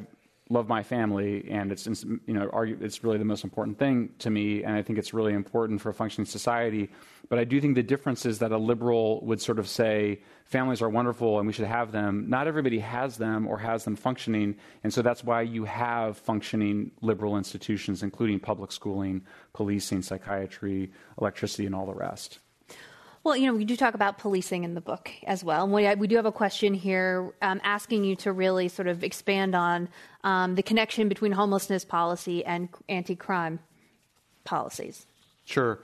love 0.49 0.69
my 0.69 0.83
family, 0.83 1.49
and 1.51 1.73
it's 1.73 1.87
you 1.87 2.21
know 2.35 2.49
it's 2.81 3.03
really 3.03 3.19
the 3.19 3.25
most 3.25 3.45
important 3.45 3.79
thing 3.79 4.11
to 4.21 4.31
me, 4.31 4.63
and 4.63 4.75
I 4.75 4.83
think 4.83 4.99
it's 4.99 5.13
really 5.13 5.33
important 5.33 5.81
for 5.81 5.91
a 5.91 5.95
functioning 5.95 6.27
society. 6.27 6.91
But 7.29 7.39
I 7.39 7.45
do 7.45 7.61
think 7.61 7.75
the 7.75 7.83
difference 7.83 8.25
is 8.25 8.39
that 8.39 8.53
a 8.53 8.59
liberal 8.59 9.25
would 9.25 9.41
sort 9.41 9.59
of 9.59 9.69
say 9.69 10.21
families 10.45 10.81
are 10.81 10.89
wonderful 10.89 11.39
and 11.39 11.47
we 11.47 11.53
should 11.53 11.67
have 11.67 11.91
them. 11.91 12.27
Not 12.29 12.47
everybody 12.47 12.79
has 12.79 13.17
them 13.17 13.49
or 13.49 13.59
has 13.59 13.85
them 13.85 13.97
functioning, 13.97 14.57
and 14.85 14.95
so 14.95 15.03
that's 15.03 15.25
why 15.25 15.43
you 15.43 15.65
have 15.65 16.17
functioning 16.19 16.93
liberal 17.01 17.37
institutions, 17.37 18.03
including 18.03 18.39
public 18.39 18.71
schooling, 18.71 19.23
policing, 19.53 20.03
psychiatry, 20.03 20.93
electricity, 21.21 21.67
and 21.67 21.75
all 21.75 21.87
the 21.87 21.95
rest. 21.95 22.39
Well, 23.27 23.37
you 23.37 23.49
know, 23.49 23.55
we 23.55 23.65
do 23.65 23.75
talk 23.75 23.95
about 23.95 24.19
policing 24.19 24.63
in 24.63 24.75
the 24.75 24.81
book 24.81 25.11
as 25.25 25.43
well. 25.43 25.67
We, 25.67 25.93
we 25.97 26.07
do 26.07 26.15
have 26.15 26.27
a 26.27 26.33
question 26.33 26.75
here 26.75 27.35
um, 27.43 27.61
asking 27.65 28.05
you 28.05 28.15
to 28.15 28.31
really 28.31 28.69
sort 28.69 28.87
of 28.87 29.03
expand 29.03 29.57
on 29.57 29.89
um, 30.23 30.55
the 30.55 30.63
connection 30.63 31.09
between 31.09 31.33
homelessness 31.33 31.85
policy 31.85 32.45
and 32.45 32.69
anti 32.89 33.17
crime 33.17 33.59
policies. 34.45 35.07
Sure. 35.45 35.81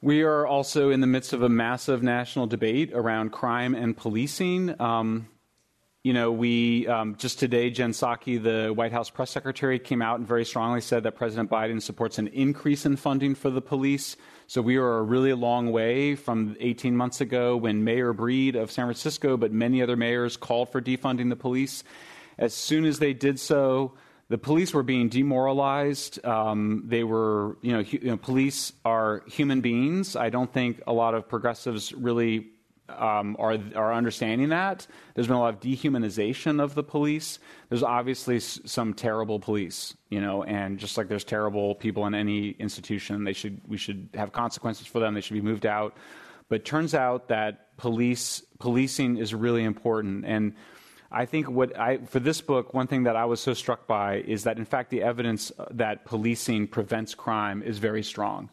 We 0.00 0.22
are 0.22 0.46
also 0.46 0.88
in 0.88 1.02
the 1.02 1.06
midst 1.06 1.34
of 1.34 1.42
a 1.42 1.50
massive 1.50 2.02
national 2.02 2.46
debate 2.46 2.92
around 2.94 3.32
crime 3.32 3.74
and 3.74 3.94
policing. 3.94 4.80
Um, 4.80 5.28
you 6.04 6.12
know, 6.12 6.30
we 6.30 6.86
um, 6.86 7.16
just 7.16 7.38
today, 7.38 7.70
Jen 7.70 7.92
Psaki, 7.92 8.40
the 8.40 8.74
White 8.74 8.92
House 8.92 9.08
press 9.08 9.30
secretary, 9.30 9.78
came 9.78 10.02
out 10.02 10.18
and 10.18 10.28
very 10.28 10.44
strongly 10.44 10.82
said 10.82 11.02
that 11.04 11.12
President 11.12 11.50
Biden 11.50 11.80
supports 11.80 12.18
an 12.18 12.28
increase 12.28 12.84
in 12.84 12.96
funding 12.96 13.34
for 13.34 13.48
the 13.48 13.62
police. 13.62 14.18
So 14.46 14.60
we 14.60 14.76
are 14.76 14.98
a 14.98 15.02
really 15.02 15.32
long 15.32 15.72
way 15.72 16.14
from 16.14 16.58
18 16.60 16.94
months 16.94 17.22
ago 17.22 17.56
when 17.56 17.84
Mayor 17.84 18.12
Breed 18.12 18.54
of 18.54 18.70
San 18.70 18.84
Francisco, 18.84 19.38
but 19.38 19.50
many 19.50 19.80
other 19.80 19.96
mayors 19.96 20.36
called 20.36 20.68
for 20.68 20.82
defunding 20.82 21.30
the 21.30 21.36
police. 21.36 21.82
As 22.36 22.52
soon 22.52 22.84
as 22.84 22.98
they 22.98 23.14
did 23.14 23.40
so, 23.40 23.94
the 24.28 24.36
police 24.36 24.74
were 24.74 24.82
being 24.82 25.08
demoralized. 25.08 26.22
Um, 26.22 26.82
they 26.86 27.04
were, 27.04 27.56
you 27.62 27.72
know, 27.72 27.82
hu- 27.82 27.98
you 28.02 28.10
know, 28.10 28.18
police 28.18 28.74
are 28.84 29.22
human 29.26 29.62
beings. 29.62 30.16
I 30.16 30.28
don't 30.28 30.52
think 30.52 30.82
a 30.86 30.92
lot 30.92 31.14
of 31.14 31.26
progressives 31.26 31.94
really 31.94 32.50
um, 32.88 33.36
are, 33.38 33.58
are 33.74 33.92
understanding 33.92 34.50
that. 34.50 34.86
There's 35.14 35.26
been 35.26 35.36
a 35.36 35.40
lot 35.40 35.54
of 35.54 35.60
dehumanization 35.60 36.62
of 36.62 36.74
the 36.74 36.82
police. 36.82 37.38
There's 37.68 37.82
obviously 37.82 38.36
s- 38.36 38.60
some 38.64 38.94
terrible 38.94 39.40
police, 39.40 39.94
you 40.10 40.20
know, 40.20 40.44
and 40.44 40.78
just 40.78 40.98
like 40.98 41.08
there's 41.08 41.24
terrible 41.24 41.74
people 41.74 42.06
in 42.06 42.14
any 42.14 42.50
institution, 42.50 43.24
they 43.24 43.32
should 43.32 43.60
we 43.66 43.76
should 43.76 44.08
have 44.14 44.32
consequences 44.32 44.86
for 44.86 45.00
them. 45.00 45.14
They 45.14 45.20
should 45.20 45.34
be 45.34 45.40
moved 45.40 45.66
out. 45.66 45.96
But 46.48 46.64
turns 46.64 46.94
out 46.94 47.28
that 47.28 47.76
police 47.78 48.42
policing 48.58 49.16
is 49.16 49.34
really 49.34 49.64
important 49.64 50.24
and. 50.24 50.54
I 51.12 51.26
think 51.26 51.48
what 51.48 51.78
I, 51.78 51.98
for 51.98 52.18
this 52.18 52.40
book, 52.40 52.74
one 52.74 52.88
thing 52.88 53.04
that 53.04 53.14
I 53.14 53.24
was 53.24 53.38
so 53.38 53.54
struck 53.54 53.86
by 53.86 54.16
is 54.16 54.42
that, 54.44 54.58
in 54.58 54.64
fact, 54.64 54.90
the 54.90 55.02
evidence 55.02 55.52
that 55.70 56.04
policing 56.04 56.66
prevents 56.66 57.14
crime 57.14 57.62
is 57.62 57.78
very 57.78 58.02
strong. 58.02 58.50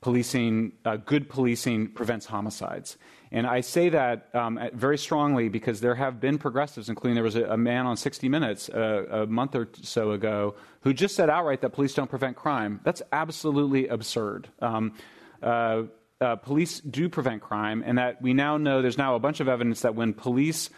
Policing, 0.00 0.72
uh, 0.84 0.96
good 0.96 1.28
policing 1.28 1.86
prevents 1.92 2.26
homicides. 2.26 2.96
And 3.32 3.46
I 3.46 3.60
say 3.60 3.90
that 3.90 4.28
um, 4.34 4.58
very 4.72 4.98
strongly 4.98 5.48
because 5.48 5.80
there 5.80 5.94
have 5.94 6.20
been 6.20 6.36
progressives, 6.36 6.88
including 6.88 7.14
there 7.14 7.24
was 7.24 7.36
a, 7.36 7.44
a 7.44 7.56
man 7.56 7.86
on 7.86 7.96
60 7.96 8.28
Minutes 8.28 8.68
uh, 8.68 9.06
a 9.10 9.26
month 9.26 9.54
or 9.54 9.68
so 9.82 10.10
ago 10.12 10.56
who 10.80 10.92
just 10.92 11.14
said 11.14 11.30
outright 11.30 11.60
that 11.60 11.70
police 11.70 11.94
don't 11.94 12.10
prevent 12.10 12.36
crime. 12.36 12.80
That's 12.82 13.02
absolutely 13.12 13.86
absurd. 13.86 14.48
Um, 14.60 14.94
uh, 15.42 15.82
uh, 16.20 16.36
police 16.36 16.80
do 16.80 17.08
prevent 17.08 17.40
crime, 17.40 17.82
and 17.86 17.96
that 17.98 18.20
we 18.20 18.34
now 18.34 18.56
know 18.58 18.82
there's 18.82 18.98
now 18.98 19.14
a 19.14 19.18
bunch 19.18 19.40
of 19.40 19.48
evidence 19.48 19.80
that 19.82 19.94
when 19.94 20.12
police, 20.12 20.68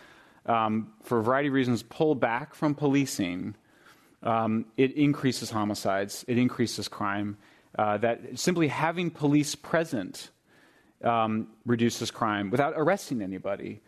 um, 0.47 0.93
for 1.03 1.19
a 1.19 1.23
variety 1.23 1.49
of 1.49 1.55
reasons, 1.55 1.83
pull 1.83 2.15
back 2.15 2.55
from 2.55 2.75
policing, 2.75 3.57
um, 4.23 4.67
it 4.77 4.93
increases 4.93 5.51
homicides, 5.51 6.25
it 6.29 6.39
increases 6.39 6.87
crime. 6.87 7.39
Uh, 7.77 7.97
that 7.97 8.39
simply 8.39 8.69
having 8.69 9.11
police 9.11 9.55
present 9.55 10.31
um, 11.05 11.49
reduces 11.67 12.11
crime 12.11 12.51
without 12.51 12.75
arresting 12.77 13.23
anybody. 13.23 13.81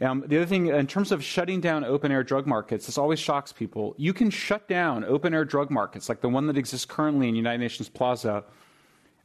Um, 0.00 0.24
the 0.26 0.36
other 0.36 0.46
thing, 0.46 0.66
in 0.66 0.86
terms 0.86 1.10
of 1.10 1.24
shutting 1.24 1.60
down 1.60 1.82
open 1.82 2.12
air 2.12 2.22
drug 2.22 2.46
markets, 2.46 2.84
this 2.84 2.98
always 2.98 3.18
shocks 3.18 3.52
people. 3.52 3.94
You 3.96 4.12
can 4.12 4.28
shut 4.28 4.68
down 4.68 5.04
open 5.04 5.32
air 5.32 5.44
drug 5.44 5.70
markets, 5.70 6.08
like 6.08 6.20
the 6.20 6.28
one 6.28 6.46
that 6.48 6.58
exists 6.58 6.84
currently 6.84 7.28
in 7.28 7.34
United 7.34 7.58
Nations 7.58 7.88
Plaza, 7.88 8.44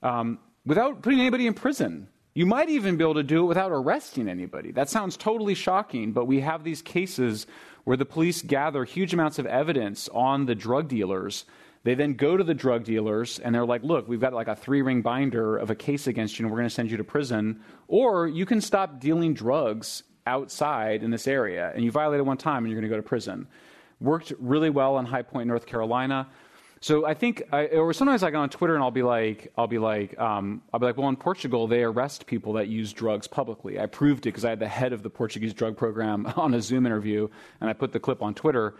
um, 0.02 0.39
without 0.66 1.02
putting 1.02 1.20
anybody 1.20 1.48
in 1.48 1.54
prison. 1.54 2.08
You 2.34 2.46
might 2.46 2.70
even 2.70 2.96
be 2.96 3.04
able 3.04 3.16
to 3.16 3.24
do 3.24 3.44
it 3.44 3.48
without 3.48 3.72
arresting 3.72 4.30
anybody. 4.30 4.72
That 4.72 4.88
sounds 4.88 5.18
totally 5.18 5.56
shocking, 5.56 6.14
but 6.14 6.26
we 6.26 6.39
have 6.39 6.64
these 6.64 6.82
cases 6.82 7.46
where 7.84 7.98
the 7.98 8.06
police 8.06 8.42
gather 8.42 8.86
huge 8.86 9.14
amounts 9.14 9.39
of 9.39 9.46
evidence 9.46 10.08
on 10.14 10.46
the 10.46 10.56
drug 10.56 10.88
dealers 10.88 11.44
they 11.84 11.95
then 11.95 12.13
go 12.13 12.38
to 12.38 12.43
the 12.43 12.53
drug 12.53 12.84
dealers 12.84 13.39
and 13.39 13.53
they're 13.55 13.65
like, 13.65 13.84
look, 13.84 14.07
we've 14.07 14.21
got 14.21 14.34
like 14.34 14.47
a 14.47 14.55
three 14.55 14.82
ring 14.82 15.01
binder 15.01 15.57
of 15.57 15.69
a 15.69 15.75
case 15.75 16.07
against 16.07 16.38
you 16.38 16.45
and 16.45 16.51
we're 16.51 16.59
going 16.59 16.69
to 16.69 16.73
send 16.73 16.91
you 16.91 16.97
to 16.97 17.03
prison. 17.03 17.61
Or 17.88 18.27
you 18.27 18.45
can 18.45 18.61
stop 18.61 18.99
dealing 18.99 19.34
drugs 19.34 20.03
outside 20.27 21.01
in 21.01 21.09
this 21.09 21.27
area 21.27 21.71
and 21.73 21.84
you 21.84 21.91
violate 21.91 22.19
it 22.19 22.23
one 22.23 22.38
time 22.38 22.63
and 22.63 22.71
you're 22.71 22.79
going 22.79 22.89
to 22.89 22.95
go 22.95 23.01
to 23.01 23.07
prison. 23.07 23.47
Worked 23.99 24.34
really 24.39 24.69
well 24.69 24.99
in 24.99 25.05
High 25.05 25.23
Point, 25.23 25.47
North 25.47 25.65
Carolina. 25.65 26.27
So 26.84 27.05
I 27.05 27.13
think, 27.13 27.43
I, 27.51 27.67
or 27.67 27.93
sometimes 27.93 28.23
I 28.23 28.32
go 28.32 28.39
on 28.39 28.49
Twitter 28.49 28.73
and 28.73 28.84
I'll 28.84 28.89
be 28.89 29.03
like, 29.03 29.51
I'll 29.55 29.67
be 29.67 29.77
like, 29.77 30.19
um, 30.19 30.63
I'll 30.73 30.79
be 30.79 30.88
like, 30.88 30.97
well, 30.97 31.09
in 31.09 31.15
Portugal 31.15 31.67
they 31.67 31.84
arrest 31.84 32.25
people 32.27 32.53
that 32.53 32.67
use 32.67 32.93
drugs 32.93 33.27
publicly. 33.27 33.79
I 33.79 33.88
proved 33.88 34.25
it 34.25 34.29
because 34.29 34.45
I 34.45 34.49
had 34.49 34.59
the 34.59 34.67
head 34.67 34.93
of 34.93 35.01
the 35.01 35.09
Portuguese 35.09 35.53
drug 35.53 35.77
program 35.77 36.25
on 36.36 36.53
a 36.53 36.61
Zoom 36.61 36.86
interview, 36.86 37.27
and 37.59 37.69
I 37.69 37.73
put 37.73 37.91
the 37.91 37.99
clip 37.99 38.21
on 38.21 38.34
Twitter. 38.34 38.75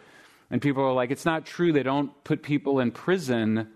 And 0.52 0.62
people 0.62 0.84
are 0.84 0.94
like, 0.94 1.10
it's 1.10 1.26
not 1.26 1.46
true. 1.46 1.72
They 1.72 1.82
don't 1.82 2.12
put 2.24 2.44
people 2.44 2.80
in 2.80 2.92
prison 2.92 3.70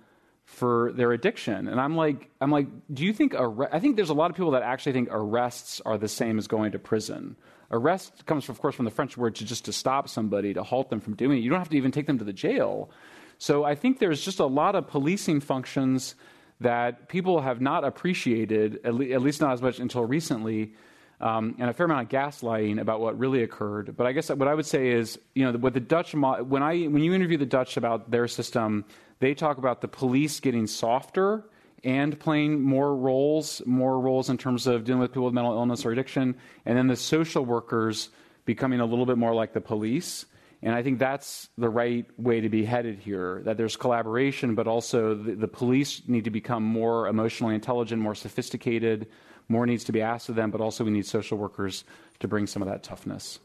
for 0.43 0.91
their 0.93 1.11
addiction. 1.11 1.67
And 1.67 1.79
I'm 1.79 1.95
like, 1.95 2.29
I'm 2.39 2.51
like, 2.51 2.67
do 2.93 3.03
you 3.03 3.13
think, 3.13 3.33
ar- 3.33 3.73
I 3.73 3.79
think 3.79 3.95
there's 3.95 4.09
a 4.09 4.13
lot 4.13 4.29
of 4.29 4.37
people 4.37 4.51
that 4.51 4.61
actually 4.61 4.91
think 4.91 5.07
arrests 5.09 5.81
are 5.85 5.97
the 5.97 6.07
same 6.07 6.37
as 6.37 6.47
going 6.47 6.73
to 6.73 6.79
prison. 6.79 7.35
Arrest 7.71 8.25
comes, 8.27 8.47
of 8.49 8.59
course, 8.59 8.75
from 8.75 8.85
the 8.85 8.91
French 8.91 9.17
word 9.17 9.35
to 9.35 9.45
just 9.45 9.65
to 9.65 9.73
stop 9.73 10.07
somebody, 10.07 10.53
to 10.53 10.61
halt 10.61 10.89
them 10.89 10.99
from 10.99 11.15
doing 11.15 11.39
it. 11.39 11.41
You 11.41 11.49
don't 11.49 11.59
have 11.59 11.69
to 11.69 11.77
even 11.77 11.91
take 11.91 12.05
them 12.05 12.19
to 12.19 12.25
the 12.25 12.33
jail. 12.33 12.91
So 13.39 13.63
I 13.63 13.73
think 13.73 13.99
there's 13.99 14.23
just 14.23 14.39
a 14.39 14.45
lot 14.45 14.75
of 14.75 14.87
policing 14.87 15.39
functions 15.39 16.13
that 16.59 17.09
people 17.09 17.41
have 17.41 17.59
not 17.59 17.83
appreciated, 17.83 18.79
at, 18.83 18.93
le- 18.93 19.09
at 19.09 19.21
least 19.21 19.41
not 19.41 19.53
as 19.53 19.61
much 19.61 19.79
until 19.79 20.05
recently, 20.05 20.73
um, 21.21 21.55
and 21.59 21.69
a 21.69 21.73
fair 21.73 21.85
amount 21.85 22.01
of 22.03 22.09
gaslighting 22.09 22.79
about 22.79 22.99
what 22.99 23.17
really 23.17 23.43
occurred. 23.43 23.95
But 23.95 24.07
I 24.07 24.11
guess 24.11 24.29
what 24.29 24.47
I 24.47 24.53
would 24.53 24.65
say 24.65 24.89
is, 24.89 25.17
you 25.33 25.45
know, 25.49 25.57
what 25.57 25.73
the 25.73 25.79
Dutch 25.79 26.13
when 26.13 26.63
I 26.63 26.85
when 26.85 27.03
you 27.03 27.13
interview 27.13 27.37
the 27.37 27.45
Dutch 27.45 27.77
about 27.77 28.11
their 28.11 28.27
system, 28.27 28.85
they 29.19 29.33
talk 29.33 29.57
about 29.57 29.81
the 29.81 29.87
police 29.87 30.39
getting 30.39 30.67
softer 30.67 31.45
and 31.83 32.19
playing 32.19 32.61
more 32.61 32.95
roles, 32.95 33.61
more 33.65 33.99
roles 33.99 34.29
in 34.29 34.37
terms 34.37 34.65
of 34.65 34.83
dealing 34.83 34.99
with 34.99 35.11
people 35.11 35.25
with 35.25 35.33
mental 35.33 35.53
illness 35.53 35.85
or 35.85 35.91
addiction, 35.91 36.35
and 36.65 36.77
then 36.77 36.87
the 36.87 36.95
social 36.95 37.45
workers 37.45 38.09
becoming 38.45 38.79
a 38.79 38.85
little 38.85 39.05
bit 39.05 39.17
more 39.17 39.33
like 39.33 39.53
the 39.53 39.61
police. 39.61 40.25
And 40.61 40.73
I 40.73 40.81
think 40.81 40.97
that's 40.97 41.49
the 41.59 41.69
right 41.69 42.05
way 42.17 42.41
to 42.41 42.49
be 42.49 42.65
headed 42.65 42.97
here. 42.97 43.41
That 43.45 43.57
there's 43.57 43.75
collaboration, 43.75 44.55
but 44.55 44.67
also 44.67 45.13
the, 45.13 45.35
the 45.35 45.47
police 45.47 46.01
need 46.07 46.23
to 46.23 46.31
become 46.31 46.63
more 46.63 47.07
emotionally 47.07 47.53
intelligent, 47.53 48.01
more 48.01 48.15
sophisticated 48.15 49.07
more 49.47 49.65
needs 49.65 49.83
to 49.85 49.91
be 49.91 50.01
asked 50.01 50.29
of 50.29 50.35
them, 50.35 50.51
but 50.51 50.61
also 50.61 50.83
we 50.83 50.91
need 50.91 51.05
social 51.05 51.37
workers 51.37 51.83
to 52.19 52.27
bring 52.27 52.47
some 52.47 52.61
of 52.61 52.67
that 52.67 52.83
toughness. 52.83 53.39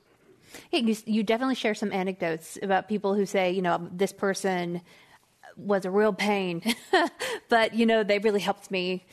You, 0.72 0.96
you 1.06 1.22
definitely 1.22 1.54
share 1.54 1.74
some 1.74 1.92
anecdotes 1.92 2.58
about 2.62 2.88
people 2.88 3.14
who 3.14 3.26
say, 3.26 3.50
you 3.50 3.62
know, 3.62 3.88
this 3.92 4.12
person 4.12 4.80
was 5.56 5.84
a 5.84 5.90
real 5.90 6.12
pain, 6.12 6.62
but, 7.48 7.74
you 7.74 7.86
know, 7.86 8.02
they 8.02 8.18
really 8.18 8.40
helped 8.40 8.70
me 8.70 9.04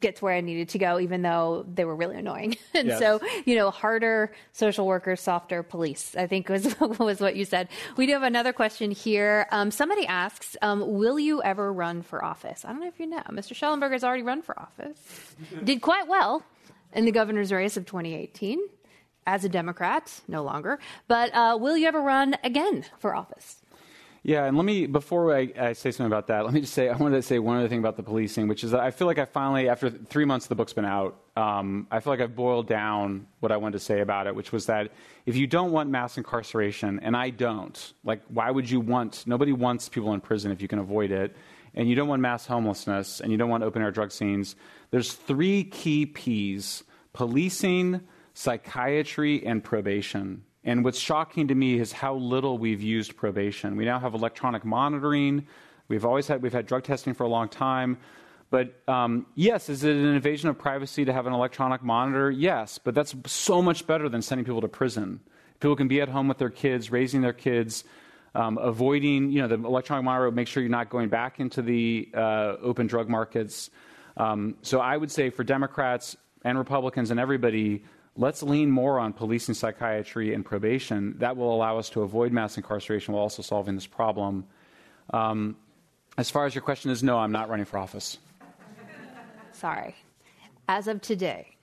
get 0.00 0.16
to 0.16 0.24
where 0.24 0.34
I 0.34 0.40
needed 0.40 0.70
to 0.70 0.78
go, 0.78 0.98
even 0.98 1.22
though 1.22 1.66
they 1.72 1.84
were 1.84 1.94
really 1.94 2.16
annoying. 2.16 2.56
and 2.74 2.88
yes. 2.88 2.98
so, 2.98 3.20
you 3.44 3.54
know, 3.54 3.70
harder 3.70 4.32
social 4.52 4.86
workers, 4.86 5.20
softer 5.20 5.62
police, 5.62 6.14
I 6.16 6.26
think 6.26 6.48
was, 6.48 6.78
was 6.80 7.20
what 7.20 7.36
you 7.36 7.44
said. 7.44 7.68
We 7.96 8.06
do 8.06 8.12
have 8.12 8.22
another 8.22 8.52
question 8.52 8.90
here. 8.90 9.46
Um, 9.50 9.70
somebody 9.70 10.06
asks, 10.06 10.56
um, 10.62 10.98
will 10.98 11.18
you 11.18 11.42
ever 11.42 11.72
run 11.72 12.02
for 12.02 12.24
office? 12.24 12.64
I 12.64 12.68
don't 12.68 12.80
know 12.80 12.88
if 12.88 12.98
you 12.98 13.06
know. 13.06 13.22
Mr. 13.30 13.54
Shellenberger 13.54 13.92
has 13.92 14.04
already 14.04 14.22
run 14.22 14.42
for 14.42 14.58
office. 14.58 15.34
Did 15.64 15.82
quite 15.82 16.08
well 16.08 16.42
in 16.92 17.04
the 17.04 17.12
governor's 17.12 17.52
race 17.52 17.76
of 17.76 17.86
2018 17.86 18.58
as 19.26 19.44
a 19.44 19.48
Democrat, 19.48 20.20
no 20.28 20.42
longer. 20.42 20.78
But 21.08 21.34
uh, 21.34 21.58
will 21.60 21.76
you 21.76 21.86
ever 21.86 22.00
run 22.00 22.36
again 22.44 22.84
for 22.98 23.14
office? 23.14 23.56
Yeah, 24.26 24.46
and 24.46 24.56
let 24.56 24.66
me 24.66 24.86
before 24.86 25.36
I, 25.36 25.52
I, 25.56 25.72
say 25.74 25.92
something 25.92 26.06
about 26.06 26.26
that, 26.26 26.44
let 26.44 26.52
me 26.52 26.60
just 26.60 26.74
say 26.74 26.88
I 26.88 26.96
wanted 26.96 27.14
to 27.14 27.22
say 27.22 27.38
one 27.38 27.58
other 27.58 27.68
thing 27.68 27.78
about 27.78 27.96
the 27.96 28.02
policing, 28.02 28.48
which 28.48 28.64
is 28.64 28.72
that 28.72 28.80
I 28.80 28.90
feel 28.90 29.06
like 29.06 29.20
I 29.20 29.24
finally, 29.24 29.68
after 29.68 29.88
three 29.88 30.24
months 30.24 30.48
the 30.48 30.56
book's 30.56 30.72
been 30.72 30.84
out, 30.84 31.16
um, 31.36 31.86
I 31.92 32.00
feel 32.00 32.12
like 32.12 32.18
I've 32.18 32.34
boiled 32.34 32.66
down 32.66 33.28
what 33.38 33.52
I 33.52 33.56
wanted 33.56 33.78
to 33.78 33.84
say 33.84 34.00
about 34.00 34.26
it, 34.26 34.34
which 34.34 34.50
was 34.50 34.66
that 34.66 34.90
if 35.26 35.36
you 35.36 35.46
don't 35.46 35.70
want 35.70 35.90
mass 35.90 36.18
incarceration, 36.18 36.98
and 37.04 37.16
I 37.16 37.30
don't, 37.30 37.92
like 38.02 38.20
why 38.26 38.50
would 38.50 38.68
you 38.68 38.80
want? 38.80 39.22
Nobody 39.28 39.52
wants 39.52 39.88
people 39.88 40.12
in 40.12 40.20
prison 40.20 40.50
if 40.50 40.60
you 40.60 40.66
can 40.66 40.80
avoid 40.80 41.12
it, 41.12 41.36
and 41.76 41.88
you 41.88 41.94
don't 41.94 42.08
want 42.08 42.20
mass 42.20 42.46
homelessness, 42.46 43.20
and 43.20 43.30
you 43.30 43.38
don't 43.38 43.48
want 43.48 43.62
open 43.62 43.80
air 43.80 43.92
drug 43.92 44.10
scenes. 44.10 44.56
There's 44.90 45.12
three 45.12 45.62
key 45.62 46.04
P's: 46.04 46.82
policing, 47.12 48.00
psychiatry, 48.34 49.46
and 49.46 49.62
probation. 49.62 50.42
And 50.66 50.82
what's 50.82 50.98
shocking 50.98 51.46
to 51.48 51.54
me 51.54 51.78
is 51.78 51.92
how 51.92 52.16
little 52.16 52.58
we've 52.58 52.82
used 52.82 53.16
probation. 53.16 53.76
We 53.76 53.84
now 53.84 54.00
have 54.00 54.14
electronic 54.14 54.64
monitoring. 54.64 55.46
We've 55.86 56.04
always 56.04 56.26
had 56.26 56.42
we've 56.42 56.52
had 56.52 56.66
drug 56.66 56.82
testing 56.82 57.14
for 57.14 57.22
a 57.22 57.28
long 57.28 57.48
time. 57.48 57.98
But 58.50 58.74
um, 58.88 59.26
yes, 59.36 59.68
is 59.68 59.84
it 59.84 59.94
an 59.94 60.14
invasion 60.14 60.48
of 60.48 60.58
privacy 60.58 61.04
to 61.04 61.12
have 61.12 61.26
an 61.26 61.32
electronic 61.32 61.84
monitor? 61.84 62.32
Yes, 62.32 62.78
but 62.78 62.96
that's 62.96 63.14
so 63.26 63.62
much 63.62 63.86
better 63.86 64.08
than 64.08 64.22
sending 64.22 64.44
people 64.44 64.60
to 64.60 64.68
prison. 64.68 65.20
People 65.60 65.76
can 65.76 65.86
be 65.86 66.00
at 66.00 66.08
home 66.08 66.26
with 66.26 66.38
their 66.38 66.50
kids, 66.50 66.90
raising 66.90 67.22
their 67.22 67.32
kids, 67.32 67.84
um, 68.34 68.58
avoiding 68.58 69.30
you 69.30 69.42
know 69.42 69.48
the 69.48 69.54
electronic 69.54 70.04
monitor. 70.04 70.32
Make 70.32 70.48
sure 70.48 70.64
you're 70.64 70.70
not 70.70 70.90
going 70.90 71.08
back 71.08 71.38
into 71.38 71.62
the 71.62 72.08
uh, 72.12 72.56
open 72.60 72.88
drug 72.88 73.08
markets. 73.08 73.70
Um, 74.16 74.56
so 74.62 74.80
I 74.80 74.96
would 74.96 75.12
say 75.12 75.30
for 75.30 75.44
Democrats 75.44 76.16
and 76.42 76.58
Republicans 76.58 77.12
and 77.12 77.20
everybody, 77.20 77.84
let's 78.16 78.42
lean 78.42 78.70
more 78.70 78.98
on 78.98 79.12
policing 79.12 79.54
psychiatry 79.54 80.34
and 80.34 80.44
probation. 80.44 81.16
That 81.18 81.36
will 81.36 81.54
allow 81.54 81.78
us 81.78 81.90
to 81.90 82.02
avoid 82.02 82.32
mass 82.32 82.56
incarceration 82.56 83.14
while 83.14 83.22
also 83.22 83.42
solving 83.42 83.74
this 83.74 83.86
problem. 83.86 84.46
Um, 85.12 85.56
as 86.18 86.30
far 86.30 86.46
as 86.46 86.54
your 86.54 86.62
question 86.62 86.90
is, 86.90 87.02
no, 87.02 87.18
I'm 87.18 87.32
not 87.32 87.48
running 87.48 87.66
for 87.66 87.78
office. 87.78 88.18
Sorry. 89.52 89.94
As 90.68 90.88
of 90.88 91.00
today, 91.00 91.56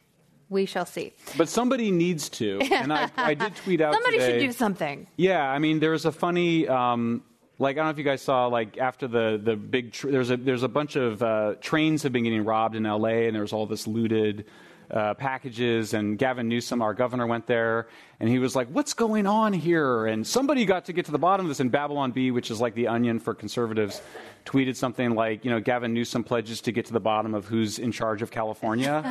we 0.49 0.65
shall 0.65 0.85
see. 0.85 1.13
But 1.37 1.49
somebody 1.49 1.91
needs 1.91 2.29
to, 2.29 2.59
and 2.71 2.93
I, 2.93 3.09
I 3.17 3.33
did 3.33 3.55
tweet 3.63 3.81
out. 3.81 3.93
Somebody 3.93 4.19
today, 4.19 4.39
should 4.39 4.47
do 4.47 4.51
something. 4.51 5.07
Yeah, 5.17 5.43
I 5.43 5.59
mean, 5.59 5.79
there's 5.79 6.05
a 6.05 6.11
funny. 6.11 6.67
Um, 6.67 7.23
like 7.59 7.75
I 7.75 7.79
don't 7.79 7.85
know 7.85 7.91
if 7.91 7.97
you 7.97 8.03
guys 8.03 8.21
saw 8.21 8.47
like 8.47 8.77
after 8.77 9.07
the 9.07 9.39
the 9.41 9.55
big 9.55 9.91
tr- 9.91 10.09
there's 10.09 10.31
a 10.31 10.37
there's 10.37 10.63
a 10.63 10.67
bunch 10.67 10.95
of 10.95 11.21
uh, 11.21 11.55
trains 11.61 12.03
have 12.03 12.11
been 12.11 12.23
getting 12.23 12.45
robbed 12.45 12.75
in 12.75 12.85
L.A. 12.85 13.27
and 13.27 13.35
there's 13.35 13.53
all 13.53 13.65
this 13.65 13.85
looted 13.87 14.45
uh, 14.93 15.15
packages 15.15 15.93
and 15.93 16.17
Gavin 16.19 16.47
Newsom, 16.47 16.81
our 16.81 16.93
governor, 16.93 17.25
went 17.25 17.47
there 17.47 17.87
and 18.19 18.29
he 18.29 18.37
was 18.37 18.55
like, 18.55 18.67
"What's 18.69 18.93
going 18.93 19.25
on 19.25 19.51
here?" 19.51 20.05
And 20.05 20.25
somebody 20.25 20.65
got 20.65 20.85
to 20.85 20.93
get 20.93 21.05
to 21.05 21.11
the 21.11 21.17
bottom 21.17 21.47
of 21.47 21.49
this. 21.49 21.59
And 21.59 21.71
Babylon 21.71 22.11
Bee, 22.11 22.31
which 22.31 22.51
is 22.51 22.61
like 22.61 22.75
the 22.75 22.87
Onion 22.87 23.19
for 23.19 23.33
conservatives, 23.33 24.01
tweeted 24.45 24.75
something 24.75 25.15
like, 25.15 25.43
"You 25.43 25.51
know, 25.51 25.59
Gavin 25.59 25.93
Newsom 25.93 26.23
pledges 26.23 26.61
to 26.61 26.71
get 26.71 26.85
to 26.85 26.93
the 26.93 26.99
bottom 26.99 27.33
of 27.33 27.45
who's 27.47 27.79
in 27.79 27.91
charge 27.91 28.21
of 28.21 28.29
California." 28.29 29.01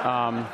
um, 0.04 0.46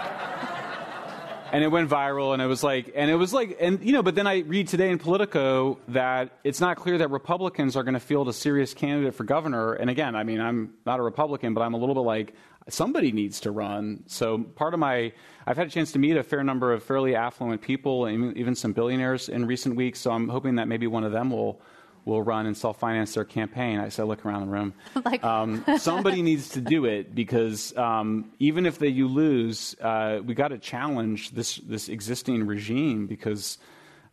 and 1.53 1.65
it 1.65 1.69
went 1.69 1.89
viral 1.89 2.33
and 2.33 2.43
it 2.43 2.47
was 2.47 2.63
like 2.63 2.93
and 2.95 3.11
it 3.11 3.15
was 3.15 3.33
like 3.33 3.57
and 3.61 3.83
you 3.83 3.93
know 3.93 4.03
but 4.03 4.15
then 4.15 4.27
i 4.27 4.39
read 4.41 4.69
today 4.69 4.91
in 4.91 4.99
politico 4.99 5.79
that 5.89 6.31
it's 6.45 6.61
not 6.61 6.77
clear 6.77 6.99
that 6.99 7.11
republicans 7.11 7.77
are 7.77 7.83
going 7.83 7.95
to 7.95 8.01
field 8.01 8.29
a 8.29 8.33
serious 8.33 8.75
candidate 8.75 9.15
for 9.15 9.25
governor 9.25 9.73
and 9.73 9.89
again 9.89 10.15
i 10.15 10.23
mean 10.23 10.41
i'm 10.41 10.75
not 10.85 11.01
a 11.01 11.03
republican 11.03 11.55
but 11.55 11.63
i'm 11.63 11.75
a 11.75 11.79
little 11.79 11.95
bit 11.95 12.03
like 12.03 12.35
somebody 12.69 13.13
needs 13.13 13.41
to 13.41 13.51
run 13.51 14.03
so 14.07 14.39
part 14.39 14.75
of 14.75 14.81
my 14.81 15.13
i've 15.47 15.57
had 15.57 15.67
a 15.67 15.71
chance 15.71 15.93
to 15.93 15.99
meet 15.99 16.17
a 16.17 16.23
fair 16.23 16.45
number 16.45 16.73
of 16.73 16.83
fairly 16.83 17.15
affluent 17.15 17.61
people 17.61 18.09
even 18.09 18.55
some 18.55 18.73
billionaires 18.73 19.29
in 19.29 19.47
recent 19.47 19.77
weeks 19.77 20.01
so 20.01 20.11
i'm 20.11 20.29
hoping 20.29 20.57
that 20.57 20.69
maybe 20.69 20.87
one 20.87 21.05
of 21.05 21.13
them 21.13 21.31
will 21.31 21.61
will 22.09 22.23
run 22.23 22.47
and 22.47 22.57
self 22.57 22.81
finance 22.81 23.15
their 23.15 23.25
campaign. 23.25 23.79
I 23.79 23.91
said, 23.91 24.05
look 24.05 24.25
around 24.25 24.47
the 24.47 24.53
room. 24.53 24.75
like, 25.05 25.23
um, 25.23 25.65
somebody 25.79 26.23
needs 26.23 26.51
to 26.51 26.61
do 26.61 26.87
it 26.87 27.15
because 27.15 27.77
um, 27.77 28.33
even 28.39 28.67
if 28.67 28.79
they, 28.79 28.89
you 28.89 29.07
lose, 29.07 29.77
uh, 29.81 30.21
we 30.25 30.35
got 30.35 30.49
to 30.49 30.59
challenge 30.59 31.31
this 31.31 31.57
this 31.57 31.89
existing 31.89 32.47
regime 32.47 33.07
because 33.07 33.59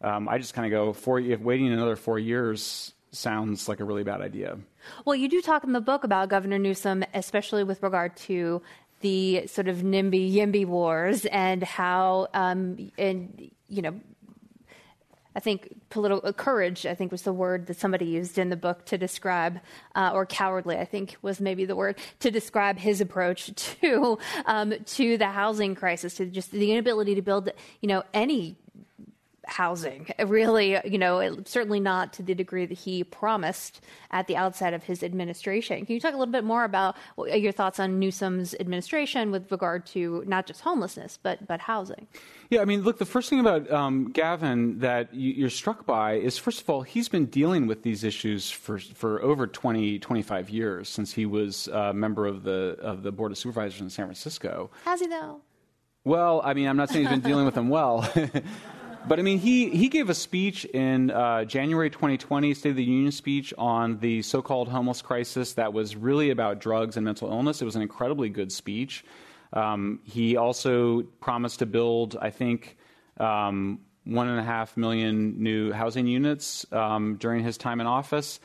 um, 0.02 0.28
I 0.28 0.38
just 0.38 0.54
kind 0.54 0.72
of 0.72 0.78
go, 0.78 0.94
four, 0.94 1.20
if 1.20 1.40
waiting 1.40 1.72
another 1.72 1.96
four 1.96 2.20
years 2.20 2.94
sounds 3.16 3.68
like 3.68 3.80
a 3.80 3.84
really 3.84 4.04
bad 4.04 4.22
idea. 4.22 4.58
Well, 5.06 5.16
you 5.16 5.28
do 5.28 5.42
talk 5.42 5.64
in 5.64 5.74
the 5.74 5.82
book 5.82 6.04
about 6.04 6.30
Governor 6.30 6.60
Newsom, 6.60 7.04
especially 7.14 7.64
with 7.64 7.82
regard 7.82 8.16
to 8.18 8.62
the 9.02 9.48
sort 9.48 9.68
of 9.68 9.78
NIMBY 9.78 10.34
YIMBY 10.34 10.66
wars 10.66 11.26
and 11.26 11.64
how, 11.64 12.28
um, 12.34 12.92
and 12.98 13.52
you 13.68 13.82
know, 13.82 14.00
I 15.36 15.42
think 15.42 15.76
political 15.90 16.28
uh, 16.28 16.32
courage, 16.32 16.86
I 16.86 16.96
think 16.96 17.12
was 17.12 17.24
the 17.24 17.34
word 17.34 17.68
that 17.68 17.78
somebody 17.78 18.06
used 18.06 18.38
in 18.38 18.50
the 18.50 18.56
book 18.56 18.86
to 18.86 18.98
describe, 18.98 19.60
uh, 19.94 20.12
or 20.14 20.26
cowardly, 20.26 20.78
I 20.78 20.86
think 20.86 21.18
was 21.22 21.42
maybe 21.42 21.66
the 21.66 21.76
word 21.76 21.98
to 22.22 22.32
describe 22.32 22.78
his 22.78 23.02
approach 23.02 23.54
to 23.82 24.18
um, 24.46 24.74
to 24.86 25.18
the 25.18 25.28
housing 25.28 25.76
crisis, 25.76 26.16
to 26.16 26.26
just 26.26 26.52
the 26.52 26.72
inability 26.72 27.16
to 27.16 27.22
build, 27.22 27.50
you 27.82 27.90
know, 27.90 28.04
any 28.14 28.56
housing. 29.48 30.08
Really, 30.26 30.78
you 30.86 30.98
know, 30.98 31.38
certainly 31.46 31.80
not 31.80 32.14
to 32.14 32.24
the 32.24 32.36
degree 32.36 32.66
that 32.66 32.78
he 32.78 33.04
promised 33.04 33.82
at 34.12 34.28
the 34.28 34.36
outset 34.36 34.74
of 34.74 34.84
his 34.84 35.04
administration. 35.04 35.86
Can 35.86 35.94
you 35.94 36.00
talk 36.00 36.14
a 36.14 36.18
little 36.18 36.32
bit 36.32 36.44
more 36.44 36.64
about 36.64 36.96
your 37.18 37.52
thoughts 37.52 37.80
on 37.80 38.00
Newsom's 38.00 38.56
administration 38.60 39.32
with 39.32 39.52
regard 39.52 39.86
to 39.88 40.24
not 40.28 40.46
just 40.48 40.62
homelessness 40.62 41.20
but 41.22 41.48
but 41.48 41.60
housing? 41.62 42.08
Yeah, 42.50 42.62
I 42.62 42.66
mean, 42.66 42.84
look, 42.84 43.00
the 43.00 43.06
first 43.06 43.30
thing 43.30 43.40
about 43.40 43.72
um, 43.72 44.12
Gavin 44.12 44.80
that 44.80 45.10
you're 45.14 45.50
struck 45.50 45.86
by 45.86 46.14
is, 46.14 46.38
first 46.38 46.62
of 46.62 46.70
all, 46.70 46.84
he's 46.84 47.10
been 47.10 47.26
dealing 47.26 47.66
with 47.66 47.84
these 47.84 48.04
issues 48.04 48.52
for 48.52 48.78
for 48.78 49.22
over 49.22 49.48
20, 49.48 50.00
25 50.00 50.50
years 50.50 50.90
since 50.90 51.14
he 51.14 51.26
was 51.26 51.68
a 51.70 51.94
member 51.94 52.26
of 52.26 52.44
the 52.44 52.78
of 52.82 53.04
the 53.04 53.12
board 53.12 53.32
of 53.32 53.38
supervisors 53.38 53.82
in 53.82 53.90
San 53.90 54.06
Francisco. 54.06 54.70
Has 54.84 55.00
he 55.00 55.08
though? 55.08 55.42
Well, 56.04 56.42
I 56.44 56.54
mean, 56.54 56.68
I'm 56.68 56.78
not 56.78 56.90
saying 56.90 57.08
he's 57.08 57.10
been 57.10 57.28
dealing 57.28 57.46
with 57.46 57.56
them 57.56 57.68
well. 57.68 58.08
But 59.08 59.20
I 59.20 59.22
mean, 59.22 59.38
he, 59.38 59.70
he 59.70 59.88
gave 59.88 60.10
a 60.10 60.16
speech 60.16 60.66
in 60.66 61.12
uh, 61.12 61.46
January 61.46 61.92
2020, 61.92 62.56
State 62.56 62.72
of 62.72 62.76
the 62.76 62.84
Union 62.84 63.12
speech 63.12 63.54
on 63.56 64.00
the 64.00 64.24
so 64.24 64.42
called 64.42 64.68
homeless 64.68 65.04
crisis 65.04 65.54
that 65.54 65.74
was 65.74 65.96
really 65.96 66.32
about 66.32 66.60
drugs 66.60 66.98
and 66.98 67.06
mental 67.06 67.30
illness. 67.30 67.62
It 67.62 67.66
was 67.66 67.76
an 67.76 67.84
incredibly 67.84 68.30
good 68.30 68.52
speech. 68.52 69.06
Um, 69.54 70.00
he 70.06 70.38
also 70.38 71.04
promised 71.22 71.60
to 71.60 71.68
build, 71.68 72.18
I 72.20 72.32
think, 72.32 72.78
um, 73.20 73.80
one 74.06 74.28
and 74.28 74.40
a 74.40 74.44
half 74.44 74.76
million 74.76 75.42
new 75.42 75.72
housing 75.72 76.08
units 76.08 76.66
um, 76.72 77.18
during 77.18 77.44
his 77.44 77.58
time 77.58 77.80
in 77.82 77.86
office. 77.86 78.40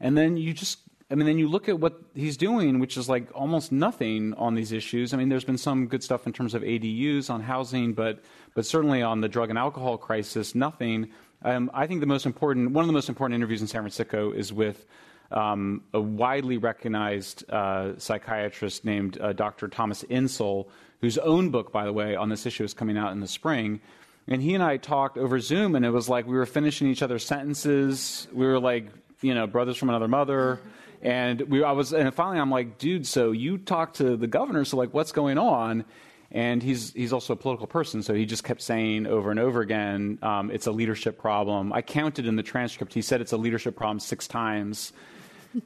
And 0.00 0.18
then 0.18 0.36
you 0.36 0.52
just 0.52 0.80
I 1.10 1.16
mean, 1.16 1.26
then 1.26 1.38
you 1.38 1.48
look 1.48 1.68
at 1.68 1.80
what 1.80 2.00
he's 2.14 2.36
doing, 2.36 2.78
which 2.78 2.96
is 2.96 3.08
like 3.08 3.28
almost 3.34 3.72
nothing 3.72 4.32
on 4.34 4.54
these 4.54 4.70
issues. 4.70 5.12
I 5.12 5.16
mean, 5.16 5.28
there's 5.28 5.44
been 5.44 5.58
some 5.58 5.88
good 5.88 6.04
stuff 6.04 6.24
in 6.24 6.32
terms 6.32 6.54
of 6.54 6.62
ADUs 6.62 7.28
on 7.28 7.40
housing, 7.42 7.94
but 7.94 8.20
but 8.54 8.66
certainly 8.66 9.02
on 9.02 9.20
the 9.20 9.28
drug 9.28 9.50
and 9.50 9.58
alcohol 9.58 9.98
crisis, 9.98 10.54
nothing. 10.54 11.10
Um, 11.42 11.70
I 11.72 11.86
think 11.86 12.00
the 12.00 12.06
most 12.06 12.26
important, 12.26 12.72
one 12.72 12.82
of 12.82 12.86
the 12.86 12.92
most 12.92 13.08
important 13.08 13.36
interviews 13.36 13.60
in 13.60 13.66
San 13.66 13.82
Francisco 13.82 14.32
is 14.32 14.52
with 14.52 14.86
um, 15.30 15.82
a 15.94 16.00
widely 16.00 16.58
recognized 16.58 17.48
uh, 17.50 17.98
psychiatrist 17.98 18.84
named 18.84 19.20
uh, 19.20 19.32
Dr. 19.32 19.68
Thomas 19.68 20.04
Insel, 20.04 20.68
whose 21.00 21.18
own 21.18 21.50
book, 21.50 21.72
by 21.72 21.84
the 21.84 21.92
way, 21.92 22.16
on 22.16 22.28
this 22.28 22.46
issue 22.46 22.64
is 22.64 22.74
coming 22.74 22.98
out 22.98 23.12
in 23.12 23.20
the 23.20 23.28
spring. 23.28 23.80
And 24.28 24.42
he 24.42 24.54
and 24.54 24.62
I 24.62 24.76
talked 24.76 25.16
over 25.16 25.40
Zoom, 25.40 25.74
and 25.74 25.84
it 25.84 25.90
was 25.90 26.08
like 26.08 26.26
we 26.26 26.36
were 26.36 26.46
finishing 26.46 26.88
each 26.88 27.02
other's 27.02 27.24
sentences. 27.24 28.28
We 28.32 28.46
were 28.46 28.60
like, 28.60 28.88
you 29.22 29.34
know, 29.34 29.46
brothers 29.46 29.76
from 29.76 29.88
another 29.88 30.08
mother. 30.08 30.60
And 31.02 31.40
we, 31.42 31.64
I 31.64 31.72
was, 31.72 31.92
and 31.92 32.12
finally, 32.14 32.38
I'm 32.38 32.50
like, 32.50 32.78
dude, 32.78 33.06
so 33.06 33.32
you 33.32 33.56
talked 33.56 33.96
to 33.96 34.16
the 34.16 34.26
governor, 34.26 34.64
so 34.64 34.76
like, 34.76 34.92
what's 34.92 35.12
going 35.12 35.38
on? 35.38 35.84
And 36.32 36.62
he's 36.62 36.92
he's 36.92 37.12
also 37.12 37.32
a 37.32 37.36
political 37.36 37.66
person, 37.66 38.02
so 38.02 38.14
he 38.14 38.24
just 38.24 38.44
kept 38.44 38.62
saying 38.62 39.06
over 39.06 39.32
and 39.32 39.40
over 39.40 39.60
again, 39.62 40.18
um, 40.22 40.50
it's 40.52 40.66
a 40.68 40.72
leadership 40.72 41.18
problem. 41.18 41.72
I 41.72 41.82
counted 41.82 42.26
in 42.26 42.36
the 42.36 42.42
transcript; 42.44 42.94
he 42.94 43.02
said 43.02 43.20
it's 43.20 43.32
a 43.32 43.36
leadership 43.36 43.74
problem 43.74 43.98
six 43.98 44.28
times. 44.28 44.92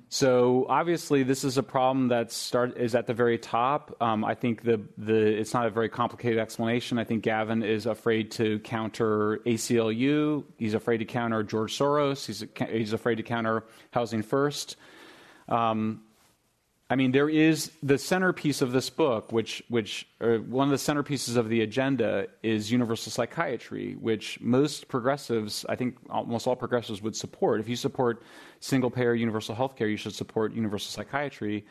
so 0.09 0.65
obviously, 0.71 1.23
this 1.23 1.45
is 1.45 1.59
a 1.59 1.63
problem 1.63 2.09
that 2.09 2.33
start 2.33 2.79
is 2.79 2.95
at 2.95 3.07
the 3.07 3.13
very 3.13 3.37
top. 3.37 3.95
Um, 4.01 4.25
I 4.25 4.35
think 4.35 4.63
the 4.63 4.81
the 4.97 5.39
it's 5.39 5.53
not 5.53 5.67
a 5.67 5.71
very 5.71 5.91
complicated 5.91 6.39
explanation. 6.39 6.99
I 6.99 7.05
think 7.05 7.25
Gavin 7.25 7.63
is 7.63 7.85
afraid 7.85 8.31
to 8.33 8.59
counter 8.61 9.41
ACLU. 9.45 10.45
He's 10.57 10.73
afraid 10.73 10.99
to 10.99 11.05
counter 11.05 11.43
George 11.43 11.77
Soros. 11.77 12.25
He's 12.25 12.43
he's 12.71 12.95
afraid 12.95 13.17
to 13.17 13.23
counter 13.23 13.65
Housing 13.91 14.23
First. 14.23 14.77
Um, 15.47 16.01
I 16.91 16.97
mean, 16.97 17.13
there 17.13 17.31
is 17.31 17.73
the 17.83 17.97
centerpiece 17.97 18.61
of 18.61 18.73
this 18.73 18.91
book, 18.91 19.33
which, 19.33 19.63
which 19.69 20.07
one 20.21 20.71
of 20.71 20.71
the 20.71 20.93
centerpieces 20.93 21.37
of 21.37 21.49
the 21.49 21.63
agenda 21.63 22.27
is 22.43 22.71
universal 22.71 23.11
psychiatry, 23.11 23.97
which 23.99 24.39
most 24.41 24.87
progressives, 24.89 25.65
I 25.67 25.77
think 25.77 25.97
almost 26.11 26.47
all 26.47 26.57
progressives 26.57 27.01
would 27.01 27.17
support. 27.17 27.61
If 27.61 27.69
you 27.71 27.77
support 27.77 28.23
single 28.61 28.91
payer 28.91 29.15
universal 29.15 29.55
health 29.55 29.77
care, 29.77 29.89
you 29.89 29.97
should 29.97 30.15
support 30.15 30.53
universal 30.53 30.91
psychiatry. 30.91 31.65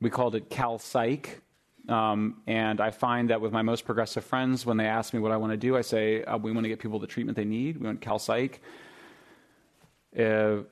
We 0.00 0.10
called 0.10 0.34
it 0.34 0.50
Cal 0.50 0.78
Psych. 0.78 1.40
Um, 1.88 2.42
and 2.48 2.80
I 2.80 2.90
find 2.90 3.30
that 3.30 3.40
with 3.40 3.52
my 3.52 3.62
most 3.62 3.84
progressive 3.84 4.24
friends, 4.24 4.66
when 4.66 4.76
they 4.76 4.86
ask 4.86 5.14
me 5.14 5.20
what 5.20 5.30
I 5.30 5.36
want 5.36 5.52
to 5.52 5.56
do, 5.56 5.76
I 5.76 5.82
say, 5.82 6.24
uh, 6.24 6.36
we 6.36 6.50
want 6.50 6.64
to 6.64 6.68
get 6.68 6.80
people 6.80 6.98
the 6.98 7.06
treatment 7.06 7.36
they 7.36 7.44
need. 7.44 7.76
We 7.78 7.86
want 7.86 8.00
Cal 8.00 8.18
Psych. 8.18 8.60
Uh, 10.18 10.64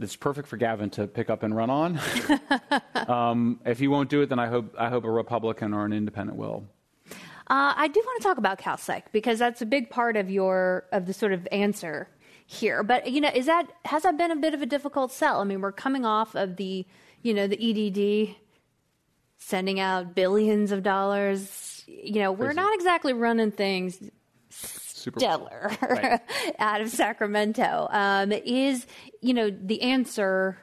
it's 0.00 0.16
perfect 0.16 0.48
for 0.48 0.56
Gavin 0.56 0.90
to 0.90 1.06
pick 1.06 1.30
up 1.30 1.42
and 1.42 1.54
run 1.54 1.70
on. 1.70 2.00
um, 3.08 3.60
if 3.64 3.78
he 3.78 3.88
won't 3.88 4.10
do 4.10 4.22
it, 4.22 4.28
then 4.28 4.38
I 4.38 4.46
hope 4.46 4.74
I 4.78 4.88
hope 4.88 5.04
a 5.04 5.10
Republican 5.10 5.74
or 5.74 5.84
an 5.84 5.92
independent 5.92 6.38
will. 6.38 6.64
Uh, 7.50 7.72
I 7.76 7.88
do 7.88 8.00
want 8.04 8.20
to 8.20 8.28
talk 8.28 8.36
about 8.36 8.58
CalPsych 8.58 9.04
because 9.10 9.38
that's 9.38 9.62
a 9.62 9.66
big 9.66 9.88
part 9.88 10.16
of 10.16 10.30
your 10.30 10.84
of 10.92 11.06
the 11.06 11.14
sort 11.14 11.32
of 11.32 11.48
answer 11.50 12.08
here. 12.46 12.82
But 12.82 13.10
you 13.10 13.20
know, 13.20 13.30
is 13.34 13.46
that 13.46 13.66
has 13.86 14.02
that 14.02 14.18
been 14.18 14.30
a 14.30 14.36
bit 14.36 14.54
of 14.54 14.62
a 14.62 14.66
difficult 14.66 15.12
sell? 15.12 15.40
I 15.40 15.44
mean, 15.44 15.60
we're 15.60 15.72
coming 15.72 16.04
off 16.04 16.34
of 16.34 16.56
the 16.56 16.86
you 17.22 17.34
know 17.34 17.46
the 17.46 17.58
EDD 17.58 18.36
sending 19.38 19.80
out 19.80 20.14
billions 20.14 20.72
of 20.72 20.82
dollars. 20.82 21.84
You 21.86 22.20
know, 22.20 22.32
we're 22.32 22.52
not 22.52 22.74
exactly 22.74 23.14
running 23.14 23.50
things 23.50 23.98
super 25.08 25.20
stellar 25.20 25.70
right. 25.82 26.20
out 26.58 26.80
of 26.80 26.90
Sacramento. 26.90 27.88
Um, 27.90 28.32
is 28.32 28.86
you 29.20 29.34
know 29.34 29.50
the 29.50 29.82
answer? 29.82 30.58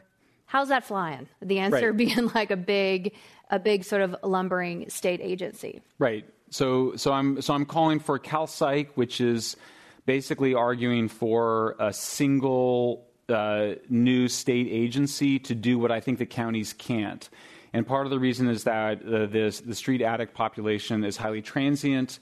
How's 0.45 0.69
that 0.69 0.85
flying? 0.85 1.27
The 1.41 1.59
answer 1.59 1.91
right. 1.91 1.97
being 1.97 2.31
like 2.35 2.51
a 2.51 2.57
big, 2.57 3.13
a 3.49 3.59
big 3.59 3.83
sort 3.83 4.01
of 4.01 4.15
lumbering 4.23 4.89
state 4.89 5.19
agency. 5.21 5.81
Right. 5.99 6.25
So, 6.51 6.95
so 6.95 7.11
I'm 7.11 7.41
so 7.41 7.53
I'm 7.53 7.65
calling 7.65 7.99
for 7.99 8.19
CalPsych, 8.19 8.89
which 8.95 9.19
is 9.19 9.57
basically 10.05 10.53
arguing 10.53 11.07
for 11.07 11.75
a 11.79 11.91
single 11.91 13.07
uh, 13.27 13.73
new 13.89 14.27
state 14.27 14.67
agency 14.69 15.39
to 15.39 15.55
do 15.55 15.79
what 15.79 15.91
I 15.91 15.99
think 15.99 16.19
the 16.19 16.27
counties 16.27 16.73
can't. 16.73 17.27
And 17.73 17.85
part 17.85 18.05
of 18.05 18.11
the 18.11 18.19
reason 18.19 18.47
is 18.47 18.63
that 18.63 19.01
uh, 19.01 19.25
the, 19.25 19.61
the 19.65 19.75
street 19.75 20.01
addict 20.01 20.33
population 20.33 21.03
is 21.03 21.17
highly 21.17 21.41
transient. 21.41 22.19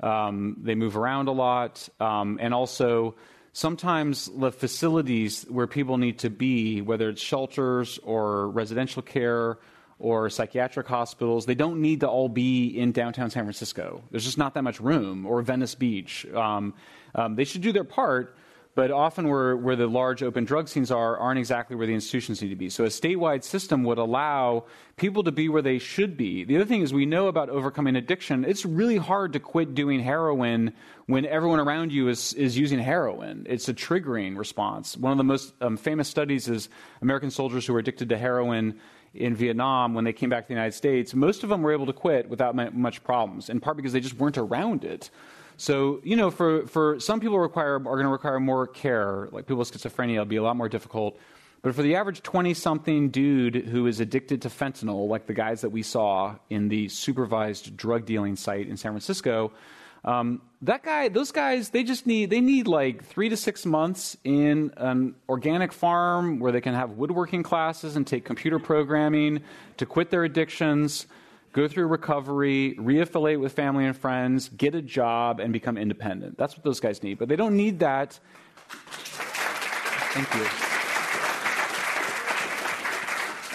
Um, 0.00 0.56
they 0.62 0.74
move 0.74 0.96
around 0.96 1.28
a 1.28 1.32
lot. 1.32 1.88
Um, 2.00 2.38
and 2.40 2.52
also, 2.52 3.14
sometimes 3.52 4.30
the 4.36 4.50
facilities 4.50 5.44
where 5.48 5.66
people 5.66 5.96
need 5.96 6.18
to 6.20 6.30
be, 6.30 6.82
whether 6.82 7.08
it's 7.08 7.22
shelters 7.22 7.98
or 8.02 8.50
residential 8.50 9.02
care 9.02 9.58
or 9.98 10.28
psychiatric 10.28 10.86
hospitals. 10.86 11.46
They 11.46 11.54
don't 11.54 11.80
need 11.80 12.00
to 12.00 12.08
all 12.08 12.28
be 12.28 12.66
in 12.66 12.92
downtown 12.92 13.30
San 13.30 13.44
Francisco. 13.44 14.02
There's 14.10 14.24
just 14.24 14.38
not 14.38 14.54
that 14.54 14.62
much 14.62 14.80
room, 14.80 15.24
or 15.24 15.40
Venice 15.42 15.74
Beach. 15.74 16.26
Um, 16.34 16.74
um, 17.14 17.36
they 17.36 17.44
should 17.44 17.62
do 17.62 17.72
their 17.72 17.84
part, 17.84 18.36
but 18.74 18.90
often 18.90 19.28
where, 19.28 19.56
where 19.56 19.76
the 19.76 19.86
large 19.86 20.22
open 20.22 20.44
drug 20.44 20.68
scenes 20.68 20.90
are 20.90 21.16
aren't 21.16 21.38
exactly 21.38 21.76
where 21.76 21.86
the 21.86 21.94
institutions 21.94 22.42
need 22.42 22.48
to 22.48 22.56
be. 22.56 22.68
So 22.68 22.84
a 22.84 22.88
statewide 22.88 23.44
system 23.44 23.84
would 23.84 23.98
allow 23.98 24.64
people 24.96 25.22
to 25.24 25.32
be 25.32 25.48
where 25.48 25.62
they 25.62 25.78
should 25.78 26.16
be. 26.16 26.44
The 26.44 26.56
other 26.56 26.64
thing 26.64 26.82
is 26.82 26.92
we 26.92 27.06
know 27.06 27.28
about 27.28 27.50
overcoming 27.50 27.96
addiction. 27.96 28.44
It's 28.44 28.64
really 28.64 28.96
hard 28.96 29.32
to 29.34 29.40
quit 29.40 29.74
doing 29.74 30.00
heroin 30.00 30.72
when 31.06 31.24
everyone 31.26 31.60
around 31.60 31.92
you 31.92 32.08
is, 32.08 32.32
is 32.34 32.58
using 32.58 32.78
heroin. 32.78 33.46
It's 33.48 33.68
a 33.68 33.74
triggering 33.74 34.36
response. 34.36 34.96
One 34.96 35.12
of 35.12 35.18
the 35.18 35.24
most 35.24 35.54
um, 35.60 35.76
famous 35.76 36.08
studies 36.08 36.48
is 36.48 36.68
American 37.00 37.30
soldiers 37.30 37.66
who 37.66 37.74
were 37.74 37.78
addicted 37.78 38.08
to 38.08 38.18
heroin 38.18 38.80
in 39.14 39.36
Vietnam 39.36 39.94
when 39.94 40.04
they 40.04 40.12
came 40.12 40.28
back 40.28 40.44
to 40.44 40.48
the 40.48 40.54
United 40.54 40.74
States. 40.74 41.14
Most 41.14 41.44
of 41.44 41.48
them 41.48 41.62
were 41.62 41.72
able 41.72 41.86
to 41.86 41.92
quit 41.92 42.28
without 42.28 42.56
much 42.74 43.04
problems, 43.04 43.48
in 43.48 43.60
part 43.60 43.76
because 43.76 43.92
they 43.92 44.00
just 44.00 44.16
weren't 44.16 44.38
around 44.38 44.84
it. 44.84 45.10
So, 45.56 46.00
you 46.02 46.16
know, 46.16 46.30
for, 46.30 46.66
for 46.66 46.98
some 47.00 47.20
people 47.20 47.38
require, 47.38 47.76
are 47.76 47.78
going 47.78 48.04
to 48.04 48.08
require 48.08 48.40
more 48.40 48.66
care, 48.66 49.28
like 49.30 49.46
people 49.46 49.58
with 49.58 49.70
schizophrenia, 49.70 50.14
it'll 50.14 50.24
be 50.24 50.36
a 50.36 50.42
lot 50.42 50.56
more 50.56 50.68
difficult. 50.68 51.18
But 51.62 51.74
for 51.74 51.82
the 51.82 51.96
average 51.96 52.22
20 52.22 52.52
something 52.54 53.08
dude 53.08 53.54
who 53.54 53.86
is 53.86 54.00
addicted 54.00 54.42
to 54.42 54.48
fentanyl, 54.48 55.08
like 55.08 55.26
the 55.26 55.32
guys 55.32 55.62
that 55.62 55.70
we 55.70 55.82
saw 55.82 56.36
in 56.50 56.68
the 56.68 56.88
supervised 56.88 57.76
drug 57.76 58.04
dealing 58.04 58.36
site 58.36 58.68
in 58.68 58.76
San 58.76 58.92
Francisco, 58.92 59.52
um, 60.04 60.42
that 60.60 60.82
guy, 60.82 61.08
those 61.08 61.32
guys, 61.32 61.70
they 61.70 61.82
just 61.82 62.06
need, 62.06 62.28
they 62.28 62.42
need 62.42 62.68
like 62.68 63.04
three 63.04 63.30
to 63.30 63.36
six 63.36 63.64
months 63.64 64.16
in 64.24 64.72
an 64.76 65.14
organic 65.28 65.72
farm 65.72 66.38
where 66.38 66.52
they 66.52 66.60
can 66.60 66.74
have 66.74 66.90
woodworking 66.90 67.42
classes 67.42 67.96
and 67.96 68.06
take 68.06 68.24
computer 68.26 68.58
programming 68.58 69.40
to 69.78 69.86
quit 69.86 70.10
their 70.10 70.24
addictions 70.24 71.06
go 71.54 71.66
through 71.68 71.86
recovery, 71.86 72.74
reaffiliate 72.78 73.40
with 73.40 73.52
family 73.52 73.86
and 73.86 73.96
friends, 73.96 74.50
get 74.50 74.74
a 74.74 74.82
job, 74.82 75.40
and 75.40 75.52
become 75.52 75.78
independent. 75.78 76.36
That's 76.36 76.56
what 76.56 76.64
those 76.64 76.80
guys 76.80 77.02
need. 77.02 77.18
But 77.18 77.28
they 77.28 77.36
don't 77.36 77.56
need 77.56 77.78
that. 77.78 78.18
Thank 80.12 80.34
you. 80.34 80.44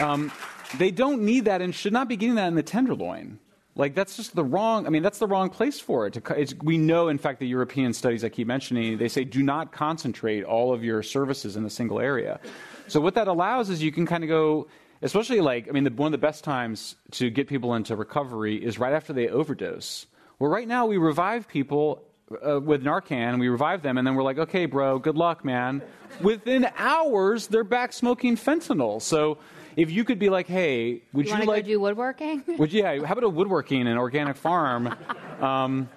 Um, 0.04 0.32
they 0.78 0.91
don't 0.91 1.22
need 1.24 1.45
that 1.45 1.62
and 1.62 1.76
should 1.76 1.93
not 1.93 2.08
be 2.08 2.16
getting 2.16 2.36
that 2.36 2.47
in 2.47 2.56
the 2.56 2.64
tenderloin. 2.64 3.38
Like 3.76 3.95
that's 3.95 4.16
just 4.16 4.34
the 4.36 4.43
wrong. 4.43 4.88
I 4.88 4.89
mean, 4.89 5.04
that's 5.04 5.20
the 5.20 5.28
wrong 5.28 5.50
place 5.50 5.80
for 5.80 6.08
it. 6.08 6.18
We 6.64 6.78
know, 6.78 7.10
in 7.10 7.18
fact, 7.18 7.39
the 7.39 7.47
European 7.47 7.93
studies 7.93 8.24
I 8.24 8.30
keep 8.30 8.47
mentioning, 8.47 8.97
they 8.97 9.08
say 9.10 9.24
do 9.26 9.43
not 9.43 9.72
concentrate 9.72 10.43
all 10.43 10.74
of 10.74 10.84
your 10.84 11.04
services 11.04 11.56
in 11.56 11.66
a 11.66 11.70
single 11.70 12.00
area. 12.00 12.39
So 12.88 13.00
what 13.00 13.14
that 13.16 13.28
allows 13.28 13.70
is 13.70 13.84
you 13.84 13.91
can 13.91 14.06
kind 14.06 14.24
of 14.24 14.30
go 14.30 14.68
especially 15.02 15.41
like 15.41 15.68
i 15.68 15.72
mean 15.72 15.84
the, 15.84 15.91
one 15.91 16.08
of 16.08 16.12
the 16.12 16.18
best 16.18 16.43
times 16.43 16.95
to 17.12 17.30
get 17.30 17.47
people 17.47 17.74
into 17.76 17.95
recovery 17.95 18.56
is 18.64 18.78
right 18.80 18.93
after 18.93 19.14
they 19.14 19.28
overdose. 19.28 20.06
Well 20.39 20.50
right 20.50 20.68
now 20.68 20.86
we 20.86 20.97
revive 20.97 21.47
people 21.47 22.04
uh, 22.45 22.60
with 22.60 22.84
narcan 22.84 23.39
we 23.39 23.50
revive 23.50 23.82
them 23.82 23.97
and 23.97 24.06
then 24.06 24.16
we're 24.16 24.24
like 24.24 24.38
okay 24.38 24.66
bro 24.66 25.00
good 25.00 25.16
luck 25.16 25.43
man. 25.43 25.82
Within 26.22 26.68
hours 26.78 27.47
they're 27.47 27.64
back 27.64 27.93
smoking 27.93 28.36
fentanyl. 28.36 29.02
So 29.02 29.38
if 29.76 29.91
you 29.91 30.04
could 30.04 30.20
be 30.20 30.30
like 30.30 30.47
hey 30.47 31.04
would 31.14 31.28
you, 31.28 31.36
you 31.38 31.45
like 31.45 31.66
do 31.66 31.80
woodworking? 31.80 32.43
Would 32.58 32.74
yeah 32.74 33.04
how 33.06 33.14
about 33.14 33.24
a 33.24 33.30
woodworking 33.30 33.88
and 33.88 33.97
organic 33.97 34.36
farm? 34.38 34.95
Um, 35.41 35.89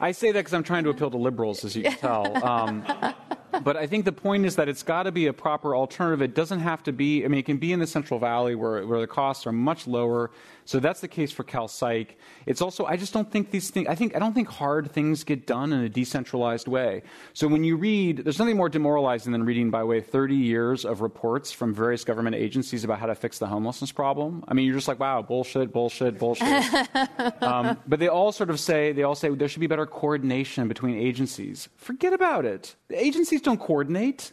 I 0.00 0.12
say 0.12 0.32
that 0.32 0.40
because 0.40 0.52
I'm 0.52 0.64
trying 0.64 0.84
to 0.84 0.90
appeal 0.90 1.10
to 1.10 1.16
liberals, 1.16 1.64
as 1.64 1.76
you 1.76 1.84
can 1.84 1.96
tell. 1.96 2.44
Um, 2.44 2.84
but 3.62 3.76
I 3.76 3.86
think 3.86 4.04
the 4.04 4.12
point 4.12 4.46
is 4.46 4.56
that 4.56 4.68
it's 4.68 4.82
got 4.82 5.04
to 5.04 5.12
be 5.12 5.26
a 5.26 5.32
proper 5.32 5.76
alternative. 5.76 6.22
It 6.22 6.34
doesn't 6.34 6.60
have 6.60 6.82
to 6.84 6.92
be, 6.92 7.24
I 7.24 7.28
mean, 7.28 7.38
it 7.38 7.46
can 7.46 7.58
be 7.58 7.72
in 7.72 7.80
the 7.80 7.86
Central 7.86 8.18
Valley 8.18 8.54
where, 8.54 8.86
where 8.86 9.00
the 9.00 9.06
costs 9.06 9.46
are 9.46 9.52
much 9.52 9.86
lower. 9.86 10.30
So 10.66 10.80
that's 10.80 11.00
the 11.00 11.08
case 11.08 11.30
for 11.30 11.44
Cal 11.44 11.68
Psych. 11.68 12.16
It's 12.46 12.62
also, 12.62 12.86
I 12.86 12.96
just 12.96 13.12
don't 13.12 13.30
think 13.30 13.50
these 13.50 13.70
things, 13.70 13.86
I 13.88 13.94
think, 13.94 14.16
I 14.16 14.18
don't 14.18 14.32
think 14.32 14.48
hard 14.48 14.90
things 14.90 15.22
get 15.24 15.46
done 15.46 15.72
in 15.72 15.80
a 15.80 15.88
decentralized 15.88 16.68
way. 16.68 17.02
So 17.34 17.48
when 17.48 17.64
you 17.64 17.76
read, 17.76 18.18
there's 18.18 18.38
nothing 18.38 18.56
more 18.56 18.68
demoralizing 18.68 19.32
than 19.32 19.44
reading 19.44 19.70
by 19.70 19.80
the 19.80 19.86
way 19.86 20.00
30 20.00 20.34
years 20.34 20.84
of 20.84 21.02
reports 21.02 21.52
from 21.52 21.74
various 21.74 22.04
government 22.04 22.36
agencies 22.36 22.82
about 22.82 22.98
how 22.98 23.06
to 23.06 23.14
fix 23.14 23.38
the 23.38 23.46
homelessness 23.46 23.92
problem. 23.92 24.42
I 24.48 24.54
mean, 24.54 24.66
you're 24.66 24.74
just 24.74 24.88
like, 24.88 25.00
wow, 25.00 25.20
bullshit, 25.20 25.72
bullshit, 25.72 26.18
bullshit. 26.18 26.48
um, 27.42 27.78
but 27.86 27.98
they 27.98 28.08
all 28.08 28.32
sort 28.32 28.48
of 28.48 28.58
say, 28.58 28.92
they 28.92 29.02
all 29.02 29.14
say 29.14 29.28
there 29.34 29.48
should 29.48 29.60
be 29.60 29.66
better 29.66 29.86
coordination 29.86 30.66
between 30.68 30.96
agencies. 30.96 31.68
Forget 31.76 32.14
about 32.14 32.46
it. 32.46 32.74
The 32.88 33.02
agencies 33.02 33.42
don't 33.44 33.60
coordinate. 33.60 34.32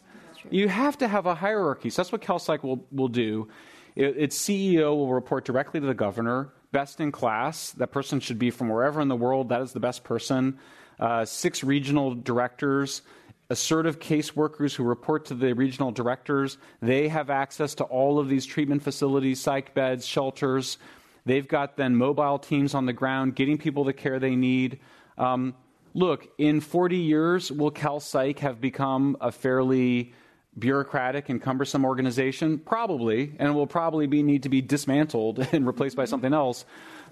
You 0.50 0.68
have 0.68 0.98
to 0.98 1.08
have 1.08 1.26
a 1.26 1.34
hierarchy. 1.34 1.90
So 1.90 2.02
that's 2.02 2.12
what 2.12 2.20
CalPsych 2.20 2.62
will, 2.62 2.84
will 2.90 3.08
do. 3.08 3.48
It, 3.94 4.16
its 4.16 4.38
CEO 4.38 4.96
will 4.96 5.12
report 5.12 5.44
directly 5.44 5.80
to 5.80 5.86
the 5.86 5.94
governor, 5.94 6.52
best 6.72 7.00
in 7.00 7.12
class. 7.12 7.70
That 7.72 7.88
person 7.88 8.20
should 8.20 8.38
be 8.38 8.50
from 8.50 8.68
wherever 8.68 9.00
in 9.00 9.08
the 9.08 9.16
world. 9.16 9.50
That 9.50 9.62
is 9.62 9.72
the 9.72 9.80
best 9.80 10.04
person. 10.04 10.58
Uh, 10.98 11.24
six 11.24 11.62
regional 11.62 12.14
directors, 12.14 13.02
assertive 13.50 13.98
caseworkers 13.98 14.74
who 14.74 14.84
report 14.84 15.26
to 15.26 15.34
the 15.34 15.52
regional 15.52 15.90
directors. 15.90 16.58
They 16.80 17.08
have 17.08 17.30
access 17.30 17.74
to 17.76 17.84
all 17.84 18.18
of 18.18 18.28
these 18.28 18.46
treatment 18.46 18.82
facilities, 18.82 19.40
psych 19.40 19.74
beds, 19.74 20.06
shelters. 20.06 20.78
They've 21.24 21.46
got 21.46 21.76
then 21.76 21.96
mobile 21.96 22.38
teams 22.38 22.74
on 22.74 22.86
the 22.86 22.92
ground 22.92 23.36
getting 23.36 23.58
people 23.58 23.84
the 23.84 23.92
care 23.92 24.18
they 24.18 24.36
need. 24.36 24.80
Um, 25.18 25.54
look, 25.94 26.28
in 26.38 26.60
40 26.60 26.96
years, 26.96 27.52
will 27.52 27.70
Cal 27.70 28.00
Psych 28.00 28.38
have 28.40 28.60
become 28.60 29.16
a 29.20 29.32
fairly 29.32 30.12
bureaucratic 30.58 31.28
and 31.28 31.40
cumbersome 31.40 31.84
organization? 31.84 32.58
Probably, 32.58 33.34
and 33.38 33.54
will 33.54 33.66
probably 33.66 34.06
be, 34.06 34.22
need 34.22 34.42
to 34.44 34.48
be 34.48 34.60
dismantled 34.60 35.38
and 35.52 35.66
replaced 35.66 35.96
by 35.96 36.04
something 36.04 36.32
else. 36.32 36.64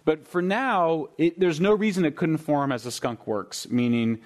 But 0.04 0.26
for 0.26 0.40
now, 0.40 1.08
it, 1.18 1.38
there's 1.38 1.60
no 1.60 1.74
reason 1.74 2.04
it 2.04 2.16
couldn't 2.16 2.38
form 2.38 2.72
as 2.72 2.86
a 2.86 2.90
skunk 2.90 3.26
works, 3.26 3.68
meaning 3.68 4.20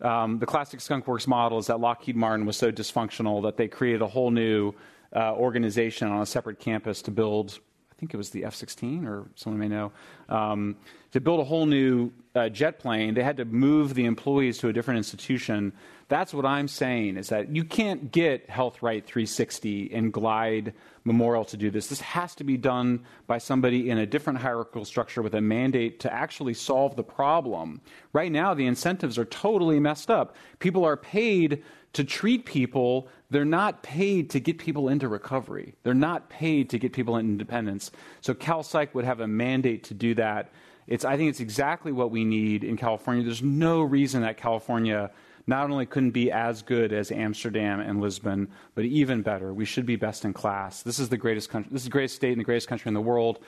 um, 0.00 0.38
the 0.38 0.46
classic 0.46 0.80
skunk 0.80 1.06
works 1.06 1.26
model 1.26 1.58
is 1.58 1.66
that 1.66 1.80
Lockheed 1.80 2.16
Martin 2.16 2.46
was 2.46 2.56
so 2.56 2.70
dysfunctional 2.70 3.42
that 3.42 3.56
they 3.56 3.68
created 3.68 4.00
a 4.00 4.06
whole 4.06 4.30
new 4.30 4.72
uh, 5.14 5.34
organization 5.34 6.08
on 6.08 6.22
a 6.22 6.26
separate 6.26 6.58
campus 6.58 7.02
to 7.02 7.10
build 7.10 7.58
think 7.98 8.14
it 8.14 8.16
was 8.16 8.30
the 8.30 8.44
F 8.44 8.54
16, 8.54 9.06
or 9.06 9.26
someone 9.34 9.58
may 9.58 9.68
know, 9.68 9.90
um, 10.28 10.76
to 11.10 11.20
build 11.20 11.40
a 11.40 11.44
whole 11.44 11.66
new 11.66 12.12
uh, 12.34 12.48
jet 12.48 12.78
plane, 12.78 13.14
they 13.14 13.24
had 13.24 13.38
to 13.38 13.44
move 13.44 13.94
the 13.94 14.04
employees 14.04 14.58
to 14.58 14.68
a 14.68 14.72
different 14.72 14.98
institution. 14.98 15.72
That's 16.06 16.32
what 16.32 16.46
I'm 16.46 16.68
saying 16.68 17.16
is 17.16 17.28
that 17.30 17.54
you 17.54 17.64
can't 17.64 18.12
get 18.12 18.48
Health 18.48 18.82
Right 18.82 19.04
360 19.04 19.92
and 19.92 20.12
Glide 20.12 20.74
Memorial 21.04 21.44
to 21.46 21.56
do 21.56 21.70
this. 21.70 21.88
This 21.88 22.00
has 22.00 22.34
to 22.36 22.44
be 22.44 22.56
done 22.56 23.04
by 23.26 23.38
somebody 23.38 23.90
in 23.90 23.98
a 23.98 24.06
different 24.06 24.38
hierarchical 24.38 24.84
structure 24.84 25.20
with 25.20 25.34
a 25.34 25.40
mandate 25.40 25.98
to 26.00 26.12
actually 26.12 26.54
solve 26.54 26.94
the 26.94 27.02
problem. 27.02 27.80
Right 28.12 28.30
now, 28.30 28.54
the 28.54 28.66
incentives 28.66 29.18
are 29.18 29.24
totally 29.24 29.80
messed 29.80 30.10
up. 30.10 30.36
People 30.60 30.84
are 30.84 30.96
paid 30.96 31.64
to 31.94 32.04
treat 32.04 32.44
people, 32.44 33.08
they're 33.30 33.44
not 33.44 33.82
paid 33.82 34.30
to 34.30 34.40
get 34.40 34.58
people 34.58 34.88
into 34.88 35.08
recovery. 35.08 35.74
They're 35.82 35.94
not 35.94 36.28
paid 36.28 36.70
to 36.70 36.78
get 36.78 36.92
people 36.92 37.16
into 37.16 37.32
independence. 37.32 37.90
So 38.20 38.34
Cal 38.34 38.62
Psych 38.62 38.94
would 38.94 39.04
have 39.04 39.20
a 39.20 39.26
mandate 39.26 39.84
to 39.84 39.94
do 39.94 40.14
that. 40.14 40.52
It's, 40.86 41.04
I 41.04 41.16
think 41.16 41.30
it's 41.30 41.40
exactly 41.40 41.92
what 41.92 42.10
we 42.10 42.24
need 42.24 42.64
in 42.64 42.76
California. 42.76 43.22
There's 43.22 43.42
no 43.42 43.82
reason 43.82 44.22
that 44.22 44.36
California 44.36 45.10
not 45.46 45.70
only 45.70 45.86
couldn't 45.86 46.10
be 46.10 46.30
as 46.30 46.62
good 46.62 46.92
as 46.92 47.10
Amsterdam 47.10 47.80
and 47.80 48.00
Lisbon, 48.00 48.48
but 48.74 48.84
even 48.84 49.22
better. 49.22 49.52
We 49.52 49.64
should 49.64 49.86
be 49.86 49.96
best 49.96 50.24
in 50.24 50.34
class. 50.34 50.82
This 50.82 50.98
is 50.98 51.08
the 51.08 51.16
greatest 51.16 51.48
country, 51.48 51.70
this 51.72 51.82
is 51.82 51.86
the 51.86 51.90
greatest 51.90 52.16
state 52.16 52.32
and 52.32 52.40
the 52.40 52.44
greatest 52.44 52.68
country 52.68 52.88
in 52.88 52.94
the 52.94 53.00
world. 53.00 53.38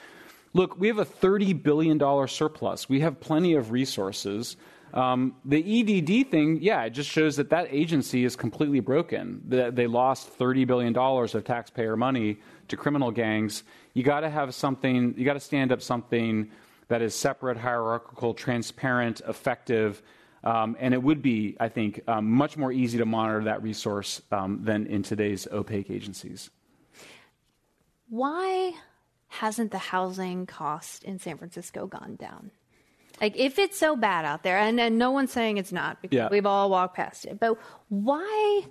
Look, 0.52 0.80
we 0.80 0.88
have 0.88 0.98
a 0.98 1.04
$30 1.04 1.62
billion 1.62 1.98
surplus. 2.26 2.88
We 2.88 3.00
have 3.00 3.20
plenty 3.20 3.54
of 3.54 3.70
resources. 3.70 4.56
Um, 4.92 5.36
the 5.44 5.58
EDD 5.58 6.30
thing, 6.30 6.58
yeah, 6.60 6.84
it 6.84 6.90
just 6.90 7.10
shows 7.10 7.36
that 7.36 7.50
that 7.50 7.68
agency 7.70 8.24
is 8.24 8.36
completely 8.36 8.80
broken. 8.80 9.42
That 9.48 9.76
they 9.76 9.86
lost 9.86 10.36
$30 10.38 10.66
billion 10.66 10.96
of 10.96 11.44
taxpayer 11.44 11.96
money 11.96 12.38
to 12.68 12.76
criminal 12.76 13.10
gangs. 13.10 13.62
You 13.94 14.02
got 14.02 14.20
to 14.20 14.30
have 14.30 14.54
something, 14.54 15.14
you 15.16 15.24
got 15.24 15.34
to 15.34 15.40
stand 15.40 15.72
up 15.72 15.82
something 15.82 16.50
that 16.88 17.02
is 17.02 17.14
separate, 17.14 17.56
hierarchical, 17.56 18.34
transparent, 18.34 19.20
effective. 19.28 20.02
Um, 20.42 20.76
and 20.80 20.94
it 20.94 21.02
would 21.02 21.22
be, 21.22 21.56
I 21.60 21.68
think, 21.68 22.00
um, 22.08 22.30
much 22.30 22.56
more 22.56 22.72
easy 22.72 22.98
to 22.98 23.06
monitor 23.06 23.44
that 23.44 23.62
resource 23.62 24.22
um, 24.32 24.60
than 24.64 24.86
in 24.86 25.02
today's 25.02 25.46
opaque 25.52 25.90
agencies. 25.90 26.50
Why 28.08 28.72
hasn't 29.28 29.70
the 29.70 29.78
housing 29.78 30.46
cost 30.46 31.04
in 31.04 31.20
San 31.20 31.38
Francisco 31.38 31.86
gone 31.86 32.16
down? 32.16 32.50
Like, 33.20 33.36
if 33.36 33.58
it's 33.58 33.78
so 33.78 33.96
bad 33.96 34.24
out 34.24 34.42
there, 34.42 34.58
and, 34.58 34.80
and 34.80 34.98
no 34.98 35.10
one's 35.10 35.32
saying 35.32 35.58
it's 35.58 35.72
not 35.72 36.00
because 36.00 36.16
yeah. 36.16 36.28
we've 36.30 36.46
all 36.46 36.70
walked 36.70 36.96
past 36.96 37.26
it, 37.26 37.38
but 37.38 37.58
why? 37.88 38.62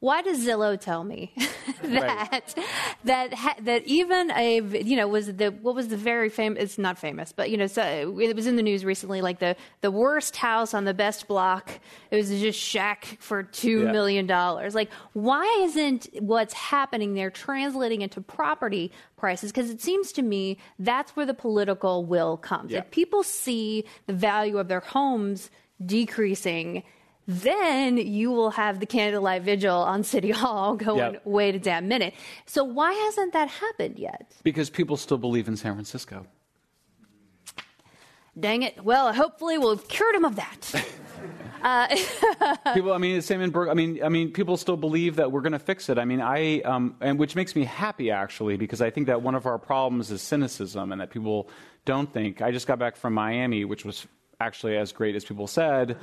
Why 0.00 0.22
does 0.22 0.44
Zillow 0.46 0.80
tell 0.80 1.04
me 1.04 1.32
that 1.82 2.54
that 3.04 3.34
ha- 3.34 3.56
that 3.60 3.84
even 3.84 4.30
a 4.32 4.60
you 4.82 4.96
know 4.96 5.06
was 5.06 5.26
the 5.34 5.48
what 5.50 5.74
was 5.74 5.88
the 5.88 5.96
very 5.96 6.28
famous 6.28 6.62
it's 6.62 6.78
not 6.78 6.98
famous 6.98 7.32
but 7.32 7.50
you 7.50 7.56
know 7.56 7.66
so 7.66 8.18
it 8.18 8.34
was 8.34 8.46
in 8.46 8.56
the 8.56 8.62
news 8.62 8.84
recently 8.84 9.20
like 9.20 9.38
the 9.38 9.54
the 9.82 9.90
worst 9.90 10.36
house 10.36 10.74
on 10.74 10.84
the 10.84 10.94
best 10.94 11.28
block 11.28 11.70
it 12.10 12.16
was 12.16 12.28
just 12.30 12.58
shack 12.58 13.16
for 13.20 13.42
two 13.42 13.84
Yeah. 13.84 13.92
million 13.92 14.26
dollars 14.26 14.74
like 14.74 14.90
why 15.12 15.44
isn't 15.64 16.08
what's 16.20 16.54
happening 16.54 17.14
there 17.14 17.30
translating 17.30 18.00
into 18.02 18.20
property 18.20 18.90
prices 19.16 19.52
because 19.52 19.70
it 19.70 19.80
seems 19.80 20.12
to 20.12 20.22
me 20.22 20.56
that's 20.78 21.14
where 21.16 21.26
the 21.26 21.34
political 21.34 22.04
will 22.04 22.36
comes 22.38 22.70
Yeah. 22.72 22.78
if 22.80 22.90
people 22.90 23.22
see 23.22 23.84
the 24.06 24.12
value 24.14 24.58
of 24.58 24.68
their 24.68 24.80
homes 24.80 25.50
decreasing 25.84 26.82
then 27.26 27.96
you 27.96 28.30
will 28.30 28.50
have 28.50 28.80
the 28.80 28.86
candlelight 28.86 29.42
vigil 29.42 29.76
on 29.76 30.02
City 30.04 30.30
Hall 30.42 30.76
going, 30.76 31.14
Yep. 31.14 31.22
wait 31.24 31.54
a 31.54 31.58
damn 31.58 31.88
minute. 31.88 32.14
So 32.46 32.64
why 32.64 32.92
hasn't 32.92 33.32
that 33.32 33.48
happened 33.48 33.98
yet? 33.98 34.32
Because 34.42 34.70
people 34.70 34.96
still 34.96 35.18
believe 35.18 35.48
in 35.48 35.56
San 35.56 35.74
Francisco. 35.74 36.26
Dang 38.38 38.62
it. 38.62 38.82
Well, 38.84 39.12
hopefully 39.12 39.58
we'll 39.58 39.76
have 39.76 39.88
cured 39.88 40.14
him 40.14 40.24
of 40.24 40.36
that. 40.36 40.86
people, 42.74 42.92
I 42.94 42.98
mean, 42.98 43.16
the 43.16 43.22
same 43.22 43.42
in. 43.42 43.54
I 43.54 43.74
mean, 43.74 44.02
I 44.02 44.08
mean, 44.08 44.32
people 44.32 44.56
still 44.56 44.78
believe 44.78 45.16
that 45.16 45.30
we're 45.30 45.42
going 45.42 45.52
to 45.52 45.58
fix 45.58 45.90
it. 45.90 45.98
I 45.98 46.06
mean, 46.06 46.20
I, 46.22 46.60
um, 46.62 46.96
and 47.02 47.18
which 47.18 47.36
makes 47.36 47.54
me 47.54 47.64
happy 47.64 48.10
actually, 48.10 48.56
because 48.56 48.80
I 48.80 48.88
think 48.88 49.08
that 49.08 49.20
one 49.20 49.34
of 49.34 49.44
our 49.44 49.58
problems 49.58 50.10
is 50.10 50.22
cynicism, 50.22 50.90
and 50.90 51.00
that 51.02 51.10
people 51.10 51.50
don't 51.84 52.10
think. 52.12 52.40
I 52.40 52.50
just 52.50 52.66
got 52.66 52.78
back 52.78 52.96
from 52.96 53.12
Miami, 53.12 53.66
which 53.66 53.84
was 53.84 54.06
actually 54.40 54.76
as 54.78 54.92
great 54.92 55.14
as 55.14 55.24
people 55.24 55.46
said, 55.46 55.98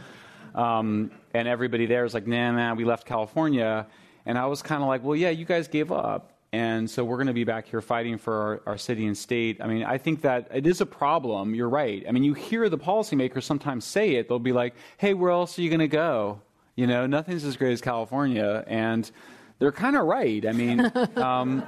um, 0.58 1.12
and 1.34 1.47
everybody 1.47 1.86
there 1.86 2.03
is 2.03 2.14
like, 2.14 2.28
nah, 2.28 2.51
nah, 2.51 2.74
we 2.74 2.84
left 2.84 3.05
California, 3.05 3.88
and 4.26 4.38
I 4.38 4.47
was 4.47 4.62
kind 4.62 4.82
of 4.82 4.89
like, 4.89 5.03
well, 5.03 5.16
yeah, 5.16 5.30
you 5.30 5.45
guys 5.45 5.68
gave 5.68 5.91
up. 5.91 6.34
And 6.53 6.89
so 6.89 7.03
we're 7.03 7.18
going 7.18 7.28
to 7.28 7.34
be 7.34 7.43
back 7.43 7.68
here 7.68 7.82
fighting 7.82 8.18
for 8.18 8.34
our, 8.34 8.62
our 8.66 8.78
city 8.78 9.05
and 9.05 9.18
state. 9.18 9.62
I 9.62 9.68
mean, 9.68 9.84
I 9.84 9.97
think 9.97 10.22
that 10.22 10.47
it 10.53 10.66
is 10.66 10.80
a 10.80 10.86
problem. 10.86 11.53
You're 11.53 11.70
right. 11.70 12.03
I 12.08 12.12
mean, 12.12 12.24
you 12.24 12.34
hear 12.34 12.70
the 12.70 12.78
policymakers 12.78 13.43
sometimes 13.43 13.84
say 13.86 14.16
it. 14.16 14.30
They'll 14.30 14.39
be 14.39 14.53
like, 14.53 14.74
hey, 14.97 15.14
where 15.14 15.30
else 15.30 15.60
are 15.60 15.62
you 15.62 15.70
going 15.70 15.80
to 15.80 15.89
go? 15.89 16.41
You 16.76 16.88
know, 16.88 17.05
nothing's 17.05 17.43
as 17.43 17.58
great 17.58 17.74
as 17.74 17.82
California. 17.82 18.64
And 18.66 19.12
they're 19.60 19.72
kind 19.72 19.95
of 19.95 20.05
right. 20.05 20.45
I 20.45 20.51
mean, 20.51 20.91
um, 21.18 21.64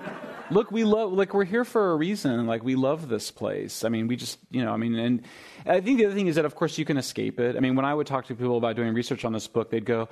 look, 0.52 0.72
we 0.72 0.84
love, 0.84 1.14
like, 1.14 1.34
we're 1.34 1.46
here 1.46 1.66
for 1.66 1.92
a 1.92 1.96
reason. 1.96 2.48
Like, 2.48 2.64
we 2.64 2.76
love 2.76 3.10
this 3.10 3.32
place. 3.32 3.84
I 3.84 3.90
mean, 3.90 4.08
we 4.08 4.16
just, 4.16 4.40
you 4.52 4.64
know, 4.64 4.72
I 4.74 4.78
mean, 4.78 4.96
and 4.96 5.22
I 5.66 5.82
think 5.82 5.98
the 5.98 6.06
other 6.06 6.16
thing 6.16 6.28
is 6.28 6.36
that, 6.36 6.46
of 6.46 6.56
course, 6.56 6.78
you 6.78 6.86
can 6.86 6.98
escape 6.98 7.40
it. 7.40 7.56
I 7.56 7.60
mean, 7.60 7.76
when 7.76 7.86
I 7.86 7.94
would 7.94 8.08
talk 8.08 8.28
to 8.28 8.36
people 8.36 8.58
about 8.58 8.76
doing 8.76 8.94
research 8.94 9.26
on 9.26 9.34
this 9.34 9.48
book, 9.48 9.70
they'd 9.70 9.86
go, 9.86 10.10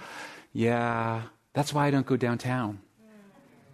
yeah, 0.54 1.24
that's 1.54 1.74
why 1.74 1.88
I 1.88 1.92
don't 1.92 2.06
go 2.06 2.18
downtown. 2.18 2.80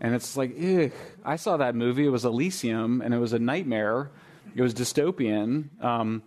And 0.02 0.14
it's 0.14 0.36
like, 0.36 0.54
ugh. 0.62 0.92
I 1.24 1.38
saw 1.38 1.58
that 1.58 1.76
movie. 1.76 2.06
It 2.06 2.10
was 2.10 2.26
Elysium, 2.26 3.02
and 3.02 3.14
it 3.14 3.20
was 3.20 3.32
a 3.32 3.40
nightmare. 3.40 4.12
It 4.54 4.62
was 4.62 4.74
dystopian. 4.74 5.82
Um, 5.82 6.24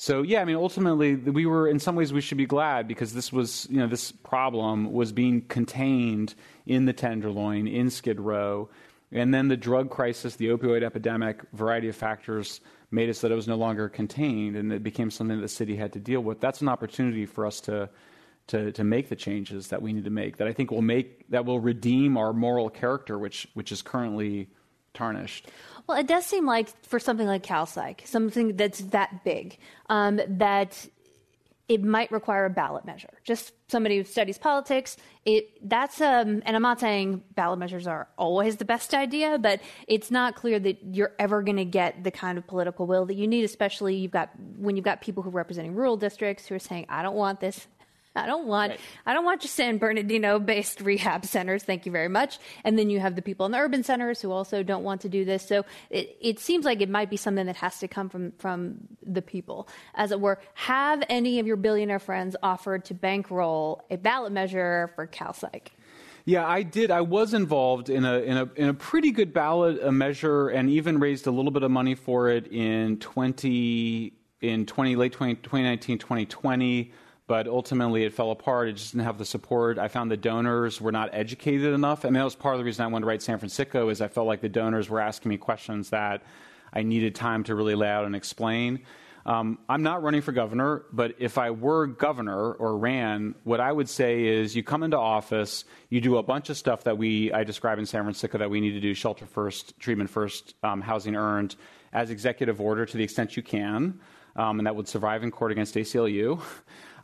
so 0.00 0.22
yeah, 0.22 0.40
I 0.40 0.46
mean, 0.46 0.56
ultimately, 0.56 1.14
we 1.14 1.44
were 1.44 1.68
in 1.68 1.78
some 1.78 1.94
ways 1.94 2.10
we 2.10 2.22
should 2.22 2.38
be 2.38 2.46
glad 2.46 2.88
because 2.88 3.12
this 3.12 3.30
was, 3.30 3.66
you 3.68 3.76
know, 3.76 3.86
this 3.86 4.12
problem 4.12 4.94
was 4.94 5.12
being 5.12 5.42
contained 5.42 6.34
in 6.64 6.86
the 6.86 6.94
Tenderloin, 6.94 7.68
in 7.68 7.90
Skid 7.90 8.18
Row, 8.18 8.70
and 9.12 9.34
then 9.34 9.48
the 9.48 9.58
drug 9.58 9.90
crisis, 9.90 10.36
the 10.36 10.46
opioid 10.46 10.82
epidemic, 10.82 11.42
variety 11.52 11.90
of 11.90 11.96
factors 11.96 12.62
made 12.90 13.10
it 13.10 13.14
so 13.14 13.28
that 13.28 13.34
it 13.34 13.36
was 13.36 13.46
no 13.46 13.56
longer 13.56 13.90
contained, 13.90 14.56
and 14.56 14.72
it 14.72 14.82
became 14.82 15.10
something 15.10 15.36
that 15.36 15.42
the 15.42 15.48
city 15.48 15.76
had 15.76 15.92
to 15.92 16.00
deal 16.00 16.22
with. 16.22 16.40
That's 16.40 16.62
an 16.62 16.70
opportunity 16.70 17.26
for 17.26 17.44
us 17.44 17.60
to 17.62 17.90
to, 18.46 18.72
to 18.72 18.82
make 18.82 19.10
the 19.10 19.16
changes 19.16 19.68
that 19.68 19.82
we 19.82 19.92
need 19.92 20.04
to 20.04 20.10
make 20.10 20.38
that 20.38 20.48
I 20.48 20.54
think 20.54 20.70
will 20.70 20.80
make 20.80 21.28
that 21.28 21.44
will 21.44 21.60
redeem 21.60 22.16
our 22.16 22.32
moral 22.32 22.70
character, 22.70 23.18
which 23.18 23.48
which 23.52 23.70
is 23.70 23.82
currently 23.82 24.48
tarnished. 24.94 25.48
well, 25.86 25.98
it 25.98 26.06
does 26.06 26.26
seem 26.26 26.46
like 26.46 26.68
for 26.84 26.98
something 26.98 27.26
like 27.26 27.42
CalPsych, 27.42 28.06
something 28.06 28.56
that's 28.56 28.80
that 28.80 29.24
big, 29.24 29.58
um, 29.88 30.20
that 30.28 30.88
it 31.70 31.84
might 31.84 32.10
require 32.10 32.46
a 32.46 32.50
ballot 32.50 32.84
measure. 32.84 33.10
Just 33.22 33.52
somebody 33.68 33.96
who 33.96 34.02
studies 34.02 34.38
politics, 34.38 34.96
it 35.24 35.68
that's 35.68 36.00
um, 36.00 36.42
and 36.44 36.56
I'm 36.56 36.62
not 36.62 36.80
saying 36.80 37.22
ballot 37.36 37.60
measures 37.60 37.86
are 37.86 38.08
always 38.18 38.56
the 38.56 38.64
best 38.64 38.92
idea, 38.92 39.38
but 39.38 39.60
it's 39.86 40.10
not 40.10 40.34
clear 40.34 40.58
that 40.58 40.78
you're 40.82 41.12
ever 41.20 41.42
going 41.42 41.58
to 41.58 41.64
get 41.64 42.02
the 42.02 42.10
kind 42.10 42.38
of 42.38 42.46
political 42.48 42.88
will 42.88 43.06
that 43.06 43.14
you 43.14 43.28
need. 43.28 43.44
Especially 43.44 43.94
you've 43.94 44.10
got 44.10 44.30
when 44.58 44.74
you've 44.74 44.84
got 44.84 45.00
people 45.00 45.22
who 45.22 45.28
are 45.28 45.32
representing 45.32 45.76
rural 45.76 45.96
districts 45.96 46.48
who 46.48 46.56
are 46.56 46.58
saying, 46.58 46.86
"I 46.88 47.04
don't 47.04 47.14
want 47.14 47.38
this." 47.38 47.68
I 48.16 48.26
don't 48.26 48.46
want 48.46 48.70
Right. 48.70 48.80
I 49.06 49.14
don't 49.14 49.24
want 49.24 49.42
your 49.42 49.48
San 49.48 49.78
Bernardino 49.78 50.38
based 50.38 50.80
rehab 50.80 51.24
centers. 51.24 51.62
Thank 51.62 51.86
you 51.86 51.92
very 51.92 52.08
much. 52.08 52.38
And 52.64 52.78
then 52.78 52.90
you 52.90 53.00
have 53.00 53.14
the 53.14 53.22
people 53.22 53.46
in 53.46 53.52
the 53.52 53.58
urban 53.58 53.84
centers 53.84 54.20
who 54.20 54.32
also 54.32 54.62
don't 54.62 54.82
want 54.82 55.00
to 55.02 55.08
do 55.08 55.24
this. 55.24 55.46
So 55.46 55.64
it, 55.90 56.16
it 56.20 56.40
seems 56.40 56.64
like 56.64 56.80
it 56.80 56.88
might 56.88 57.08
be 57.08 57.16
something 57.16 57.46
that 57.46 57.56
has 57.56 57.78
to 57.78 57.88
come 57.88 58.08
from, 58.08 58.32
from 58.38 58.78
the 59.04 59.22
people, 59.22 59.68
as 59.94 60.10
it 60.10 60.20
were. 60.20 60.38
Have 60.54 61.04
any 61.08 61.38
of 61.38 61.46
your 61.46 61.56
billionaire 61.56 62.00
friends 62.00 62.36
offered 62.42 62.84
to 62.86 62.94
bankroll 62.94 63.82
a 63.90 63.96
ballot 63.96 64.32
measure 64.32 64.90
for 64.96 65.06
CalPsych? 65.06 65.68
Yeah, 66.24 66.46
I 66.46 66.62
did. 66.62 66.90
I 66.90 67.00
was 67.00 67.32
involved 67.32 67.88
in 67.88 68.04
a 68.04 68.18
in 68.18 68.36
a 68.36 68.50
in 68.54 68.68
a 68.68 68.74
pretty 68.74 69.10
good 69.10 69.32
ballot 69.32 69.82
uh, 69.82 69.90
measure, 69.90 70.48
and 70.48 70.68
even 70.68 71.00
raised 71.00 71.26
a 71.26 71.30
little 71.30 71.50
bit 71.50 71.62
of 71.62 71.70
money 71.70 71.94
for 71.94 72.28
it 72.28 72.46
in 72.48 72.98
twenty 72.98 74.12
in 74.42 74.66
twenty 74.66 74.96
late 74.96 75.12
20, 75.12 75.36
2019, 75.36 75.98
2020. 75.98 76.92
But 77.30 77.46
ultimately, 77.46 78.02
it 78.02 78.12
fell 78.12 78.32
apart. 78.32 78.70
It 78.70 78.72
just 78.72 78.90
didn't 78.90 79.04
have 79.04 79.16
the 79.16 79.24
support. 79.24 79.78
I 79.78 79.86
found 79.86 80.10
the 80.10 80.16
donors 80.16 80.80
were 80.80 80.90
not 80.90 81.10
educated 81.12 81.72
enough. 81.72 82.04
I 82.04 82.08
mean, 82.08 82.14
that 82.14 82.24
was 82.24 82.34
part 82.34 82.56
of 82.56 82.58
the 82.58 82.64
reason 82.64 82.84
I 82.84 82.88
wanted 82.88 83.04
to 83.04 83.06
write 83.06 83.22
San 83.22 83.38
Francisco. 83.38 83.88
Is 83.88 84.00
I 84.00 84.08
felt 84.08 84.26
like 84.26 84.40
the 84.40 84.48
donors 84.48 84.90
were 84.90 84.98
asking 84.98 85.28
me 85.28 85.36
questions 85.36 85.90
that 85.90 86.24
I 86.72 86.82
needed 86.82 87.14
time 87.14 87.44
to 87.44 87.54
really 87.54 87.76
lay 87.76 87.86
out 87.86 88.04
and 88.04 88.16
explain. 88.16 88.80
Um, 89.24 89.60
I'm 89.68 89.84
not 89.84 90.02
running 90.02 90.22
for 90.22 90.32
governor, 90.32 90.82
but 90.92 91.14
if 91.20 91.38
I 91.38 91.52
were 91.52 91.86
governor 91.86 92.50
or 92.54 92.76
ran, 92.76 93.36
what 93.44 93.60
I 93.60 93.70
would 93.70 93.88
say 93.88 94.24
is 94.24 94.56
you 94.56 94.64
come 94.64 94.82
into 94.82 94.98
office, 94.98 95.64
you 95.88 96.00
do 96.00 96.16
a 96.16 96.24
bunch 96.24 96.50
of 96.50 96.56
stuff 96.56 96.82
that 96.82 96.98
we 96.98 97.32
I 97.32 97.44
describe 97.44 97.78
in 97.78 97.86
San 97.86 98.02
Francisco 98.02 98.38
that 98.38 98.50
we 98.50 98.60
need 98.60 98.72
to 98.72 98.80
do: 98.80 98.92
shelter 98.92 99.26
first, 99.26 99.78
treatment 99.78 100.10
first, 100.10 100.56
um, 100.64 100.80
housing 100.80 101.14
earned, 101.14 101.54
as 101.92 102.10
executive 102.10 102.60
order 102.60 102.84
to 102.86 102.96
the 102.96 103.04
extent 103.04 103.36
you 103.36 103.44
can, 103.44 104.00
um, 104.34 104.58
and 104.58 104.66
that 104.66 104.74
would 104.74 104.88
survive 104.88 105.22
in 105.22 105.30
court 105.30 105.52
against 105.52 105.76
ACLU. 105.76 106.42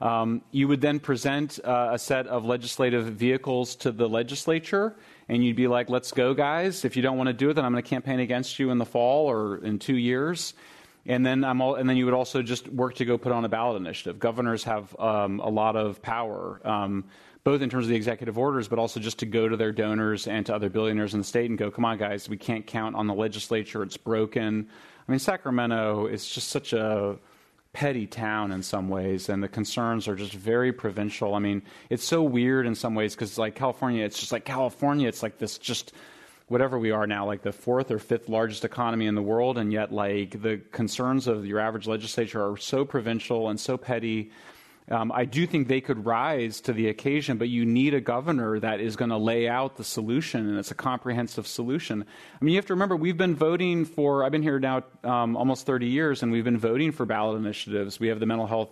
Um, 0.01 0.43
you 0.51 0.69
would 0.69 0.81
then 0.81 1.01
present 1.01 1.59
uh, 1.65 1.91
a 1.93 1.99
set 1.99 2.27
of 2.27 2.45
legislative 2.45 3.07
vehicles 3.07 3.77
to 3.77 3.93
the 3.93 4.09
legislature, 4.09 4.95
and 5.29 5.45
you'd 5.45 5.57
be 5.57 5.69
like, 5.69 5.89
"Let's 5.89 6.13
go, 6.13 6.35
guys! 6.35 6.85
If 6.85 6.97
you 6.97 7.03
don't 7.03 7.17
want 7.17 7.29
to 7.29 7.33
do 7.33 7.51
it, 7.51 7.55
then 7.55 7.65
I'm 7.65 7.73
going 7.73 7.83
to 7.83 7.89
campaign 7.89 8.21
against 8.21 8.59
you 8.59 8.71
in 8.71 8.79
the 8.79 8.85
fall 8.85 9.31
or 9.31 9.59
in 9.65 9.79
two 9.79 9.97
years." 9.97 10.55
And 11.09 11.25
then 11.25 11.45
I'm 11.45 11.61
all, 11.61 11.77
and 11.77 11.89
then 11.89 11.97
you 11.97 12.05
would 12.05 12.15
also 12.15 12.43
just 12.43 12.69
work 12.69 12.95
to 12.95 13.05
go 13.05 13.17
put 13.17 13.33
on 13.33 13.45
a 13.45 13.49
ballot 13.49 13.81
initiative. 13.81 14.19
Governors 14.19 14.65
have 14.65 14.99
um, 14.99 15.41
a 15.41 15.49
lot 15.49 15.77
of 15.77 16.03
power, 16.03 16.61
um, 16.65 17.05
both 17.45 17.63
in 17.63 17.71
terms 17.71 17.87
of 17.87 17.91
the 17.91 17.97
executive 17.97 18.37
orders, 18.37 18.67
but 18.67 18.81
also 18.81 18.99
just 18.99 19.21
to 19.21 19.27
go 19.27 19.49
to 19.49 19.57
their 19.57 19.71
donors 19.71 20.27
and 20.27 20.45
to 20.47 20.55
other 20.55 20.69
billionaires 20.69 21.15
in 21.15 21.21
the 21.21 21.25
state 21.25 21.49
and 21.49 21.59
go, 21.59 21.71
"Come 21.71 21.85
on, 21.85 21.97
guys, 21.97 22.29
we 22.29 22.37
can't 22.37 22.67
count 22.67 22.97
on 22.97 23.07
the 23.07 23.15
legislature; 23.15 23.83
it's 23.83 23.97
broken." 23.97 24.69
I 25.07 25.13
mean, 25.13 25.21
Sacramento 25.21 26.07
is 26.07 26.29
just 26.29 26.49
such 26.49 26.73
a 26.73 27.17
petty 27.77 28.07
town 28.07 28.53
in 28.53 28.62
some 28.62 28.89
ways, 28.89 29.29
and 29.29 29.43
the 29.43 29.49
concerns 29.49 30.09
are 30.09 30.16
just 30.16 30.33
very 30.33 30.72
provincial. 30.72 31.35
I 31.35 31.41
mean, 31.41 31.61
it's 31.91 32.05
so 32.05 32.22
weird 32.22 32.66
in 32.66 32.74
some 32.74 32.95
ways 32.95 33.14
because, 33.14 33.37
like 33.37 33.55
California, 33.55 34.03
it's 34.03 34.18
just 34.18 34.33
like 34.33 34.47
California. 34.47 35.07
It's 35.07 35.22
like 35.22 35.37
this 35.37 35.59
just 35.59 35.93
whatever 36.49 36.79
we 36.79 36.91
are 36.91 37.07
now, 37.07 37.27
like 37.27 37.43
the 37.43 37.53
fourth 37.53 37.91
or 37.91 37.99
fifth 37.99 38.31
largest 38.31 38.64
economy 38.64 39.07
in 39.07 39.14
the 39.14 39.20
world, 39.20 39.59
and 39.59 39.74
yet 39.74 39.93
like 39.93 40.41
the 40.41 40.59
concerns 40.72 41.27
of 41.27 41.45
your 41.45 41.59
average 41.59 41.87
legislature 41.87 42.43
are 42.43 42.57
so 42.57 42.87
provincial 42.87 43.51
and 43.51 43.61
so 43.61 43.77
petty. 43.77 44.31
Um, 44.89 45.11
I 45.11 45.24
do 45.24 45.47
think 45.47 45.66
they 45.66 45.80
could 45.80 46.07
rise 46.07 46.61
to 46.62 46.72
the 46.72 46.89
occasion, 46.89 47.39
but 47.39 47.49
you 47.49 47.64
need 47.64 47.93
a 47.93 48.01
governor 48.01 48.61
that 48.61 48.80
is 48.80 48.95
going 48.95 49.11
to 49.11 49.16
lay 49.16 49.49
out 49.49 49.76
the 49.76 49.84
solution, 49.84 50.49
and 50.49 50.59
it's 50.59 50.70
a 50.70 50.76
comprehensive 50.76 51.47
solution. 51.47 52.05
I 52.41 52.45
mean, 52.45 52.53
you 52.53 52.59
have 52.59 52.66
to 52.66 52.74
remember, 52.74 52.95
we've 52.95 53.16
been 53.16 53.34
voting 53.34 53.84
for, 53.84 54.22
I've 54.22 54.30
been 54.30 54.43
here 54.43 54.61
now 54.61 54.84
um, 55.03 55.37
almost 55.37 55.66
30 55.66 55.87
years, 55.87 56.22
and 56.22 56.30
we've 56.30 56.45
been 56.45 56.59
voting 56.59 56.93
for 56.93 57.05
ballot 57.05 57.37
initiatives. 57.37 57.99
We 57.99 58.09
have 58.09 58.20
the 58.20 58.26
Mental 58.26 58.47
Health 58.47 58.70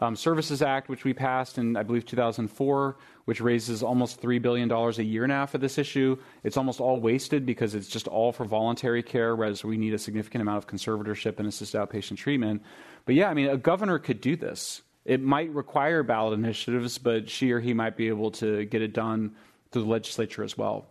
um, 0.00 0.16
Services 0.16 0.62
Act, 0.62 0.88
which 0.88 1.04
we 1.04 1.12
passed 1.12 1.58
in, 1.58 1.76
I 1.76 1.84
believe, 1.84 2.06
2004, 2.06 2.96
which 3.26 3.40
raises 3.40 3.84
almost 3.84 4.20
$3 4.20 4.42
billion 4.42 4.68
a 4.72 4.90
year 5.02 5.28
now 5.28 5.46
for 5.46 5.58
this 5.58 5.78
issue. 5.78 6.16
It's 6.42 6.56
almost 6.56 6.80
all 6.80 6.98
wasted 6.98 7.46
because 7.46 7.76
it's 7.76 7.86
just 7.86 8.08
all 8.08 8.32
for 8.32 8.44
voluntary 8.44 9.04
care, 9.04 9.36
whereas 9.36 9.62
we 9.62 9.76
need 9.76 9.94
a 9.94 9.98
significant 9.98 10.42
amount 10.42 10.58
of 10.58 10.66
conservatorship 10.66 11.38
and 11.38 11.46
assisted 11.46 11.78
outpatient 11.78 12.16
treatment. 12.16 12.62
But 13.04 13.14
yeah, 13.14 13.28
I 13.28 13.34
mean, 13.34 13.48
a 13.48 13.56
governor 13.56 14.00
could 14.00 14.20
do 14.20 14.34
this. 14.34 14.82
It 15.04 15.20
might 15.20 15.50
require 15.52 16.02
ballot 16.02 16.38
initiatives, 16.38 16.98
but 16.98 17.28
she 17.28 17.50
or 17.52 17.60
he 17.60 17.74
might 17.74 17.96
be 17.96 18.08
able 18.08 18.30
to 18.32 18.64
get 18.66 18.82
it 18.82 18.92
done 18.92 19.34
through 19.70 19.82
the 19.82 19.88
legislature 19.88 20.44
as 20.44 20.56
well. 20.56 20.86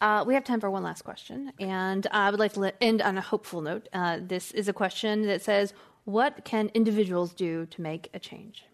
Uh, 0.00 0.24
we 0.26 0.34
have 0.34 0.44
time 0.44 0.60
for 0.60 0.70
one 0.70 0.82
last 0.82 1.02
question, 1.02 1.52
and 1.58 2.06
I 2.12 2.30
would 2.30 2.38
like 2.38 2.52
to 2.52 2.60
let, 2.60 2.76
end 2.80 3.02
on 3.02 3.18
a 3.18 3.20
hopeful 3.20 3.62
note. 3.62 3.88
Uh, 3.92 4.18
this 4.20 4.52
is 4.52 4.68
a 4.68 4.72
question 4.72 5.22
that 5.22 5.42
says, 5.42 5.74
"What 6.04 6.44
can 6.44 6.70
individuals 6.72 7.32
do 7.32 7.66
to 7.66 7.82
make 7.82 8.08
a 8.14 8.20
change?" 8.20 8.64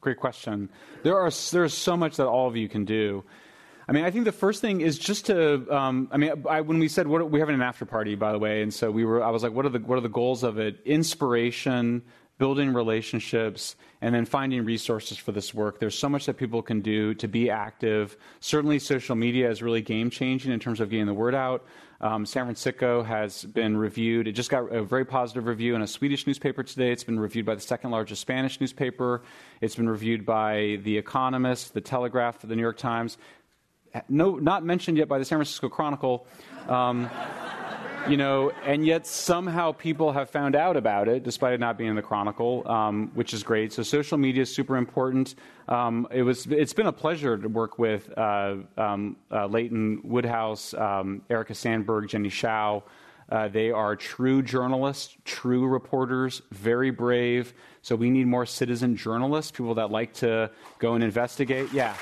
great 0.00 0.18
question. 0.18 0.68
There 1.02 1.16
are 1.16 1.30
there's 1.50 1.74
so 1.74 1.96
much 1.96 2.16
that 2.16 2.26
all 2.26 2.46
of 2.46 2.56
you 2.56 2.68
can 2.68 2.84
do. 2.84 3.24
I 3.88 3.92
mean, 3.92 4.04
I 4.04 4.10
think 4.10 4.26
the 4.26 4.32
first 4.32 4.60
thing 4.60 4.82
is 4.82 4.98
just 4.98 5.26
to. 5.26 5.66
Um, 5.74 6.08
I 6.12 6.18
mean, 6.18 6.44
I, 6.48 6.60
when 6.60 6.78
we 6.78 6.88
said 6.88 7.08
what 7.08 7.30
we 7.30 7.40
having 7.40 7.54
an 7.54 7.62
after 7.62 7.86
party, 7.86 8.14
by 8.14 8.32
the 8.32 8.38
way, 8.38 8.60
and 8.62 8.72
so 8.72 8.90
we 8.90 9.04
were. 9.06 9.24
I 9.24 9.30
was 9.30 9.42
like, 9.42 9.52
what 9.52 9.64
are 9.64 9.70
the 9.70 9.78
what 9.78 9.96
are 9.96 10.02
the 10.02 10.10
goals 10.10 10.42
of 10.42 10.58
it? 10.58 10.80
Inspiration, 10.84 12.02
building 12.38 12.72
relationships, 12.72 13.76
and 14.00 14.14
then 14.14 14.24
finding 14.24 14.64
resources 14.64 15.18
for 15.18 15.32
this 15.32 15.52
work. 15.52 15.80
There's 15.80 15.98
so 15.98 16.08
much 16.08 16.26
that 16.26 16.34
people 16.34 16.62
can 16.62 16.80
do 16.80 17.14
to 17.14 17.28
be 17.28 17.50
active. 17.50 18.16
Certainly, 18.40 18.78
social 18.78 19.16
media 19.16 19.50
is 19.50 19.62
really 19.62 19.82
game 19.82 20.08
changing 20.08 20.52
in 20.52 20.60
terms 20.60 20.80
of 20.80 20.90
getting 20.90 21.06
the 21.06 21.14
word 21.14 21.34
out. 21.34 21.66
Um, 22.00 22.24
San 22.24 22.44
Francisco 22.44 23.02
has 23.02 23.44
been 23.44 23.76
reviewed. 23.76 24.28
It 24.28 24.32
just 24.32 24.50
got 24.50 24.72
a 24.72 24.84
very 24.84 25.04
positive 25.04 25.46
review 25.46 25.74
in 25.74 25.82
a 25.82 25.86
Swedish 25.86 26.28
newspaper 26.28 26.62
today. 26.62 26.92
It's 26.92 27.02
been 27.02 27.18
reviewed 27.18 27.44
by 27.44 27.56
the 27.56 27.60
second 27.60 27.90
largest 27.90 28.20
Spanish 28.20 28.60
newspaper. 28.60 29.22
It's 29.60 29.74
been 29.74 29.88
reviewed 29.88 30.24
by 30.24 30.78
The 30.84 30.96
Economist, 30.96 31.74
The 31.74 31.80
Telegraph, 31.80 32.40
The 32.40 32.54
New 32.54 32.62
York 32.62 32.78
Times 32.78 33.18
no, 34.08 34.36
not 34.36 34.64
mentioned 34.64 34.98
yet 34.98 35.08
by 35.08 35.18
the 35.18 35.24
San 35.24 35.38
Francisco 35.38 35.68
Chronicle. 35.68 36.26
Um, 36.68 37.08
you 38.06 38.16
know, 38.16 38.50
and 38.64 38.86
yet 38.86 39.06
somehow 39.06 39.72
people 39.72 40.12
have 40.12 40.30
found 40.30 40.54
out 40.54 40.76
about 40.76 41.08
it, 41.08 41.22
despite 41.24 41.54
it 41.54 41.60
not 41.60 41.76
being 41.76 41.90
in 41.90 41.96
the 41.96 42.02
Chronicle, 42.02 42.66
um, 42.70 43.10
which 43.14 43.34
is 43.34 43.42
great. 43.42 43.72
So 43.72 43.82
social 43.82 44.18
media 44.18 44.42
is 44.42 44.54
super 44.54 44.76
important. 44.76 45.34
Um, 45.68 46.06
it 46.10 46.22
was, 46.22 46.46
it's 46.46 46.72
been 46.72 46.86
a 46.86 46.92
pleasure 46.92 47.36
to 47.36 47.48
work 47.48 47.78
with 47.78 48.16
uh, 48.16 48.56
um, 48.76 49.16
uh, 49.30 49.46
Leighton 49.46 50.00
Woodhouse, 50.04 50.74
um, 50.74 51.22
Erica 51.28 51.54
Sandberg, 51.54 52.08
Jenny 52.08 52.28
Shao. 52.28 52.84
Uh, 53.30 53.48
they 53.48 53.70
are 53.70 53.94
true 53.94 54.42
journalists, 54.42 55.16
true 55.24 55.66
reporters, 55.66 56.40
very 56.50 56.90
brave. 56.90 57.52
So 57.82 57.94
we 57.94 58.08
need 58.08 58.26
more 58.26 58.46
citizen 58.46 58.96
journalists, 58.96 59.50
people 59.50 59.74
that 59.74 59.90
like 59.90 60.14
to 60.14 60.50
go 60.78 60.94
and 60.94 61.04
investigate. 61.04 61.70
Yeah. 61.72 61.94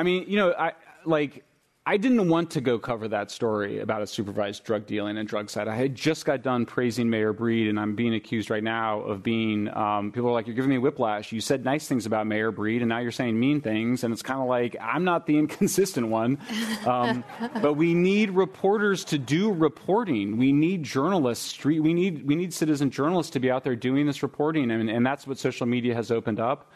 I 0.00 0.02
mean, 0.02 0.24
you 0.26 0.36
know, 0.38 0.54
I 0.58 0.72
like 1.04 1.44
I 1.84 1.98
didn't 1.98 2.26
want 2.30 2.50
to 2.52 2.62
go 2.62 2.78
cover 2.78 3.06
that 3.08 3.30
story 3.30 3.80
about 3.80 4.00
a 4.00 4.06
supervised 4.06 4.64
drug 4.64 4.86
dealing 4.86 5.18
and 5.18 5.28
drug 5.28 5.50
side. 5.50 5.68
I 5.68 5.74
had 5.74 5.94
just 5.94 6.24
got 6.24 6.42
done 6.42 6.64
praising 6.64 7.10
Mayor 7.10 7.34
Breed, 7.34 7.68
and 7.68 7.78
I'm 7.78 7.94
being 7.94 8.14
accused 8.14 8.48
right 8.48 8.64
now 8.64 9.00
of 9.00 9.22
being. 9.22 9.68
Um, 9.76 10.10
people 10.10 10.30
are 10.30 10.32
like, 10.32 10.46
"You're 10.46 10.56
giving 10.56 10.70
me 10.70 10.78
whiplash." 10.78 11.32
You 11.32 11.42
said 11.42 11.66
nice 11.66 11.86
things 11.86 12.06
about 12.06 12.26
Mayor 12.26 12.50
Breed, 12.50 12.80
and 12.80 12.88
now 12.88 13.00
you're 13.00 13.10
saying 13.10 13.38
mean 13.38 13.60
things, 13.60 14.02
and 14.02 14.10
it's 14.10 14.22
kind 14.22 14.40
of 14.40 14.46
like 14.46 14.74
I'm 14.80 15.04
not 15.04 15.26
the 15.26 15.36
inconsistent 15.42 16.08
one. 16.08 16.38
Um, 16.86 17.22
but 17.60 17.74
we 17.74 17.92
need 17.92 18.30
reporters 18.30 19.04
to 19.04 19.18
do 19.18 19.52
reporting. 19.52 20.38
We 20.38 20.50
need 20.50 20.82
journalists. 20.82 21.44
Street. 21.44 21.80
We 21.80 21.92
need 21.92 22.26
we 22.26 22.36
need 22.36 22.54
citizen 22.54 22.90
journalists 22.90 23.32
to 23.32 23.38
be 23.38 23.50
out 23.50 23.64
there 23.64 23.76
doing 23.76 24.06
this 24.06 24.22
reporting, 24.22 24.70
and, 24.70 24.88
and 24.88 25.04
that's 25.04 25.26
what 25.26 25.36
social 25.36 25.66
media 25.66 25.94
has 25.94 26.10
opened 26.10 26.40
up. 26.40 26.70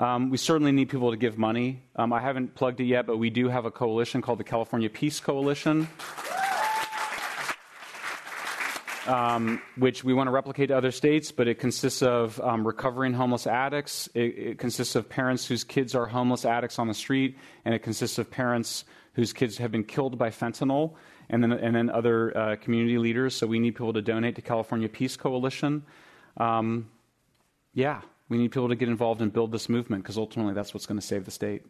Um, 0.00 0.30
we 0.30 0.38
certainly 0.38 0.72
need 0.72 0.88
people 0.88 1.10
to 1.10 1.16
give 1.18 1.36
money. 1.36 1.82
Um, 1.94 2.10
I 2.14 2.20
haven't 2.20 2.54
plugged 2.54 2.80
it 2.80 2.84
yet, 2.84 3.06
but 3.06 3.18
we 3.18 3.28
do 3.28 3.48
have 3.48 3.66
a 3.66 3.70
coalition 3.70 4.22
called 4.22 4.38
the 4.38 4.44
California 4.44 4.88
Peace 4.88 5.20
Coalition. 5.20 5.88
Um, 9.06 9.60
which 9.76 10.02
we 10.02 10.14
want 10.14 10.28
to 10.28 10.30
replicate 10.30 10.68
to 10.68 10.76
other 10.76 10.90
states, 10.90 11.32
but 11.32 11.48
it 11.48 11.58
consists 11.58 12.00
of 12.00 12.40
um, 12.40 12.66
recovering 12.66 13.12
homeless 13.12 13.46
addicts. 13.46 14.08
It, 14.14 14.20
it, 14.20 14.58
consists 14.58 14.94
of 14.94 15.08
parents 15.08 15.46
whose 15.46 15.64
kids 15.64 15.94
are 15.94 16.06
homeless 16.06 16.44
addicts 16.44 16.78
on 16.78 16.86
the 16.86 16.94
street, 16.94 17.36
and 17.64 17.74
it 17.74 17.80
consists 17.80 18.18
of 18.18 18.30
parents 18.30 18.84
whose 19.14 19.32
kids 19.32 19.58
have 19.58 19.72
been 19.72 19.84
killed 19.84 20.16
by 20.16 20.30
fentanyl, 20.30 20.94
and 21.28 21.42
then, 21.42 21.52
and 21.52 21.74
then 21.74 21.90
other 21.90 22.36
uh, 22.36 22.56
community 22.56 22.98
leaders. 22.98 23.34
So 23.34 23.46
we 23.46 23.58
need 23.58 23.72
people 23.72 23.92
to 23.92 24.02
donate 24.02 24.36
to 24.36 24.42
California 24.42 24.88
Peace 24.88 25.16
Coalition. 25.16 25.82
Um, 26.36 26.88
yeah, 27.74 28.02
we 28.30 28.38
need 28.38 28.52
people 28.52 28.68
to 28.68 28.76
get 28.76 28.88
involved 28.88 29.20
and 29.20 29.30
build 29.30 29.52
this 29.52 29.68
movement 29.68 30.02
because 30.02 30.16
ultimately 30.16 30.54
that's 30.54 30.72
what's 30.72 30.86
going 30.86 30.98
to 30.98 31.06
save 31.06 31.26
the 31.26 31.30
state. 31.30 31.62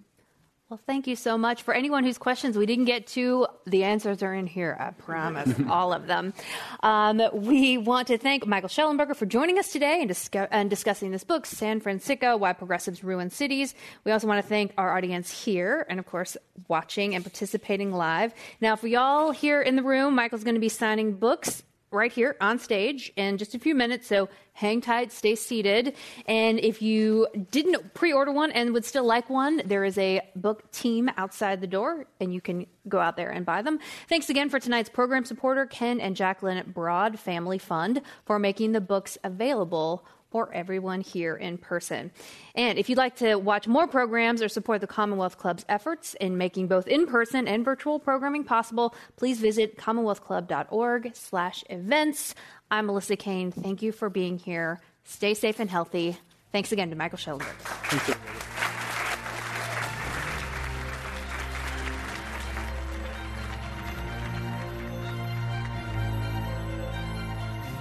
Well, 0.68 0.78
thank 0.86 1.08
you 1.08 1.16
so 1.16 1.36
much. 1.36 1.62
For 1.62 1.74
anyone 1.74 2.04
whose 2.04 2.16
questions 2.16 2.56
we 2.56 2.64
didn't 2.64 2.84
get 2.84 3.08
to, 3.08 3.48
the 3.66 3.82
answers 3.82 4.22
are 4.22 4.32
in 4.32 4.46
here, 4.46 4.76
I 4.78 4.90
promise, 4.90 5.52
all 5.68 5.92
of 5.92 6.06
them. 6.06 6.32
Um, 6.84 7.20
we 7.32 7.76
want 7.76 8.06
to 8.06 8.18
thank 8.18 8.46
Michael 8.46 8.68
Shellenberger 8.68 9.16
for 9.16 9.26
joining 9.26 9.58
us 9.58 9.72
today 9.72 9.98
and, 9.98 10.06
discuss- 10.06 10.46
and, 10.52 10.70
discussing 10.70 11.10
this 11.10 11.24
book, 11.24 11.44
San 11.44 11.80
Francisco 11.80 12.36
Why 12.36 12.52
Progressives 12.52 13.02
Ruin 13.02 13.30
Cities. 13.30 13.74
We 14.04 14.12
also 14.12 14.28
want 14.28 14.40
to 14.40 14.48
thank 14.48 14.72
our 14.78 14.96
audience 14.96 15.44
here 15.44 15.84
and, 15.88 15.98
of 15.98 16.06
course, 16.06 16.36
watching 16.68 17.16
and 17.16 17.24
participating 17.24 17.90
live. 17.90 18.32
Now, 18.60 18.76
for 18.76 18.86
y'all 18.86 19.32
here 19.32 19.60
in 19.60 19.74
the 19.74 19.82
room, 19.82 20.14
Michael's 20.14 20.44
going 20.44 20.54
to 20.54 20.60
be 20.60 20.68
signing 20.68 21.14
books 21.14 21.64
right 21.90 22.12
here 22.12 22.36
on 22.40 22.58
stage 22.58 23.12
in 23.16 23.36
just 23.38 23.54
a 23.54 23.58
few 23.58 23.74
minutes. 23.74 24.06
So 24.06 24.28
hang 24.52 24.80
tight, 24.80 25.10
stay 25.12 25.34
seated. 25.34 25.96
And 26.26 26.60
if 26.60 26.82
you 26.82 27.26
didn't 27.50 27.94
pre 27.94 28.12
order 28.12 28.32
one 28.32 28.52
and 28.52 28.72
would 28.72 28.84
still 28.84 29.04
like 29.04 29.28
one, 29.28 29.62
there 29.64 29.84
is 29.84 29.98
a 29.98 30.20
book 30.36 30.70
team 30.70 31.10
outside 31.16 31.60
the 31.60 31.66
door, 31.66 32.06
and 32.20 32.32
you 32.32 32.40
can 32.40 32.66
go 32.88 33.00
out 33.00 33.16
there 33.16 33.30
and 33.30 33.44
buy 33.44 33.62
them. 33.62 33.78
Thanks 34.08 34.30
again 34.30 34.50
for 34.50 34.60
tonight's 34.60 34.88
program 34.88 35.24
supporter, 35.24 35.66
Ken 35.66 36.00
and 36.00 36.14
Jacqueline 36.14 36.70
Broad 36.72 37.18
Family 37.18 37.58
Fund, 37.58 38.02
for 38.24 38.38
making 38.38 38.72
the 38.72 38.80
books 38.80 39.18
available 39.24 40.04
for 40.30 40.52
everyone 40.52 41.00
here 41.00 41.36
in 41.36 41.56
person. 41.58 42.10
And 42.54 42.78
if 42.78 42.88
you'd 42.88 42.98
like 42.98 43.16
to 43.16 43.34
watch 43.36 43.66
more 43.66 43.86
programs 43.86 44.42
or 44.42 44.48
support 44.48 44.80
the 44.80 44.86
Commonwealth 44.86 45.36
Club's 45.38 45.64
efforts 45.68 46.14
in 46.20 46.38
making 46.38 46.68
both 46.68 46.86
in-person 46.86 47.48
and 47.48 47.64
virtual 47.64 47.98
programming 47.98 48.44
possible, 48.44 48.94
please 49.16 49.40
visit 49.40 49.76
commonwealthclub.org/events. 49.76 52.34
I'm 52.70 52.86
Melissa 52.86 53.16
Caen. 53.16 53.52
Thank 53.52 53.82
you 53.82 53.90
for 53.92 54.08
being 54.08 54.38
here. 54.38 54.80
Stay 55.04 55.34
safe 55.34 55.58
and 55.58 55.68
healthy. 55.68 56.16
Thanks 56.52 56.72
again 56.72 56.88
to 56.90 56.96
Michael 56.96 57.18
Schellenberg. 57.18 57.56